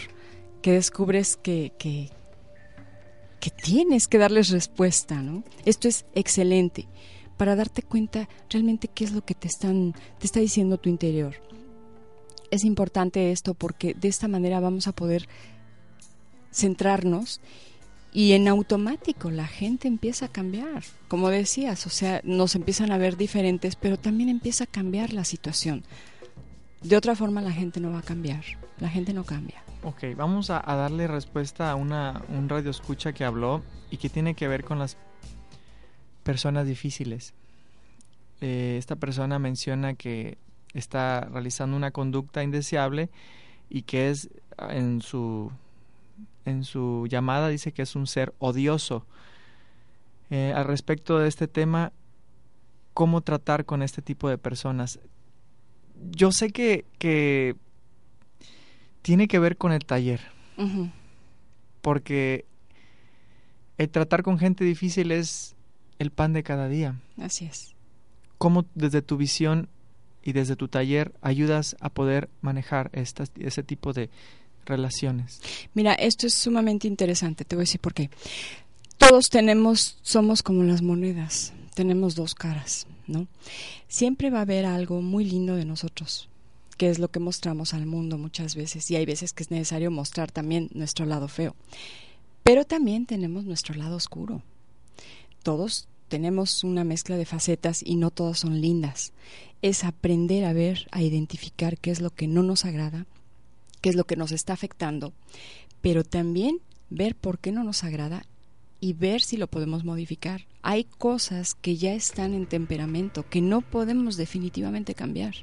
que 0.64 0.74
descubres 0.74 1.38
que, 1.38 1.72
que, 1.78 2.10
tienes 3.64 4.08
que 4.08 4.18
darles 4.18 4.50
respuesta, 4.50 5.22
¿no? 5.22 5.44
Esto 5.66 5.88
es 5.88 6.06
excelente 6.16 6.88
para 7.38 7.56
darte 7.56 7.84
cuenta 7.84 8.28
realmente 8.50 8.88
qué 8.88 9.04
es 9.04 9.12
lo 9.12 9.24
que 9.24 9.34
te 9.34 9.48
están 9.48 9.94
te 10.18 10.26
está 10.26 10.40
diciendo 10.40 10.78
tu 10.78 10.90
interior. 10.90 11.36
Es 12.52 12.64
importante 12.64 13.32
esto 13.32 13.54
porque 13.54 13.94
de 13.94 14.08
esta 14.08 14.28
manera 14.28 14.60
vamos 14.60 14.88
a 14.88 14.92
poder 14.92 15.28
centrarnos 16.52 17.42
y 18.12 18.34
en 18.34 18.48
automático 18.48 19.30
la 19.30 19.48
gente 19.48 19.88
empieza 19.88 20.26
a 20.26 20.32
cambiar, 20.32 20.84
como 21.08 21.30
decías, 21.30 21.86
o 21.86 21.90
sea, 21.90 22.22
nos 22.24 22.56
empiezan 22.56 22.92
a 22.92 22.98
ver 22.98 23.18
diferentes, 23.18 23.76
pero 23.76 23.98
también 23.98 24.30
empieza 24.30 24.64
a 24.64 24.68
cambiar 24.68 25.14
la 25.14 25.24
situación. 25.24 25.84
De 26.82 26.96
otra 26.96 27.16
forma 27.16 27.42
la 27.42 27.52
gente 27.52 27.80
no 27.80 27.92
va 27.92 28.00
a 28.00 28.04
cambiar, 28.04 28.44
la 28.80 28.90
gente 28.90 29.14
no 29.14 29.26
cambia. 29.26 29.62
Ok, 29.84 30.04
vamos 30.16 30.50
a, 30.50 30.62
darle 30.62 31.08
respuesta 31.08 31.72
a 31.72 31.76
una, 31.76 32.24
un 32.30 32.50
radio 32.50 32.72
escucha 32.72 33.14
que 33.14 33.24
habló 33.24 33.62
y 33.92 33.98
que 33.98 34.10
tiene 34.10 34.34
que 34.34 34.48
ver 34.48 34.64
con 34.64 34.80
las 34.80 34.98
personas 36.24 36.68
difíciles. 36.68 37.34
Eh, 38.42 38.76
esta 38.78 38.96
persona 38.96 39.40
menciona 39.40 39.94
que 39.94 40.38
está 40.74 41.22
realizando 41.32 41.78
una 41.78 41.92
conducta 41.92 42.44
indeseable 42.44 43.10
y 43.70 43.84
que 43.84 44.10
es 44.10 44.30
en 44.70 45.02
su 45.02 45.52
en 46.46 46.64
su 46.64 47.08
llamada 47.10 47.50
dice 47.50 47.72
que 47.72 47.82
es 47.82 47.96
un 47.96 48.08
ser 48.08 48.34
odioso. 48.40 49.06
Eh, 50.30 50.54
al 50.56 50.66
respecto 50.66 51.20
de 51.20 51.28
este 51.28 51.48
tema, 51.48 51.92
¿cómo 52.94 53.22
tratar 53.22 53.66
con 53.66 53.82
este 53.82 54.02
tipo 54.02 54.30
de 54.30 54.38
personas? 54.38 55.00
Yo 56.12 56.32
sé 56.32 56.52
que, 56.52 56.86
que 56.98 57.56
tiene 59.02 59.28
que 59.28 59.40
ver 59.40 59.58
con 59.58 59.72
el 59.72 59.86
taller, 59.86 60.22
porque 61.82 62.46
el 63.78 63.90
tratar 63.90 64.24
con 64.24 64.38
gente 64.38 64.64
difícil 64.64 65.12
es 65.12 65.56
el 65.98 66.12
pan 66.12 66.34
de 66.34 66.44
cada 66.44 66.68
día. 66.68 67.00
Así 67.18 67.46
es. 67.46 67.76
¿Cómo 68.38 68.66
desde 68.76 69.02
tu 69.02 69.18
visión 69.18 69.70
y 70.24 70.34
desde 70.34 70.56
tu 70.56 70.68
taller 70.68 71.14
ayudas 71.22 71.76
a 71.80 71.90
poder 71.90 72.30
manejar 72.42 72.90
estas, 72.94 73.32
ese 73.38 73.64
tipo 73.64 73.94
de 73.94 74.10
relaciones? 74.66 75.42
Mira, 75.74 75.94
esto 75.94 76.28
es 76.28 76.34
sumamente 76.34 76.88
interesante, 76.88 77.46
te 77.46 77.56
voy 77.56 77.62
a 77.62 77.68
decir 77.68 77.82
por 77.82 77.94
qué. 77.94 78.10
Todos 78.98 79.30
tenemos, 79.30 79.98
somos 80.02 80.44
como 80.44 80.64
las 80.64 80.82
monedas, 80.82 81.54
tenemos 81.74 82.16
dos 82.16 82.36
caras, 82.36 82.86
¿no? 83.08 83.28
Siempre 83.88 84.30
va 84.30 84.40
a 84.40 84.42
haber 84.42 84.66
algo 84.66 85.02
muy 85.02 85.24
lindo 85.24 85.56
de 85.56 85.66
nosotros, 85.66 86.30
que 86.78 86.90
es 86.90 87.00
lo 87.00 87.10
que 87.10 87.20
mostramos 87.20 87.74
al 87.74 87.86
mundo 87.86 88.18
muchas 88.18 88.56
veces, 88.56 88.90
y 88.92 88.96
hay 88.96 89.06
veces 89.06 89.34
que 89.34 89.44
es 89.44 89.52
necesario 89.52 89.90
mostrar 89.90 90.32
también 90.32 90.70
nuestro 90.74 91.06
lado 91.06 91.28
feo. 91.28 91.56
Pero 92.44 92.66
también 92.66 93.06
tenemos 93.06 93.46
nuestro 93.46 93.76
lado 93.76 93.96
oscuro. 93.96 94.42
Todos 95.44 95.88
tenemos 96.10 96.64
una 96.64 96.84
mezcla 96.84 97.16
de 97.16 97.26
facetas 97.26 97.82
y 97.86 97.96
no 97.96 98.12
todas 98.12 98.40
son 98.40 98.60
lindas. 98.60 99.14
Es 99.62 99.84
aprender 99.84 100.44
a 100.44 100.54
ver, 100.54 100.88
a 100.92 101.02
identificar 101.02 101.78
qué 101.78 101.92
es 101.92 102.02
lo 102.02 102.10
que 102.10 102.28
no 102.28 102.44
nos 102.44 102.66
agrada, 102.66 103.06
qué 103.82 103.90
es 103.90 103.96
lo 103.96 104.06
que 104.06 104.16
nos 104.16 104.32
está 104.32 104.54
afectando, 104.54 105.14
pero 105.82 106.04
también 106.04 106.60
ver 106.90 107.16
por 107.16 107.40
qué 107.40 107.52
no 107.52 107.64
nos 107.64 107.84
agrada 107.84 108.26
y 108.82 108.94
ver 108.94 109.22
si 109.22 109.38
lo 109.38 109.48
podemos 109.48 109.84
modificar. 109.84 110.46
Hay 110.62 110.86
cosas 110.86 111.56
que 111.56 111.76
ya 111.76 111.94
están 111.94 112.34
en 112.34 112.48
temperamento 112.48 113.26
que 113.30 113.42
no 113.42 113.62
podemos 113.62 114.18
definitivamente 114.18 114.96
cambiar. 114.96 115.36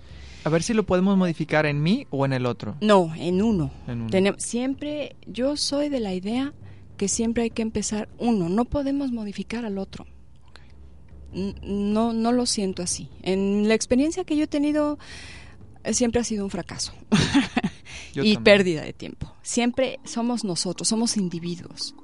A 0.45 0.49
ver 0.49 0.63
si 0.63 0.75
lo 0.75 0.87
podemos 0.87 1.17
modificar 1.17 1.67
en 1.67 1.83
mí 1.83 2.07
o 2.11 2.25
en 2.25 2.33
el 2.33 2.47
otro. 2.47 2.77
No, 2.81 3.13
en 3.17 3.43
uno. 3.43 3.73
siempre, 4.39 5.17
yo 5.27 5.57
soy 5.57 5.89
de 5.89 6.01
la 6.01 6.15
idea 6.15 6.55
que 6.97 7.09
siempre 7.09 7.45
hay 7.45 7.51
que 7.51 7.63
empezar 7.63 8.09
uno, 8.19 8.49
no 8.49 8.65
podemos 8.65 9.13
modificar 9.13 9.65
al 9.65 9.79
otro. 9.79 10.07
No, 11.33 12.13
no 12.13 12.33
lo 12.33 12.47
siento 12.47 12.83
así. 12.83 13.11
En 13.23 13.69
la 13.69 13.75
experiencia 13.75 14.25
que 14.25 14.37
yo 14.37 14.45
he 14.45 14.47
tenido, 14.47 14.99
siempre 15.93 16.21
ha 16.21 16.25
sido 16.25 16.45
un 16.45 16.51
fracaso 16.51 16.93
y 18.25 18.37
pérdida 18.39 18.83
de 18.83 18.93
tiempo. 18.93 19.33
Siempre 19.43 20.01
somos 20.05 20.45
nosotros, 20.45 20.89
somos 20.89 21.17
individuos. 21.17 21.95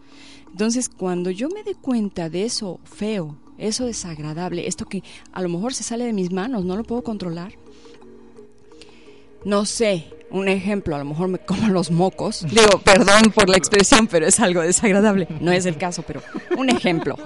Entonces, 0.50 0.88
cuando 0.88 1.30
yo 1.30 1.48
me 1.48 1.62
dé 1.62 1.74
cuenta 1.74 2.28
de 2.28 2.44
eso 2.44 2.80
feo, 2.84 3.38
eso 3.58 3.86
desagradable, 3.86 4.66
esto 4.66 4.86
que 4.86 5.02
a 5.32 5.40
lo 5.40 5.48
mejor 5.48 5.72
se 5.72 5.82
sale 5.82 6.04
de 6.04 6.12
mis 6.12 6.30
manos, 6.30 6.64
no 6.64 6.76
lo 6.76 6.84
puedo 6.84 7.02
controlar, 7.02 7.54
no 9.44 9.64
sé, 9.64 10.06
un 10.30 10.48
ejemplo, 10.48 10.94
a 10.94 10.98
lo 10.98 11.04
mejor 11.04 11.28
me 11.28 11.38
como 11.38 11.68
los 11.68 11.90
mocos. 11.90 12.44
Digo, 12.48 12.80
perdón 12.84 13.32
por 13.34 13.48
la 13.48 13.56
expresión, 13.56 14.06
pero 14.06 14.26
es 14.26 14.40
algo 14.40 14.60
desagradable. 14.60 15.28
No 15.40 15.52
es 15.52 15.66
el 15.66 15.76
caso, 15.76 16.02
pero 16.06 16.22
un 16.56 16.70
ejemplo. 16.70 17.16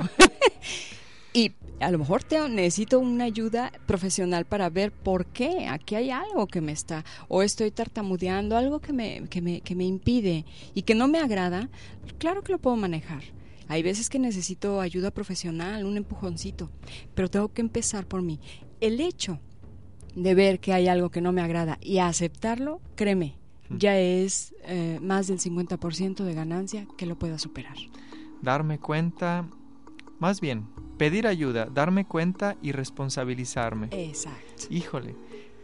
y 1.32 1.52
a 1.80 1.90
lo 1.90 1.98
mejor 1.98 2.22
te, 2.22 2.48
necesito 2.48 2.98
una 2.98 3.24
ayuda 3.24 3.72
profesional 3.86 4.44
para 4.44 4.70
ver 4.70 4.92
por 4.92 5.26
qué. 5.26 5.66
Aquí 5.68 5.94
hay 5.94 6.10
algo 6.10 6.46
que 6.46 6.60
me 6.60 6.72
está, 6.72 7.04
o 7.28 7.42
estoy 7.42 7.70
tartamudeando, 7.70 8.56
algo 8.56 8.80
que 8.80 8.92
me, 8.92 9.28
que 9.28 9.42
me, 9.42 9.60
que 9.60 9.74
me 9.74 9.84
impide 9.84 10.44
y 10.74 10.82
que 10.82 10.94
no 10.94 11.08
me 11.08 11.18
agrada. 11.18 11.68
Claro 12.18 12.42
que 12.42 12.52
lo 12.52 12.58
puedo 12.58 12.76
manejar. 12.76 13.22
Hay 13.68 13.82
veces 13.82 14.08
que 14.08 14.18
necesito 14.18 14.80
ayuda 14.80 15.10
profesional, 15.10 15.84
un 15.84 15.96
empujoncito, 15.96 16.70
pero 17.14 17.28
tengo 17.28 17.52
que 17.52 17.62
empezar 17.62 18.06
por 18.06 18.22
mí. 18.22 18.38
El 18.80 19.00
hecho 19.00 19.40
de 20.14 20.34
ver 20.34 20.60
que 20.60 20.72
hay 20.72 20.88
algo 20.88 21.10
que 21.10 21.20
no 21.20 21.32
me 21.32 21.42
agrada 21.42 21.78
y 21.82 21.98
aceptarlo, 21.98 22.80
créeme, 22.94 23.34
ya 23.70 23.98
es 23.98 24.54
eh, 24.64 24.98
más 25.02 25.26
del 25.26 25.40
50% 25.40 26.24
de 26.24 26.34
ganancia 26.34 26.86
que 26.96 27.06
lo 27.06 27.18
pueda 27.18 27.38
superar. 27.38 27.74
Darme 28.40 28.78
cuenta, 28.78 29.48
más 30.20 30.40
bien, 30.40 30.68
pedir 30.96 31.26
ayuda, 31.26 31.66
darme 31.66 32.04
cuenta 32.04 32.56
y 32.62 32.72
responsabilizarme. 32.72 33.88
Exacto. 33.92 34.64
Híjole, 34.70 35.14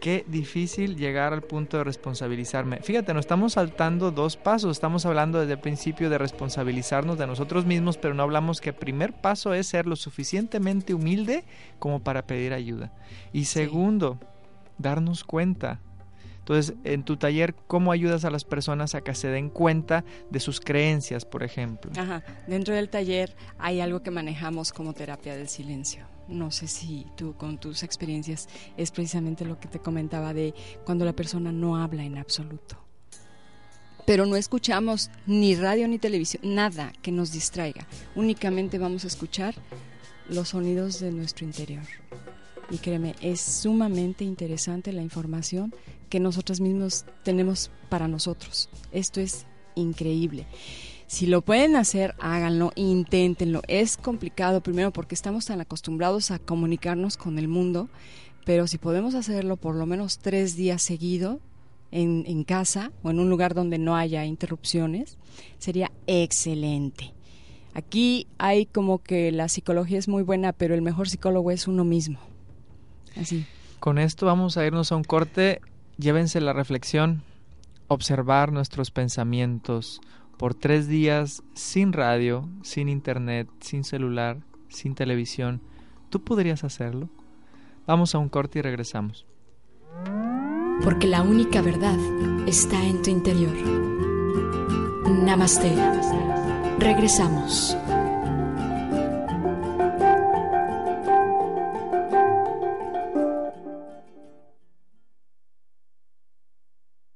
qué 0.01 0.25
difícil 0.27 0.97
llegar 0.97 1.33
al 1.33 1.43
punto 1.43 1.79
de 1.79 1.85
responsabilizarme. 1.85 2.81
Fíjate, 2.83 3.15
nos 3.15 3.21
estamos 3.21 3.53
saltando 3.53 4.11
dos 4.11 4.37
pasos. 4.37 4.73
Estamos 4.73 5.07
hablando 5.07 5.39
desde 5.39 5.53
el 5.53 5.61
principio 5.61 6.11
de 6.11 6.19
responsabilizarnos 6.19 7.19
de 7.19 7.27
nosotros 7.27 7.67
mismos, 7.67 7.99
pero 7.99 8.13
no 8.13 8.25
hablamos 8.25 8.61
que 8.61 8.71
el 8.71 8.75
primer 8.75 9.13
paso 9.21 9.55
es 9.55 9.69
ser 9.69 9.87
lo 9.87 9.95
suficientemente 9.95 10.93
humilde 10.93 11.45
como 11.79 12.03
para 12.03 12.27
pedir 12.27 12.53
ayuda. 12.53 12.93
Y 13.33 13.45
segundo, 13.45 14.19
darnos 14.77 15.23
cuenta. 15.23 15.81
Entonces, 16.43 16.75
en 16.83 17.05
tu 17.05 17.17
taller, 17.17 17.55
¿cómo 17.69 17.93
ayudas 17.93 18.25
a 18.25 18.31
las 18.31 18.43
personas 18.43 18.97
a 18.97 19.01
que 19.01 19.15
se 19.15 19.29
den 19.29 19.49
cuenta 19.49 20.05
de 20.29 20.41
sus 20.41 20.59
creencias, 20.59 21.25
por 21.25 21.45
ejemplo? 21.45 21.93
Ajá. 21.97 22.25
Dentro 22.49 22.75
del 22.75 22.89
taller 22.89 23.37
hay 23.59 23.81
algo 23.81 24.03
que 24.03 24.11
manejamos 24.11 24.73
como 24.73 24.93
terapia 24.93 25.37
del 25.37 25.49
silencio. 25.49 26.05
No 26.27 26.51
sé 26.51 26.67
si 26.67 27.07
tú 27.17 27.35
con 27.35 27.59
tus 27.59 27.85
experiencias 27.85 28.49
es 28.77 28.91
precisamente 28.91 29.45
lo 29.45 29.61
que 29.61 29.69
te 29.69 29.79
comentaba 29.79 30.35
de 30.35 30.53
cuando 30.85 31.05
la 31.05 31.13
persona 31.13 31.53
no 31.53 31.77
habla 31.77 32.03
en 32.03 32.19
absoluto. 32.19 32.77
Pero 34.05 34.27
no 34.27 34.35
escuchamos 34.35 35.11
ni 35.27 35.55
radio 35.55 35.87
ni 35.87 36.01
televisión, 36.01 36.43
nada 36.45 36.93
que 37.03 37.13
nos 37.13 37.31
distraiga. 37.31 37.87
Únicamente 38.17 38.79
vamos 38.79 39.05
a 39.05 39.07
escuchar 39.07 39.55
los 40.29 40.49
sonidos 40.49 40.99
de 40.99 41.13
nuestro 41.13 41.47
interior. 41.47 41.85
Y 42.69 42.79
créeme, 42.79 43.15
es 43.21 43.41
sumamente 43.41 44.25
interesante 44.25 44.93
la 44.93 45.03
información 45.03 45.73
que 46.13 46.21
nosotros 46.21 46.61
mismos 46.61 47.07
tenemos 47.23 47.71
para 47.89 48.07
nosotros. 48.07 48.69
Esto 48.93 49.19
es 49.23 49.47
increíble. 49.75 50.47
Si 51.07 51.25
lo 51.25 51.41
pueden 51.41 51.75
hacer, 51.75 52.15
háganlo, 52.21 52.71
inténtenlo. 52.75 53.63
Es 53.67 53.97
complicado 53.97 54.63
primero 54.63 54.93
porque 54.93 55.15
estamos 55.15 55.47
tan 55.47 55.63
acostumbrados 55.63 56.31
a 56.31 56.39
comunicarnos 56.39 57.17
con 57.17 57.39
el 57.39 57.49
mundo, 57.49 57.89
pero 58.45 58.67
si 58.67 58.77
podemos 58.77 59.15
hacerlo 59.15 59.57
por 59.57 59.75
lo 59.75 59.87
menos 59.87 60.19
tres 60.19 60.55
días 60.55 60.83
seguidos 60.83 61.39
en, 61.91 62.25
en 62.27 62.45
casa 62.45 62.93
o 63.03 63.11
en 63.11 63.19
un 63.19 63.31
lugar 63.31 63.55
donde 63.55 63.79
no 63.79 63.97
haya 63.97 64.27
interrupciones, 64.27 65.17
sería 65.59 65.91
excelente. 66.07 67.15
Aquí 67.73 68.27
hay 68.37 68.67
como 68.67 69.03
que 69.03 69.33
la 69.33 69.49
psicología 69.49 69.99
es 69.99 70.09
muy 70.09 70.25
buena, 70.25 70.53
pero 70.53 70.75
el 70.75 70.83
mejor 70.83 71.09
psicólogo 71.09 71.53
es 71.53 71.67
uno 71.69 71.85
mismo. 71.85 72.19
Así. 73.17 73.47
Con 73.81 73.97
esto 73.97 74.27
vamos 74.27 74.59
a 74.59 74.67
irnos 74.67 74.93
a 74.93 74.97
un 74.97 75.05
corte. 75.05 75.63
Llévense 76.03 76.41
la 76.41 76.53
reflexión, 76.53 77.23
observar 77.87 78.51
nuestros 78.51 78.91
pensamientos 78.91 80.01
por 80.37 80.53
tres 80.53 80.89
días 80.89 81.45
sin 81.55 81.93
radio, 81.93 82.49
sin 82.65 82.89
internet, 82.89 83.49
sin 83.61 83.85
celular, 83.85 84.39
sin 84.69 84.97
televisión. 84.97 85.63
¿Tú 86.11 86.25
podrías 86.25 86.65
hacerlo? 86.65 87.09
Vamos 87.87 88.17
a 88.17 88.19
un 88.19 88.29
corte 88.29 88.59
y 88.59 88.63
regresamos. 88.63 89.27
Porque 90.83 91.07
la 91.07 91.23
única 91.23 91.63
verdad 91.63 91.99
está 92.49 92.85
en 92.85 93.01
tu 93.03 93.11
interior. 93.11 93.55
Namaste. 95.07 95.73
Regresamos. 96.81 97.77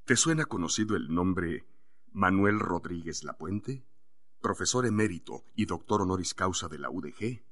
¿Te 0.06 0.16
suena 0.16 0.44
conocido 0.44 0.94
el 0.94 1.12
nombre 1.12 1.66
Manuel 2.12 2.60
Rodríguez 2.60 3.24
Lapuente? 3.24 3.82
Profesor 4.40 4.86
emérito 4.86 5.42
y 5.56 5.66
doctor 5.66 6.02
honoris 6.02 6.32
causa 6.32 6.68
de 6.68 6.78
la 6.78 6.90
UDG. 6.90 7.42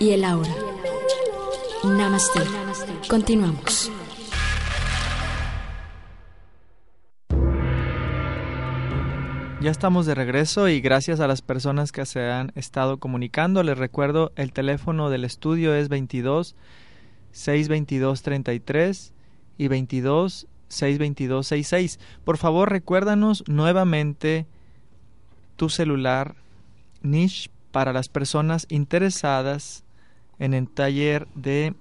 y 0.00 0.10
el 0.10 0.24
ahora. 0.24 0.54
Namaste. 1.84 2.40
Continuamos. 3.08 3.88
Ya 9.62 9.70
estamos 9.70 10.06
de 10.06 10.16
regreso 10.16 10.68
y 10.68 10.80
gracias 10.80 11.20
a 11.20 11.28
las 11.28 11.40
personas 11.40 11.92
que 11.92 12.04
se 12.04 12.28
han 12.28 12.50
estado 12.56 12.98
comunicando. 12.98 13.62
Les 13.62 13.78
recuerdo, 13.78 14.32
el 14.34 14.52
teléfono 14.52 15.08
del 15.08 15.24
estudio 15.24 15.72
es 15.72 15.88
22 15.88 16.56
622 17.30 18.22
33 18.22 19.12
y 19.58 19.68
22 19.68 20.48
622 20.66 21.46
66. 21.46 22.00
Por 22.24 22.38
favor, 22.38 22.70
recuérdanos 22.70 23.44
nuevamente 23.46 24.46
tu 25.54 25.68
celular 25.68 26.34
niche 27.02 27.48
para 27.70 27.92
las 27.92 28.08
personas 28.08 28.66
interesadas 28.68 29.84
en 30.40 30.54
el 30.54 30.68
taller 30.68 31.28
de 31.36 31.76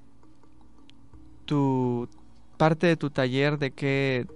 tu 1.45 2.09
parte 2.57 2.87
de 2.87 2.97
tu 2.97 3.11
taller, 3.11 3.59
de 3.59 3.73
qué 3.73 4.27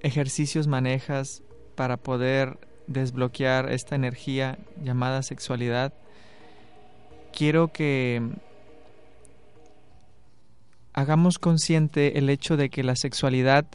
ejercicios 0.00 0.66
manejas 0.66 1.42
para 1.76 1.96
poder 1.96 2.58
desbloquear 2.86 3.70
esta 3.72 3.94
energía 3.94 4.58
llamada 4.82 5.22
sexualidad, 5.22 5.92
quiero 7.32 7.68
que 7.68 8.22
hagamos 10.92 11.38
consciente 11.38 12.18
el 12.18 12.30
hecho 12.30 12.56
de 12.56 12.70
que 12.70 12.82
la 12.82 12.96
sexualidad 12.96 13.66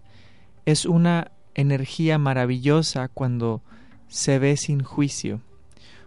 es 0.65 0.85
una 0.85 1.31
energía 1.53 2.17
maravillosa 2.17 3.07
cuando 3.07 3.61
se 4.07 4.39
ve 4.39 4.57
sin 4.57 4.83
juicio, 4.83 5.41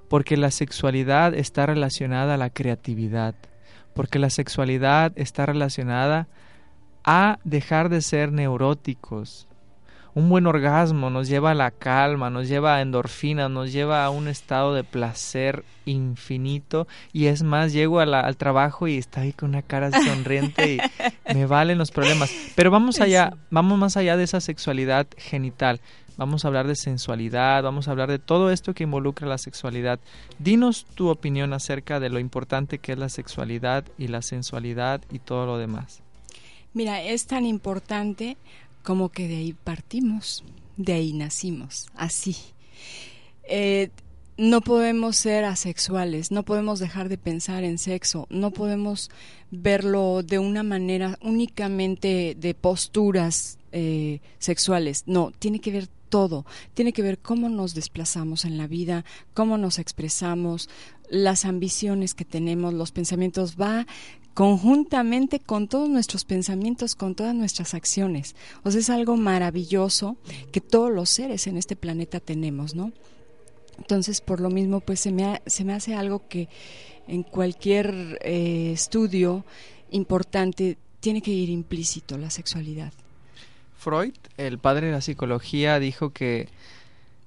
porque 0.08 0.36
la 0.36 0.50
sexualidad 0.50 1.34
está 1.34 1.66
relacionada 1.66 2.34
a 2.34 2.38
la 2.38 2.50
creatividad, 2.50 3.34
porque 3.94 4.18
la 4.18 4.30
sexualidad 4.30 5.12
está 5.16 5.46
relacionada 5.46 6.28
a 7.04 7.38
dejar 7.44 7.88
de 7.88 8.02
ser 8.02 8.32
neuróticos, 8.32 9.46
un 10.14 10.28
buen 10.28 10.46
orgasmo 10.46 11.10
nos 11.10 11.28
lleva 11.28 11.50
a 11.50 11.54
la 11.54 11.70
calma, 11.70 12.30
nos 12.30 12.48
lleva 12.48 12.76
a 12.76 12.80
endorfina, 12.80 13.48
nos 13.48 13.72
lleva 13.72 14.04
a 14.04 14.10
un 14.10 14.28
estado 14.28 14.74
de 14.74 14.84
placer 14.84 15.64
infinito 15.86 16.86
y 17.12 17.26
es 17.26 17.42
más, 17.42 17.72
llego 17.72 18.00
al 18.00 18.36
trabajo 18.36 18.86
y 18.86 18.96
está 18.96 19.22
ahí 19.22 19.32
con 19.32 19.50
una 19.50 19.62
cara 19.62 19.90
sonriente 20.04 20.76
y 20.76 21.34
me 21.34 21.46
valen 21.46 21.78
los 21.78 21.90
problemas. 21.90 22.30
Pero 22.54 22.70
vamos 22.70 23.00
allá, 23.00 23.34
vamos 23.50 23.78
más 23.78 23.96
allá 23.96 24.16
de 24.16 24.24
esa 24.24 24.40
sexualidad 24.40 25.06
genital. 25.16 25.80
Vamos 26.16 26.44
a 26.44 26.48
hablar 26.48 26.68
de 26.68 26.76
sensualidad, 26.76 27.64
vamos 27.64 27.88
a 27.88 27.90
hablar 27.90 28.08
de 28.08 28.20
todo 28.20 28.52
esto 28.52 28.72
que 28.72 28.84
involucra 28.84 29.26
la 29.26 29.36
sexualidad. 29.36 29.98
Dinos 30.38 30.86
tu 30.94 31.08
opinión 31.08 31.52
acerca 31.52 31.98
de 31.98 32.08
lo 32.08 32.20
importante 32.20 32.78
que 32.78 32.92
es 32.92 32.98
la 32.98 33.08
sexualidad 33.08 33.84
y 33.98 34.06
la 34.06 34.22
sensualidad 34.22 35.00
y 35.10 35.18
todo 35.18 35.44
lo 35.44 35.58
demás. 35.58 36.04
Mira, 36.72 37.02
es 37.02 37.26
tan 37.26 37.46
importante 37.46 38.36
como 38.84 39.08
que 39.08 39.26
de 39.26 39.36
ahí 39.36 39.52
partimos, 39.54 40.44
de 40.76 40.92
ahí 40.92 41.12
nacimos, 41.12 41.88
así. 41.94 42.36
Eh, 43.48 43.90
no 44.36 44.60
podemos 44.60 45.16
ser 45.16 45.44
asexuales, 45.44 46.30
no 46.30 46.44
podemos 46.44 46.80
dejar 46.80 47.08
de 47.08 47.18
pensar 47.18 47.64
en 47.64 47.78
sexo, 47.78 48.26
no 48.30 48.50
podemos 48.50 49.10
verlo 49.50 50.22
de 50.22 50.38
una 50.38 50.62
manera 50.62 51.18
únicamente 51.22 52.36
de 52.38 52.54
posturas 52.54 53.58
eh, 53.72 54.20
sexuales, 54.38 55.04
no, 55.06 55.32
tiene 55.38 55.60
que 55.60 55.70
ver 55.70 55.88
todo, 56.08 56.44
tiene 56.74 56.92
que 56.92 57.02
ver 57.02 57.18
cómo 57.18 57.48
nos 57.48 57.74
desplazamos 57.74 58.44
en 58.44 58.58
la 58.58 58.66
vida, 58.66 59.04
cómo 59.32 59.56
nos 59.56 59.78
expresamos, 59.78 60.68
las 61.08 61.44
ambiciones 61.44 62.14
que 62.14 62.24
tenemos, 62.24 62.74
los 62.74 62.92
pensamientos, 62.92 63.56
va 63.60 63.86
conjuntamente 64.34 65.38
con 65.38 65.68
todos 65.68 65.88
nuestros 65.88 66.24
pensamientos, 66.24 66.96
con 66.96 67.14
todas 67.14 67.34
nuestras 67.34 67.72
acciones. 67.74 68.34
O 68.64 68.70
sea, 68.70 68.80
es 68.80 68.90
algo 68.90 69.16
maravilloso 69.16 70.16
que 70.52 70.60
todos 70.60 70.92
los 70.92 71.08
seres 71.08 71.46
en 71.46 71.56
este 71.56 71.76
planeta 71.76 72.20
tenemos, 72.20 72.74
¿no? 72.74 72.92
Entonces, 73.78 74.20
por 74.20 74.40
lo 74.40 74.50
mismo, 74.50 74.80
pues 74.80 75.00
se 75.00 75.12
me, 75.12 75.40
se 75.46 75.64
me 75.64 75.72
hace 75.72 75.94
algo 75.94 76.26
que 76.28 76.48
en 77.06 77.22
cualquier 77.22 78.18
eh, 78.22 78.72
estudio 78.72 79.44
importante 79.90 80.78
tiene 81.00 81.22
que 81.22 81.30
ir 81.30 81.50
implícito 81.50 82.18
la 82.18 82.30
sexualidad. 82.30 82.92
Freud, 83.76 84.14
el 84.36 84.58
padre 84.58 84.86
de 84.86 84.92
la 84.92 85.00
psicología, 85.00 85.78
dijo 85.78 86.10
que 86.10 86.48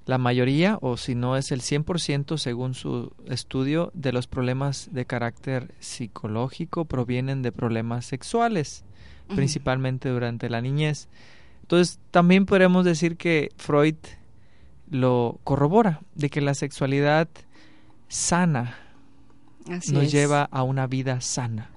la 0.08 0.16
mayoría, 0.16 0.78
o 0.80 0.96
si 0.96 1.14
no 1.14 1.36
es 1.36 1.52
el 1.52 1.60
100% 1.60 2.38
según 2.38 2.72
su 2.72 3.12
estudio, 3.26 3.90
de 3.92 4.10
los 4.10 4.26
problemas 4.26 4.88
de 4.90 5.04
carácter 5.04 5.74
psicológico 5.80 6.86
provienen 6.86 7.42
de 7.42 7.52
problemas 7.52 8.06
sexuales, 8.06 8.86
principalmente 9.34 10.08
durante 10.08 10.48
la 10.48 10.62
niñez. 10.62 11.08
Entonces, 11.60 12.00
también 12.10 12.46
podemos 12.46 12.86
decir 12.86 13.18
que 13.18 13.50
Freud 13.58 13.96
lo 14.90 15.40
corrobora, 15.44 16.00
de 16.14 16.30
que 16.30 16.40
la 16.40 16.54
sexualidad 16.54 17.28
sana 18.08 18.78
nos 19.66 20.10
lleva 20.10 20.44
a 20.44 20.62
una 20.62 20.86
vida 20.86 21.20
sana. 21.20 21.70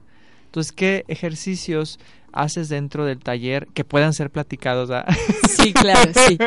Entonces, 0.46 0.72
¿qué 0.72 1.04
ejercicios 1.10 2.00
haces 2.34 2.70
dentro 2.70 3.06
del 3.06 3.20
taller 3.20 3.68
que 3.68 3.84
puedan 3.84 4.14
ser 4.14 4.30
platicados? 4.30 4.90
¿ah? 4.92 5.06
Sí, 5.50 5.74
claro, 5.74 6.12
sí. 6.28 6.38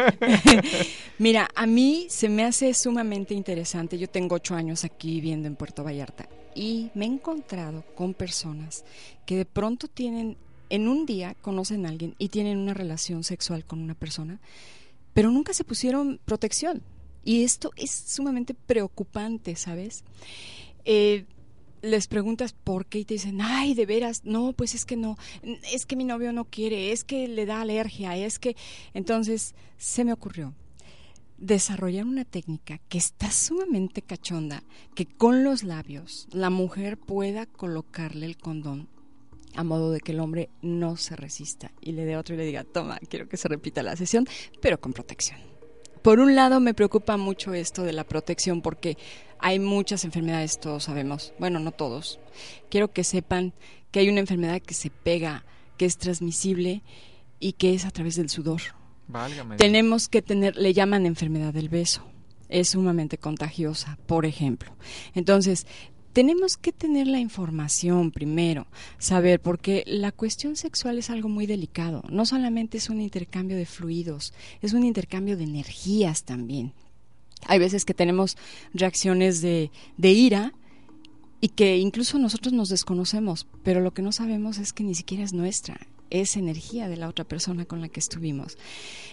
Mira, 1.19 1.49
a 1.55 1.67
mí 1.67 2.07
se 2.09 2.29
me 2.29 2.45
hace 2.45 2.75
sumamente 2.75 3.33
interesante. 3.35 3.97
Yo 3.97 4.09
tengo 4.09 4.35
ocho 4.35 4.55
años 4.57 4.85
aquí 4.85 5.15
viviendo 5.15 5.47
en 5.47 5.55
Puerto 5.55 5.85
Vallarta 5.85 6.29
y 6.55 6.91
me 6.95 7.05
he 7.05 7.09
encontrado 7.09 7.85
con 7.95 8.15
personas 8.15 8.85
que 9.27 9.37
de 9.37 9.45
pronto 9.45 9.89
tienen, 9.89 10.37
en 10.71 10.89
un 10.89 11.07
día 11.07 11.35
conocen 11.43 11.87
a 11.87 11.91
alguien 11.91 12.15
y 12.19 12.29
tienen 12.29 12.59
una 12.59 12.75
relación 12.75 13.25
sexual 13.25 13.65
con 13.65 13.81
una 13.81 13.95
persona, 13.95 14.41
pero 15.13 15.31
nunca 15.31 15.53
se 15.53 15.65
pusieron 15.65 16.21
protección. 16.25 16.83
Y 17.25 17.45
esto 17.45 17.73
es 17.77 17.91
sumamente 17.91 18.55
preocupante, 18.55 19.57
¿sabes? 19.57 20.05
Eh, 20.85 21.25
les 21.85 22.09
preguntas 22.09 22.53
por 22.53 22.87
qué 22.87 23.01
y 23.01 23.05
te 23.05 23.15
dicen, 23.15 23.41
ay, 23.41 23.75
de 23.75 23.87
veras, 23.87 24.23
no, 24.25 24.53
pues 24.53 24.75
es 24.75 24.85
que 24.85 24.97
no, 24.97 25.17
es 25.73 25.87
que 25.87 25.97
mi 25.97 26.05
novio 26.05 26.33
no 26.33 26.45
quiere, 26.45 26.93
es 26.93 27.05
que 27.05 27.29
le 27.29 27.47
da 27.47 27.61
alergia, 27.61 28.17
es 28.17 28.39
que... 28.39 28.57
Entonces 28.95 29.55
se 29.77 30.05
me 30.05 30.13
ocurrió 30.13 30.55
desarrollar 31.39 32.07
una 32.07 32.25
técnica 32.25 32.79
que 32.89 32.99
está 32.99 33.31
sumamente 33.31 34.03
cachonda, 34.03 34.63
que 34.95 35.07
con 35.07 35.45
los 35.45 35.63
labios 35.63 36.27
la 36.33 36.51
mujer 36.51 36.97
pueda 36.97 37.47
colocarle 37.47 38.27
el 38.27 38.39
condón 38.39 38.89
a 39.55 39.63
modo 39.63 39.93
de 39.93 40.01
que 40.01 40.13
el 40.13 40.21
hombre 40.21 40.49
no 40.63 40.97
se 40.97 41.17
resista 41.17 41.71
y 41.81 41.93
le 41.93 42.05
dé 42.05 42.17
otro 42.17 42.35
y 42.35 42.39
le 42.39 42.47
diga, 42.47 42.65
toma, 42.65 42.99
quiero 43.09 43.29
que 43.29 43.37
se 43.37 43.49
repita 43.49 43.83
la 43.83 43.97
sesión, 43.97 44.27
pero 44.61 44.81
con 44.81 44.93
protección. 44.93 45.54
Por 46.05 46.21
un 46.21 46.35
lado 46.35 46.61
me 46.61 46.75
preocupa 46.75 47.17
mucho 47.17 47.55
esto 47.55 47.83
de 47.83 47.95
la 47.95 48.05
protección 48.05 48.61
porque 48.61 48.99
hay 49.39 49.59
muchas 49.59 50.05
enfermedades, 50.05 50.61
todos 50.61 50.85
sabemos, 50.85 51.33
bueno, 51.39 51.61
no 51.61 51.73
todos. 51.73 52.21
Quiero 52.69 52.93
que 52.93 53.05
sepan 53.05 53.55
que 53.91 54.01
hay 54.01 54.11
una 54.11 54.21
enfermedad 54.21 54.61
que 54.61 54.75
se 54.75 54.91
pega, 54.91 55.47
que 55.79 55.87
es 55.87 55.97
transmisible 55.97 56.83
y 57.41 57.55
que 57.55 57.73
es 57.73 57.87
a 57.87 57.91
través 57.91 58.17
del 58.17 58.29
sudor. 58.29 58.61
Tenemos 59.57 60.09
que 60.09 60.21
tener, 60.21 60.57
le 60.57 60.75
llaman 60.75 61.07
enfermedad 61.07 61.55
del 61.55 61.71
beso. 61.71 62.03
Es 62.51 62.69
sumamente 62.69 63.17
contagiosa, 63.17 63.97
por 64.05 64.27
ejemplo. 64.27 64.77
Entonces, 65.15 65.67
tenemos 66.15 66.57
que 66.57 66.73
tener 66.73 67.09
la 67.09 67.19
información 67.19 68.13
primero, 68.13 68.69
saber, 68.99 69.41
porque 69.41 69.83
la 69.87 70.13
cuestión 70.13 70.55
sexual 70.55 70.97
es 70.97 71.11
algo 71.11 71.29
muy 71.29 71.47
delicado. 71.47 72.05
No 72.09 72.25
solamente 72.25 72.79
es 72.79 72.89
un 72.89 73.01
intercambio 73.01 73.57
de 73.57 73.67
fluidos, 73.67 74.33
es 74.63 74.73
un 74.73 74.85
intercambio 74.85 75.37
de 75.37 75.43
energías 75.43 76.23
también. 76.23 76.73
Hay 77.47 77.59
veces 77.59 77.85
que 77.85 77.95
tenemos 77.95 78.39
reacciones 78.73 79.43
de, 79.43 79.73
de 79.97 80.13
ira 80.13 80.55
y 81.41 81.49
que 81.49 81.79
incluso 81.79 82.17
nosotros 82.21 82.55
nos 82.55 82.69
desconocemos, 82.69 83.49
pero 83.65 83.81
lo 83.81 83.93
que 83.93 84.03
no 84.03 84.13
sabemos 84.13 84.59
es 84.59 84.73
que 84.73 84.85
ni 84.85 84.95
siquiera 84.95 85.25
es 85.25 85.33
nuestra, 85.33 85.81
es 86.11 86.37
energía 86.37 86.89
de 86.89 86.97
la 86.97 87.09
otra 87.09 87.25
persona 87.25 87.65
con 87.65 87.81
la 87.81 87.89
que 87.89 87.99
estuvimos. 87.99 88.57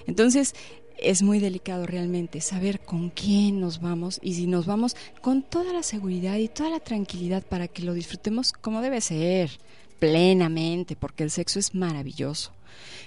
Entonces, 0.05 0.53
es 1.01 1.23
muy 1.23 1.39
delicado 1.39 1.85
realmente 1.85 2.41
saber 2.41 2.79
con 2.79 3.09
quién 3.09 3.59
nos 3.59 3.81
vamos 3.81 4.19
y 4.21 4.35
si 4.35 4.47
nos 4.47 4.65
vamos 4.65 4.95
con 5.21 5.41
toda 5.41 5.73
la 5.73 5.83
seguridad 5.83 6.37
y 6.37 6.47
toda 6.47 6.69
la 6.69 6.79
tranquilidad 6.79 7.43
para 7.43 7.67
que 7.67 7.83
lo 7.83 7.93
disfrutemos 7.93 8.53
como 8.53 8.81
debe 8.81 9.01
ser, 9.01 9.51
plenamente, 9.99 10.95
porque 10.95 11.23
el 11.23 11.31
sexo 11.31 11.59
es 11.59 11.75
maravilloso, 11.75 12.51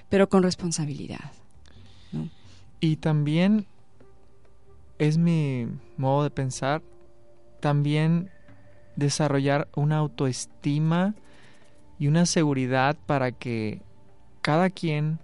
pero 0.08 0.28
con 0.28 0.42
responsabilidad. 0.42 1.32
Y 2.80 2.96
también 2.96 3.66
es 4.98 5.16
mi 5.16 5.66
modo 5.96 6.24
de 6.24 6.30
pensar, 6.30 6.82
también 7.60 8.30
desarrollar 8.96 9.68
una 9.74 9.98
autoestima 9.98 11.14
y 11.98 12.08
una 12.08 12.26
seguridad 12.26 12.96
para 13.06 13.32
que 13.32 13.80
cada 14.42 14.70
quien 14.70 15.18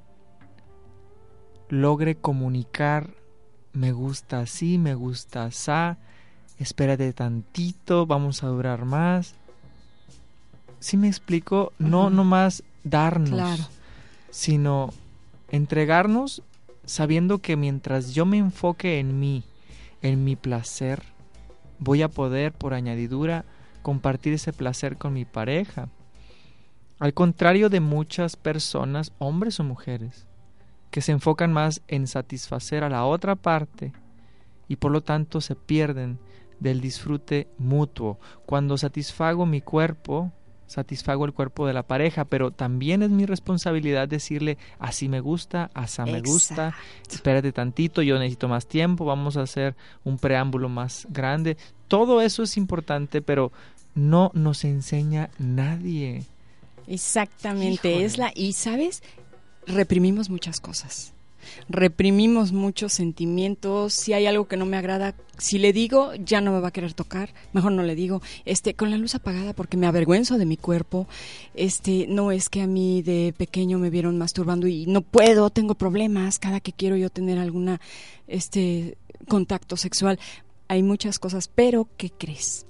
logre 1.70 2.16
comunicar 2.16 3.10
me 3.72 3.92
gusta 3.92 4.40
así, 4.40 4.78
me 4.78 4.94
gusta 4.94 5.44
así, 5.44 5.98
espérate 6.58 7.12
tantito, 7.12 8.06
vamos 8.06 8.42
a 8.42 8.48
durar 8.48 8.84
más. 8.84 9.34
Si 10.80 10.96
me 10.96 11.08
explico, 11.08 11.72
no 11.78 12.10
nomás 12.10 12.64
darnos, 12.84 13.68
sino 14.30 14.92
entregarnos 15.50 16.42
sabiendo 16.84 17.38
que 17.38 17.56
mientras 17.56 18.14
yo 18.14 18.26
me 18.26 18.38
enfoque 18.38 18.98
en 18.98 19.20
mí, 19.20 19.44
en 20.02 20.24
mi 20.24 20.36
placer, 20.36 21.02
voy 21.78 22.02
a 22.02 22.08
poder, 22.08 22.52
por 22.52 22.74
añadidura, 22.74 23.44
compartir 23.82 24.32
ese 24.32 24.52
placer 24.52 24.96
con 24.96 25.12
mi 25.12 25.24
pareja. 25.24 25.88
Al 26.98 27.14
contrario 27.14 27.68
de 27.68 27.80
muchas 27.80 28.36
personas, 28.36 29.12
hombres 29.18 29.60
o 29.60 29.64
mujeres, 29.64 30.26
que 30.90 31.00
se 31.00 31.12
enfocan 31.12 31.52
más 31.52 31.82
en 31.88 32.06
satisfacer 32.06 32.84
a 32.84 32.88
la 32.88 33.04
otra 33.04 33.36
parte 33.36 33.92
y 34.68 34.76
por 34.76 34.92
lo 34.92 35.02
tanto 35.02 35.40
se 35.40 35.56
pierden 35.56 36.18
del 36.58 36.80
disfrute 36.80 37.48
mutuo. 37.58 38.18
Cuando 38.46 38.76
satisfago 38.76 39.46
mi 39.46 39.60
cuerpo, 39.60 40.32
satisfago 40.66 41.24
el 41.24 41.32
cuerpo 41.32 41.66
de 41.66 41.72
la 41.72 41.82
pareja, 41.82 42.24
pero 42.24 42.52
también 42.52 43.02
es 43.02 43.10
mi 43.10 43.26
responsabilidad 43.26 44.06
decirle, 44.06 44.58
así 44.78 45.08
me 45.08 45.18
gusta, 45.18 45.70
así 45.74 46.02
me 46.02 46.20
gusta, 46.20 46.76
espérate 47.10 47.50
tantito, 47.50 48.02
yo 48.02 48.18
necesito 48.18 48.46
más 48.46 48.66
tiempo, 48.66 49.04
vamos 49.04 49.36
a 49.36 49.42
hacer 49.42 49.74
un 50.04 50.18
preámbulo 50.18 50.68
más 50.68 51.08
grande. 51.10 51.56
Todo 51.88 52.20
eso 52.20 52.44
es 52.44 52.56
importante, 52.56 53.20
pero 53.20 53.50
no 53.96 54.30
nos 54.34 54.64
enseña 54.64 55.30
nadie. 55.38 56.24
Exactamente, 56.86 58.04
es 58.04 58.18
la 58.18 58.30
y 58.34 58.52
sabes, 58.52 59.02
reprimimos 59.72 60.30
muchas 60.30 60.60
cosas. 60.60 61.12
Reprimimos 61.68 62.52
muchos 62.52 62.92
sentimientos, 62.92 63.94
si 63.94 64.12
hay 64.12 64.26
algo 64.26 64.46
que 64.46 64.56
no 64.56 64.66
me 64.66 64.76
agrada, 64.76 65.14
si 65.38 65.58
le 65.58 65.72
digo, 65.72 66.12
ya 66.14 66.40
no 66.40 66.52
me 66.52 66.60
va 66.60 66.68
a 66.68 66.72
querer 66.72 66.92
tocar, 66.92 67.32
mejor 67.52 67.72
no 67.72 67.82
le 67.82 67.94
digo, 67.94 68.20
este, 68.44 68.74
con 68.74 68.90
la 68.90 68.98
luz 68.98 69.14
apagada 69.14 69.54
porque 69.54 69.76
me 69.76 69.86
avergüenzo 69.86 70.36
de 70.36 70.46
mi 70.46 70.56
cuerpo, 70.56 71.08
este, 71.54 72.06
no 72.08 72.30
es 72.30 72.50
que 72.50 72.60
a 72.60 72.66
mí 72.66 73.02
de 73.02 73.34
pequeño 73.36 73.78
me 73.78 73.90
vieron 73.90 74.18
masturbando 74.18 74.66
y 74.66 74.86
no 74.86 75.00
puedo, 75.00 75.50
tengo 75.50 75.74
problemas, 75.74 76.38
cada 76.38 76.60
que 76.60 76.72
quiero 76.72 76.96
yo 76.96 77.08
tener 77.08 77.38
alguna, 77.38 77.80
este, 78.28 78.98
contacto 79.26 79.76
sexual, 79.76 80.18
hay 80.68 80.82
muchas 80.82 81.18
cosas, 81.18 81.48
pero 81.48 81.88
¿qué 81.96 82.10
crees? 82.10 82.66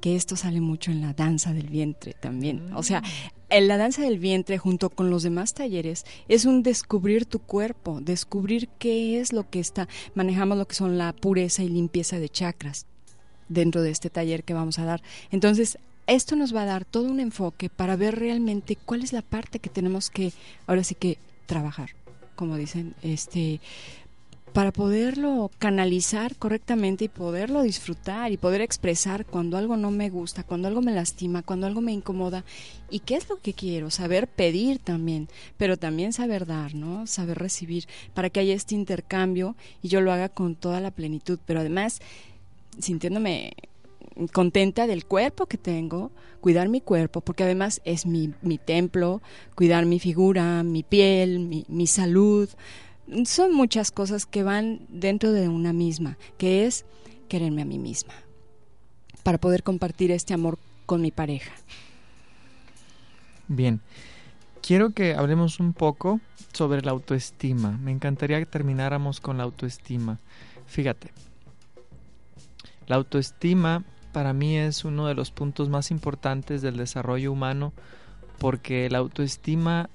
que 0.00 0.16
esto 0.16 0.36
sale 0.36 0.60
mucho 0.60 0.90
en 0.90 1.00
la 1.00 1.12
danza 1.12 1.52
del 1.52 1.68
vientre 1.68 2.14
también. 2.14 2.72
O 2.74 2.82
sea, 2.82 3.02
la 3.58 3.76
danza 3.76 4.02
del 4.02 4.18
vientre 4.18 4.58
junto 4.58 4.90
con 4.90 5.10
los 5.10 5.24
demás 5.24 5.54
talleres 5.54 6.04
es 6.28 6.44
un 6.44 6.62
descubrir 6.62 7.26
tu 7.26 7.40
cuerpo, 7.40 8.00
descubrir 8.00 8.68
qué 8.78 9.20
es 9.20 9.32
lo 9.32 9.48
que 9.50 9.58
está, 9.58 9.88
manejamos 10.14 10.56
lo 10.56 10.66
que 10.66 10.76
son 10.76 10.98
la 10.98 11.12
pureza 11.12 11.62
y 11.62 11.68
limpieza 11.68 12.18
de 12.18 12.28
chakras 12.28 12.86
dentro 13.48 13.82
de 13.82 13.90
este 13.90 14.10
taller 14.10 14.44
que 14.44 14.54
vamos 14.54 14.78
a 14.78 14.84
dar. 14.84 15.02
Entonces, 15.32 15.78
esto 16.06 16.36
nos 16.36 16.54
va 16.54 16.62
a 16.62 16.66
dar 16.66 16.84
todo 16.84 17.10
un 17.10 17.20
enfoque 17.20 17.68
para 17.68 17.96
ver 17.96 18.18
realmente 18.18 18.76
cuál 18.76 19.02
es 19.02 19.12
la 19.12 19.22
parte 19.22 19.58
que 19.58 19.70
tenemos 19.70 20.10
que 20.10 20.32
ahora 20.66 20.84
sí 20.84 20.94
que 20.94 21.18
trabajar, 21.46 21.90
como 22.36 22.56
dicen, 22.56 22.94
este 23.02 23.60
para 24.52 24.72
poderlo 24.72 25.50
canalizar 25.58 26.34
correctamente 26.36 27.04
y 27.04 27.08
poderlo 27.08 27.62
disfrutar 27.62 28.32
y 28.32 28.36
poder 28.36 28.60
expresar 28.60 29.24
cuando 29.24 29.56
algo 29.56 29.76
no 29.76 29.90
me 29.90 30.10
gusta, 30.10 30.42
cuando 30.42 30.66
algo 30.66 30.82
me 30.82 30.92
lastima, 30.92 31.42
cuando 31.42 31.66
algo 31.66 31.80
me 31.80 31.92
incomoda 31.92 32.44
y 32.90 33.00
qué 33.00 33.14
es 33.14 33.28
lo 33.28 33.36
que 33.36 33.54
quiero, 33.54 33.90
saber 33.90 34.26
pedir 34.26 34.78
también, 34.78 35.28
pero 35.56 35.76
también 35.76 36.12
saber 36.12 36.46
dar, 36.46 36.74
¿no? 36.74 37.06
Saber 37.06 37.38
recibir 37.38 37.86
para 38.12 38.30
que 38.30 38.40
haya 38.40 38.54
este 38.54 38.74
intercambio 38.74 39.56
y 39.82 39.88
yo 39.88 40.00
lo 40.00 40.12
haga 40.12 40.28
con 40.28 40.56
toda 40.56 40.80
la 40.80 40.90
plenitud, 40.90 41.38
pero 41.46 41.60
además 41.60 42.00
sintiéndome 42.78 43.52
contenta 44.32 44.86
del 44.86 45.06
cuerpo 45.06 45.46
que 45.46 45.58
tengo, 45.58 46.10
cuidar 46.40 46.68
mi 46.68 46.80
cuerpo, 46.80 47.20
porque 47.20 47.44
además 47.44 47.80
es 47.84 48.06
mi, 48.06 48.32
mi 48.42 48.58
templo, 48.58 49.22
cuidar 49.54 49.86
mi 49.86 50.00
figura, 50.00 50.62
mi 50.62 50.82
piel, 50.82 51.38
mi, 51.38 51.64
mi 51.68 51.86
salud, 51.86 52.48
son 53.24 53.54
muchas 53.54 53.90
cosas 53.90 54.26
que 54.26 54.42
van 54.42 54.80
dentro 54.88 55.32
de 55.32 55.48
una 55.48 55.72
misma, 55.72 56.18
que 56.38 56.66
es 56.66 56.84
quererme 57.28 57.62
a 57.62 57.64
mí 57.64 57.78
misma, 57.78 58.14
para 59.22 59.38
poder 59.38 59.62
compartir 59.62 60.10
este 60.10 60.34
amor 60.34 60.58
con 60.86 61.00
mi 61.00 61.10
pareja. 61.10 61.52
Bien, 63.48 63.80
quiero 64.62 64.90
que 64.90 65.14
hablemos 65.14 65.60
un 65.60 65.72
poco 65.72 66.20
sobre 66.52 66.82
la 66.82 66.92
autoestima. 66.92 67.78
Me 67.78 67.90
encantaría 67.90 68.38
que 68.38 68.46
termináramos 68.46 69.20
con 69.20 69.38
la 69.38 69.44
autoestima. 69.44 70.18
Fíjate, 70.66 71.12
la 72.86 72.96
autoestima 72.96 73.84
para 74.12 74.32
mí 74.32 74.56
es 74.56 74.84
uno 74.84 75.06
de 75.06 75.14
los 75.14 75.30
puntos 75.30 75.68
más 75.68 75.90
importantes 75.90 76.62
del 76.62 76.76
desarrollo 76.76 77.32
humano 77.32 77.72
porque 78.38 78.88
la 78.90 78.98
autoestima 78.98 79.90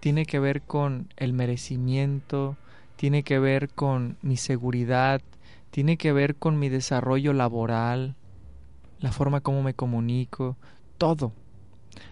tiene 0.00 0.24
que 0.24 0.38
ver 0.38 0.62
con 0.62 1.12
el 1.16 1.32
merecimiento, 1.32 2.56
tiene 2.96 3.22
que 3.22 3.38
ver 3.38 3.68
con 3.68 4.16
mi 4.22 4.36
seguridad, 4.36 5.20
tiene 5.70 5.96
que 5.96 6.12
ver 6.12 6.36
con 6.36 6.58
mi 6.58 6.68
desarrollo 6.68 7.32
laboral, 7.32 8.16
la 8.98 9.12
forma 9.12 9.40
como 9.40 9.62
me 9.62 9.74
comunico, 9.74 10.56
todo. 10.98 11.32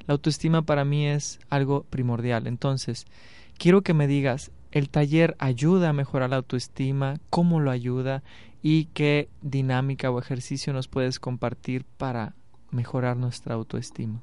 La 0.06 0.12
autoestima 0.12 0.62
para 0.62 0.84
mí 0.84 1.06
es 1.06 1.40
algo 1.50 1.84
primordial. 1.84 2.46
Entonces, 2.46 3.06
quiero 3.58 3.82
que 3.82 3.94
me 3.94 4.06
digas, 4.06 4.50
¿el 4.72 4.90
taller 4.90 5.36
ayuda 5.38 5.90
a 5.90 5.94
mejorar 5.94 6.30
la 6.30 6.36
autoestima? 6.36 7.20
¿Cómo 7.30 7.60
lo 7.60 7.70
ayuda? 7.70 8.22
¿Y 8.62 8.86
qué 8.86 9.28
dinámica 9.42 10.10
o 10.10 10.18
ejercicio 10.18 10.72
nos 10.72 10.88
puedes 10.88 11.18
compartir 11.18 11.84
para 11.84 12.34
mejorar 12.70 13.16
nuestra 13.16 13.54
autoestima? 13.54 14.20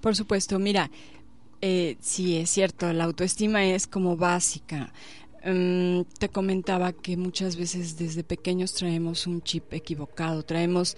Por 0.00 0.16
supuesto, 0.16 0.58
mira, 0.58 0.90
eh, 1.60 1.96
sí, 2.00 2.36
es 2.36 2.50
cierto, 2.50 2.92
la 2.92 3.04
autoestima 3.04 3.64
es 3.64 3.86
como 3.86 4.16
básica. 4.16 4.92
Mm, 5.44 6.02
te 6.18 6.28
comentaba 6.28 6.92
que 6.92 7.16
muchas 7.16 7.56
veces 7.56 7.96
desde 7.96 8.24
pequeños 8.24 8.74
traemos 8.74 9.26
un 9.26 9.42
chip 9.42 9.72
equivocado, 9.72 10.42
traemos 10.42 10.96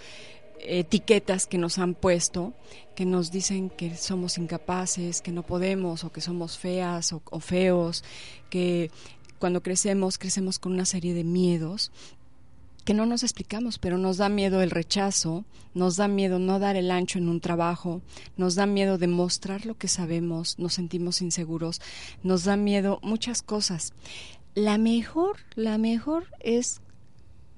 etiquetas 0.61 1.47
que 1.47 1.59
nos 1.59 1.79
han 1.79 1.95
puesto, 1.95 2.55
que 2.95 3.05
nos 3.05 3.31
dicen 3.33 3.71
que 3.71 3.97
somos 3.97 4.39
incapaces, 4.39 5.21
que 5.21 5.33
no 5.33 5.43
podemos 5.43 6.05
o 6.05 6.13
que 6.13 6.21
somos 6.21 6.59
feas 6.59 7.13
o 7.13 7.41
feos, 7.41 8.05
que 8.51 8.91
cuando 9.39 9.61
crecemos 9.61 10.19
crecemos 10.19 10.61
con 10.61 10.73
una 10.73 10.85
serie 10.85 11.15
de 11.15 11.25
miedos 11.25 11.91
que 12.85 12.95
no 12.95 13.07
nos 13.07 13.23
explicamos, 13.23 13.79
pero 13.79 13.99
nos 13.99 14.17
da 14.17 14.29
miedo 14.29 14.63
el 14.63 14.71
rechazo, 14.71 15.45
nos 15.75 15.97
da 15.97 16.09
miedo 16.09 16.39
no 16.39 16.59
dar 16.59 16.77
el 16.77 16.91
ancho 16.91 17.19
en 17.19 17.29
un 17.29 17.41
trabajo, 17.41 18.03
nos 18.37 18.55
da 18.55 18.67
miedo 18.67 18.99
demostrar 18.99 19.67
lo 19.67 19.77
que 19.77 19.89
sabemos, 19.89 20.59
nos 20.59 20.75
sentimos 20.75 21.23
inseguros, 21.23 21.81
nos 22.23 22.45
da 22.45 22.57
miedo 22.57 22.99
muchas 23.03 23.43
cosas. 23.43 23.93
la 24.55 24.77
mejor, 24.77 25.39
la 25.55 25.79
mejor 25.79 26.27
es 26.41 26.83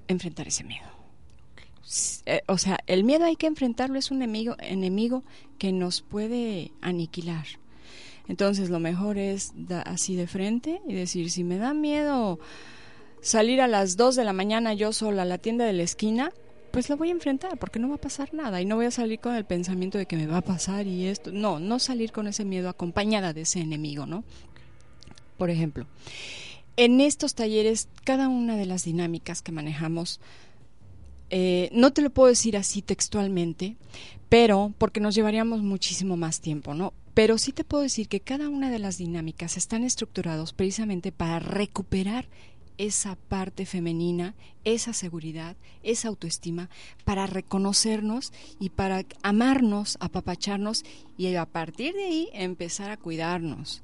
enfrentar 0.07 0.47
ese 0.47 0.63
miedo. 0.63 0.87
Eh, 2.25 2.41
o 2.47 2.57
sea, 2.57 2.79
el 2.87 3.03
miedo 3.03 3.25
hay 3.25 3.35
que 3.35 3.47
enfrentarlo, 3.47 3.99
es 3.99 4.11
un 4.11 4.17
enemigo, 4.17 4.55
enemigo 4.59 5.23
que 5.59 5.71
nos 5.71 6.01
puede 6.01 6.71
aniquilar. 6.81 7.45
Entonces 8.27 8.69
lo 8.69 8.79
mejor 8.79 9.17
es 9.17 9.53
así 9.85 10.15
de 10.15 10.27
frente 10.27 10.81
y 10.87 10.93
decir, 10.93 11.29
si 11.29 11.43
me 11.43 11.57
da 11.57 11.73
miedo 11.73 12.39
salir 13.25 13.59
a 13.59 13.67
las 13.67 13.97
2 13.97 14.15
de 14.15 14.23
la 14.23 14.33
mañana 14.33 14.75
yo 14.75 14.93
sola 14.93 15.23
a 15.23 15.25
la 15.25 15.39
tienda 15.39 15.65
de 15.65 15.73
la 15.73 15.81
esquina, 15.81 16.31
pues 16.69 16.89
lo 16.89 16.97
voy 16.97 17.09
a 17.09 17.13
enfrentar 17.13 17.57
porque 17.57 17.79
no 17.79 17.89
va 17.89 17.95
a 17.95 17.99
pasar 18.01 18.31
nada 18.35 18.61
y 18.61 18.65
no 18.65 18.75
voy 18.75 18.85
a 18.85 18.91
salir 18.91 19.19
con 19.19 19.33
el 19.33 19.45
pensamiento 19.45 19.97
de 19.97 20.05
que 20.05 20.15
me 20.15 20.27
va 20.27 20.37
a 20.37 20.41
pasar 20.41 20.85
y 20.85 21.07
esto. 21.07 21.31
No, 21.31 21.59
no 21.59 21.79
salir 21.79 22.11
con 22.11 22.27
ese 22.27 22.45
miedo 22.45 22.69
acompañada 22.69 23.33
de 23.33 23.41
ese 23.41 23.61
enemigo, 23.61 24.05
¿no? 24.05 24.23
Por 25.39 25.49
ejemplo, 25.49 25.87
en 26.77 27.01
estos 27.01 27.33
talleres, 27.33 27.87
cada 28.03 28.27
una 28.27 28.57
de 28.57 28.67
las 28.67 28.83
dinámicas 28.83 29.41
que 29.41 29.51
manejamos, 29.51 30.19
eh, 31.31 31.69
no 31.71 31.93
te 31.93 32.03
lo 32.03 32.11
puedo 32.11 32.29
decir 32.29 32.55
así 32.55 32.83
textualmente, 32.83 33.75
pero 34.29 34.71
porque 34.77 34.99
nos 34.99 35.15
llevaríamos 35.15 35.63
muchísimo 35.63 36.15
más 36.15 36.41
tiempo, 36.41 36.75
¿no? 36.75 36.93
Pero 37.15 37.39
sí 37.39 37.53
te 37.53 37.63
puedo 37.63 37.81
decir 37.81 38.07
que 38.07 38.19
cada 38.19 38.49
una 38.49 38.69
de 38.69 38.77
las 38.77 38.99
dinámicas 38.99 39.57
están 39.57 39.83
estructurados 39.83 40.53
precisamente 40.53 41.11
para 41.11 41.39
recuperar 41.39 42.27
esa 42.77 43.15
parte 43.15 43.65
femenina, 43.65 44.35
esa 44.63 44.93
seguridad, 44.93 45.55
esa 45.83 46.07
autoestima, 46.07 46.69
para 47.03 47.27
reconocernos 47.27 48.33
y 48.59 48.69
para 48.69 49.05
amarnos, 49.23 49.97
apapacharnos 49.99 50.83
y 51.17 51.35
a 51.35 51.45
partir 51.45 51.93
de 51.93 52.05
ahí 52.05 52.29
empezar 52.33 52.91
a 52.91 52.97
cuidarnos 52.97 53.83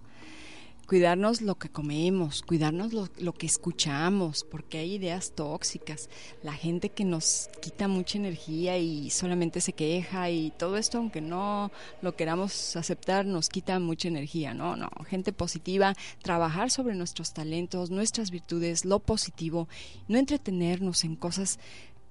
cuidarnos 0.92 1.40
lo 1.40 1.56
que 1.56 1.70
comemos, 1.70 2.42
cuidarnos 2.42 2.92
lo, 2.92 3.08
lo, 3.18 3.32
que 3.32 3.46
escuchamos, 3.46 4.44
porque 4.44 4.80
hay 4.80 4.96
ideas 4.96 5.32
tóxicas, 5.32 6.10
la 6.44 6.52
gente 6.52 6.90
que 6.90 7.06
nos 7.06 7.50
quita 7.62 7.88
mucha 7.88 8.18
energía 8.18 8.78
y 8.78 9.10
solamente 9.10 9.62
se 9.62 9.72
queja 9.72 10.30
y 10.30 10.52
todo 10.52 10.76
esto, 10.76 10.98
aunque 10.98 11.22
no 11.22 11.72
lo 12.02 12.18
queramos 12.18 12.76
aceptar, 12.76 13.26
nos 13.26 13.48
quita 13.48 13.80
mucha 13.80 14.10
energía, 14.10 14.54
¿no? 14.54 14.76
No, 14.76 14.90
gente 15.08 15.32
positiva, 15.32 15.96
trabajar 16.24 16.70
sobre 16.70 16.94
nuestros 16.94 17.32
talentos, 17.32 17.90
nuestras 17.90 18.30
virtudes, 18.30 18.84
lo 18.84 19.00
positivo, 19.00 19.70
no 20.10 20.18
entretenernos 20.18 21.06
en 21.06 21.16
cosas 21.16 21.58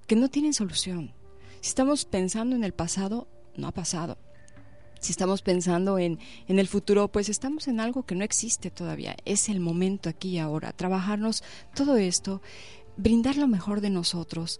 que 0.07 0.15
no 0.15 0.27
tienen 0.27 0.55
solución. 0.55 1.13
Si 1.59 1.69
estamos 1.69 2.05
pensando 2.05 2.55
en 2.55 2.63
el 2.63 2.73
pasado, 2.73 3.27
no 3.55 3.67
ha 3.67 3.73
pasado 3.73 4.17
si 5.01 5.11
estamos 5.11 5.41
pensando 5.41 5.99
en, 5.99 6.19
en 6.47 6.59
el 6.59 6.67
futuro, 6.67 7.09
pues 7.09 7.27
estamos 7.27 7.67
en 7.67 7.81
algo 7.81 8.03
que 8.03 8.15
no 8.15 8.23
existe 8.23 8.71
todavía. 8.71 9.17
Es 9.25 9.49
el 9.49 9.59
momento 9.59 10.07
aquí 10.09 10.29
y 10.29 10.39
ahora. 10.39 10.71
Trabajarnos 10.71 11.43
todo 11.75 11.97
esto, 11.97 12.41
brindar 12.95 13.35
lo 13.35 13.47
mejor 13.47 13.81
de 13.81 13.89
nosotros, 13.89 14.59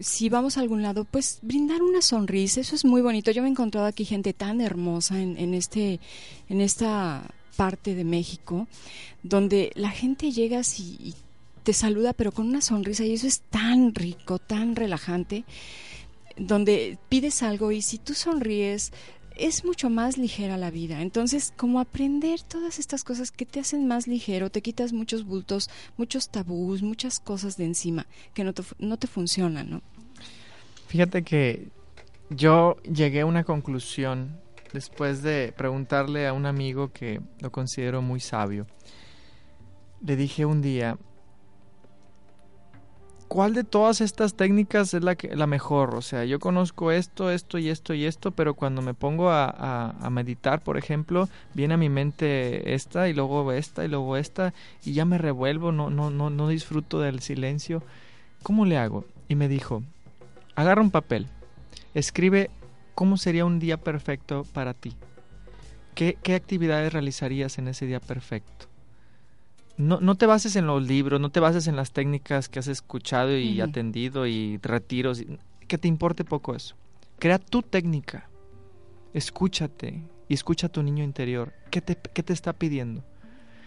si 0.00 0.28
vamos 0.28 0.56
a 0.56 0.60
algún 0.60 0.82
lado, 0.82 1.04
pues 1.04 1.38
brindar 1.42 1.82
una 1.82 2.02
sonrisa, 2.02 2.60
eso 2.60 2.74
es 2.74 2.84
muy 2.84 3.02
bonito. 3.02 3.30
Yo 3.30 3.42
me 3.42 3.48
he 3.48 3.50
encontrado 3.52 3.86
aquí 3.86 4.04
gente 4.04 4.32
tan 4.32 4.60
hermosa 4.60 5.20
en, 5.20 5.38
en, 5.38 5.54
este, 5.54 6.00
en 6.48 6.60
esta 6.60 7.22
parte 7.56 7.94
de 7.94 8.02
México, 8.02 8.66
donde 9.22 9.70
la 9.74 9.90
gente 9.90 10.32
llega 10.32 10.62
y, 10.76 10.82
y 10.82 11.14
te 11.62 11.72
saluda, 11.72 12.12
pero 12.12 12.32
con 12.32 12.48
una 12.48 12.60
sonrisa, 12.60 13.04
y 13.04 13.12
eso 13.12 13.26
es 13.26 13.40
tan 13.42 13.94
rico, 13.94 14.38
tan 14.38 14.74
relajante, 14.74 15.44
donde 16.36 16.98
pides 17.08 17.42
algo 17.42 17.70
y 17.70 17.82
si 17.82 17.98
tú 17.98 18.14
sonríes, 18.14 18.92
es 19.36 19.64
mucho 19.64 19.90
más 19.90 20.18
ligera 20.18 20.56
la 20.56 20.70
vida. 20.70 21.02
Entonces, 21.02 21.52
como 21.56 21.80
aprender 21.80 22.42
todas 22.42 22.78
estas 22.78 23.04
cosas 23.04 23.30
que 23.30 23.46
te 23.46 23.60
hacen 23.60 23.86
más 23.86 24.06
ligero, 24.06 24.50
te 24.50 24.62
quitas 24.62 24.92
muchos 24.92 25.24
bultos, 25.24 25.70
muchos 25.96 26.28
tabús, 26.28 26.82
muchas 26.82 27.20
cosas 27.20 27.56
de 27.56 27.64
encima 27.64 28.06
que 28.34 28.44
no 28.44 28.52
te, 28.52 28.62
no 28.78 28.96
te 28.98 29.06
funcionan, 29.06 29.70
¿no? 29.70 29.82
Fíjate 30.86 31.22
que 31.22 31.68
yo 32.30 32.76
llegué 32.82 33.20
a 33.20 33.26
una 33.26 33.44
conclusión 33.44 34.40
después 34.72 35.22
de 35.22 35.52
preguntarle 35.56 36.26
a 36.26 36.32
un 36.32 36.46
amigo 36.46 36.92
que 36.92 37.20
lo 37.40 37.50
considero 37.50 38.02
muy 38.02 38.20
sabio. 38.20 38.66
Le 40.04 40.16
dije 40.16 40.44
un 40.44 40.62
día, 40.62 40.98
¿cuál 43.32 43.54
de 43.54 43.64
todas 43.64 44.02
estas 44.02 44.34
técnicas 44.34 44.92
es 44.92 45.02
la, 45.02 45.14
que, 45.14 45.34
la 45.34 45.46
mejor? 45.46 45.94
O 45.94 46.02
sea, 46.02 46.26
yo 46.26 46.38
conozco 46.38 46.92
esto, 46.92 47.30
esto 47.30 47.56
y 47.56 47.70
esto 47.70 47.94
y 47.94 48.04
esto, 48.04 48.32
pero 48.32 48.52
cuando 48.52 48.82
me 48.82 48.92
pongo 48.92 49.30
a, 49.30 49.96
a, 49.98 50.10
meditar, 50.10 50.62
por 50.62 50.76
ejemplo, 50.76 51.30
viene 51.54 51.72
a 51.72 51.78
mi 51.78 51.88
mente 51.88 52.74
esta 52.74 53.08
y 53.08 53.14
luego 53.14 53.50
esta 53.52 53.86
y 53.86 53.88
luego 53.88 54.18
esta 54.18 54.52
y 54.84 54.92
ya 54.92 55.06
me 55.06 55.16
revuelvo, 55.16 55.72
no, 55.72 55.88
no, 55.88 56.10
no, 56.10 56.28
no 56.28 56.46
disfruto 56.46 57.00
del 57.00 57.20
silencio. 57.20 57.82
¿Cómo 58.42 58.66
le 58.66 58.76
hago? 58.76 59.06
Y 59.28 59.34
me 59.34 59.48
dijo, 59.48 59.82
agarra 60.54 60.82
un 60.82 60.90
papel, 60.90 61.26
escribe 61.94 62.50
cómo 62.94 63.16
sería 63.16 63.46
un 63.46 63.60
día 63.60 63.78
perfecto 63.78 64.44
para 64.52 64.74
ti. 64.74 64.94
¿Qué, 65.94 66.18
qué 66.22 66.34
actividades 66.34 66.92
realizarías 66.92 67.56
en 67.56 67.68
ese 67.68 67.86
día 67.86 67.98
perfecto? 67.98 68.71
No, 69.76 70.00
no 70.00 70.14
te 70.16 70.26
bases 70.26 70.56
en 70.56 70.66
los 70.66 70.86
libros, 70.86 71.20
no 71.20 71.30
te 71.30 71.40
bases 71.40 71.66
en 71.66 71.76
las 71.76 71.92
técnicas 71.92 72.48
que 72.48 72.58
has 72.58 72.68
escuchado 72.68 73.36
y 73.36 73.60
atendido 73.60 74.26
y 74.26 74.58
retiros, 74.62 75.24
que 75.66 75.78
te 75.78 75.88
importe 75.88 76.24
poco 76.24 76.54
eso. 76.54 76.76
Crea 77.18 77.38
tu 77.38 77.62
técnica, 77.62 78.28
escúchate 79.14 80.02
y 80.28 80.34
escucha 80.34 80.66
a 80.66 80.72
tu 80.72 80.82
niño 80.82 81.04
interior. 81.04 81.52
¿Qué 81.70 81.80
te, 81.80 81.96
qué 81.96 82.22
te 82.22 82.32
está 82.32 82.52
pidiendo? 82.52 83.04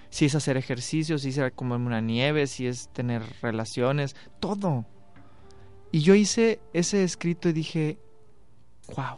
Si 0.10 0.26
es 0.26 0.36
hacer 0.36 0.58
ejercicio, 0.58 1.18
si 1.18 1.30
es 1.30 1.40
comer 1.54 1.80
una 1.80 2.02
nieve, 2.02 2.48
si 2.48 2.68
es 2.68 2.90
tener 2.90 3.22
relaciones, 3.42 4.16
todo. 4.40 4.86
Y 5.92 6.02
yo 6.02 6.16
hice 6.16 6.60
ese 6.74 7.04
escrito 7.04 7.50
y 7.50 7.54
dije, 7.54 7.98
wow, 8.96 9.18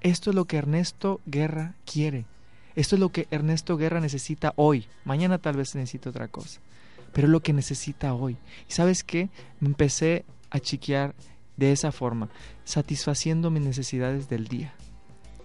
esto 0.00 0.30
es 0.30 0.36
lo 0.36 0.46
que 0.46 0.56
Ernesto 0.56 1.20
Guerra 1.26 1.74
quiere. 1.84 2.24
Esto 2.80 2.96
es 2.96 3.00
lo 3.00 3.10
que 3.10 3.28
Ernesto 3.30 3.76
Guerra 3.76 4.00
necesita 4.00 4.54
hoy. 4.56 4.86
Mañana 5.04 5.36
tal 5.36 5.54
vez 5.54 5.74
necesite 5.74 6.08
otra 6.08 6.28
cosa. 6.28 6.62
Pero 7.12 7.26
es 7.26 7.30
lo 7.30 7.40
que 7.40 7.52
necesita 7.52 8.14
hoy. 8.14 8.38
¿Y 8.70 8.72
sabes 8.72 9.04
qué? 9.04 9.28
Me 9.60 9.68
empecé 9.68 10.24
a 10.48 10.60
chiquear 10.60 11.14
de 11.58 11.72
esa 11.72 11.92
forma, 11.92 12.30
satisfaciendo 12.64 13.50
mis 13.50 13.62
necesidades 13.62 14.30
del 14.30 14.48
día. 14.48 14.72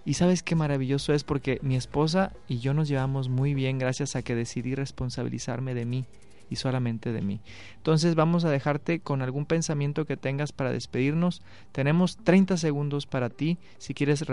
Y 0.06 0.14
sabes 0.14 0.44
qué 0.44 0.56
maravilloso 0.56 1.14
es 1.14 1.26
porque 1.26 1.60
mi 1.62 1.76
esposa 1.76 2.32
y 2.48 2.60
yo 2.60 2.74
nos 2.74 2.88
llevamos 2.88 3.28
muy 3.28 3.54
bien 3.54 3.80
gracias 3.80 4.16
a 4.16 4.22
que 4.22 4.34
decidí 4.34 4.74
responsabilizarme 4.74 5.74
de 5.74 5.84
mí 5.84 6.06
y 6.50 6.58
solamente 6.58 7.12
de 7.12 7.22
mí. 7.22 7.42
Entonces 7.78 8.16
vamos 8.16 8.46
a 8.46 8.50
dejarte 8.50 9.00
con 9.00 9.22
algún 9.22 9.46
pensamiento 9.46 10.06
que 10.06 10.18
tengas 10.18 10.52
para 10.52 10.72
despedirnos. 10.72 11.42
Tenemos 11.72 12.18
30 12.18 12.58
segundos 12.58 13.06
para 13.06 13.30
ti. 13.30 13.58
Si 13.78 13.94
quieres 13.94 14.26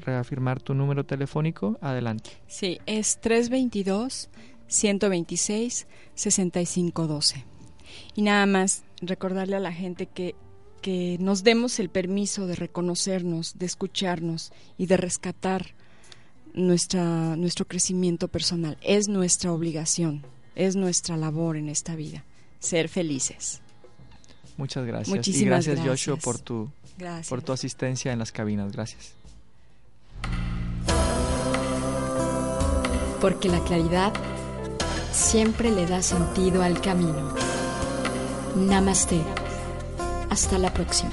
reafirmar 0.00 0.60
tu 0.60 0.74
número 0.74 1.04
telefónico, 1.04 1.78
adelante. 1.80 2.30
Sí, 2.46 2.80
es 2.86 3.20
322 3.20 4.30
126 4.68 5.86
6512. 6.14 7.44
Y 8.14 8.22
nada 8.22 8.46
más 8.46 8.84
recordarle 9.00 9.56
a 9.56 9.60
la 9.60 9.72
gente 9.72 10.06
que 10.06 10.34
que 10.86 11.16
nos 11.18 11.42
demos 11.42 11.80
el 11.80 11.88
permiso 11.88 12.46
de 12.46 12.54
reconocernos, 12.54 13.58
de 13.58 13.66
escucharnos 13.66 14.52
y 14.78 14.86
de 14.86 14.96
rescatar 14.96 15.74
nuestra, 16.54 17.34
nuestro 17.34 17.66
crecimiento 17.66 18.28
personal. 18.28 18.78
Es 18.82 19.08
nuestra 19.08 19.52
obligación 19.52 20.24
es 20.56 20.74
nuestra 20.74 21.16
labor 21.16 21.56
en 21.56 21.68
esta 21.68 21.94
vida, 21.94 22.24
ser 22.58 22.88
felices. 22.88 23.60
Muchas 24.56 24.86
gracias. 24.86 25.14
Muchísimas 25.14 25.66
y 25.66 25.70
gracias, 25.70 25.86
Joshua 25.86 26.16
por 26.16 26.38
tu 26.38 26.70
por 27.28 27.42
tu 27.42 27.52
asistencia 27.52 28.12
en 28.12 28.18
las 28.18 28.32
cabinas. 28.32 28.72
Gracias. 28.72 29.12
Porque 33.20 33.48
la 33.48 33.60
claridad 33.64 34.12
siempre 35.12 35.70
le 35.70 35.86
da 35.86 36.02
sentido 36.02 36.62
al 36.62 36.80
camino. 36.80 37.34
Namaste. 38.56 39.20
Hasta 40.30 40.58
la 40.58 40.72
próxima. 40.72 41.12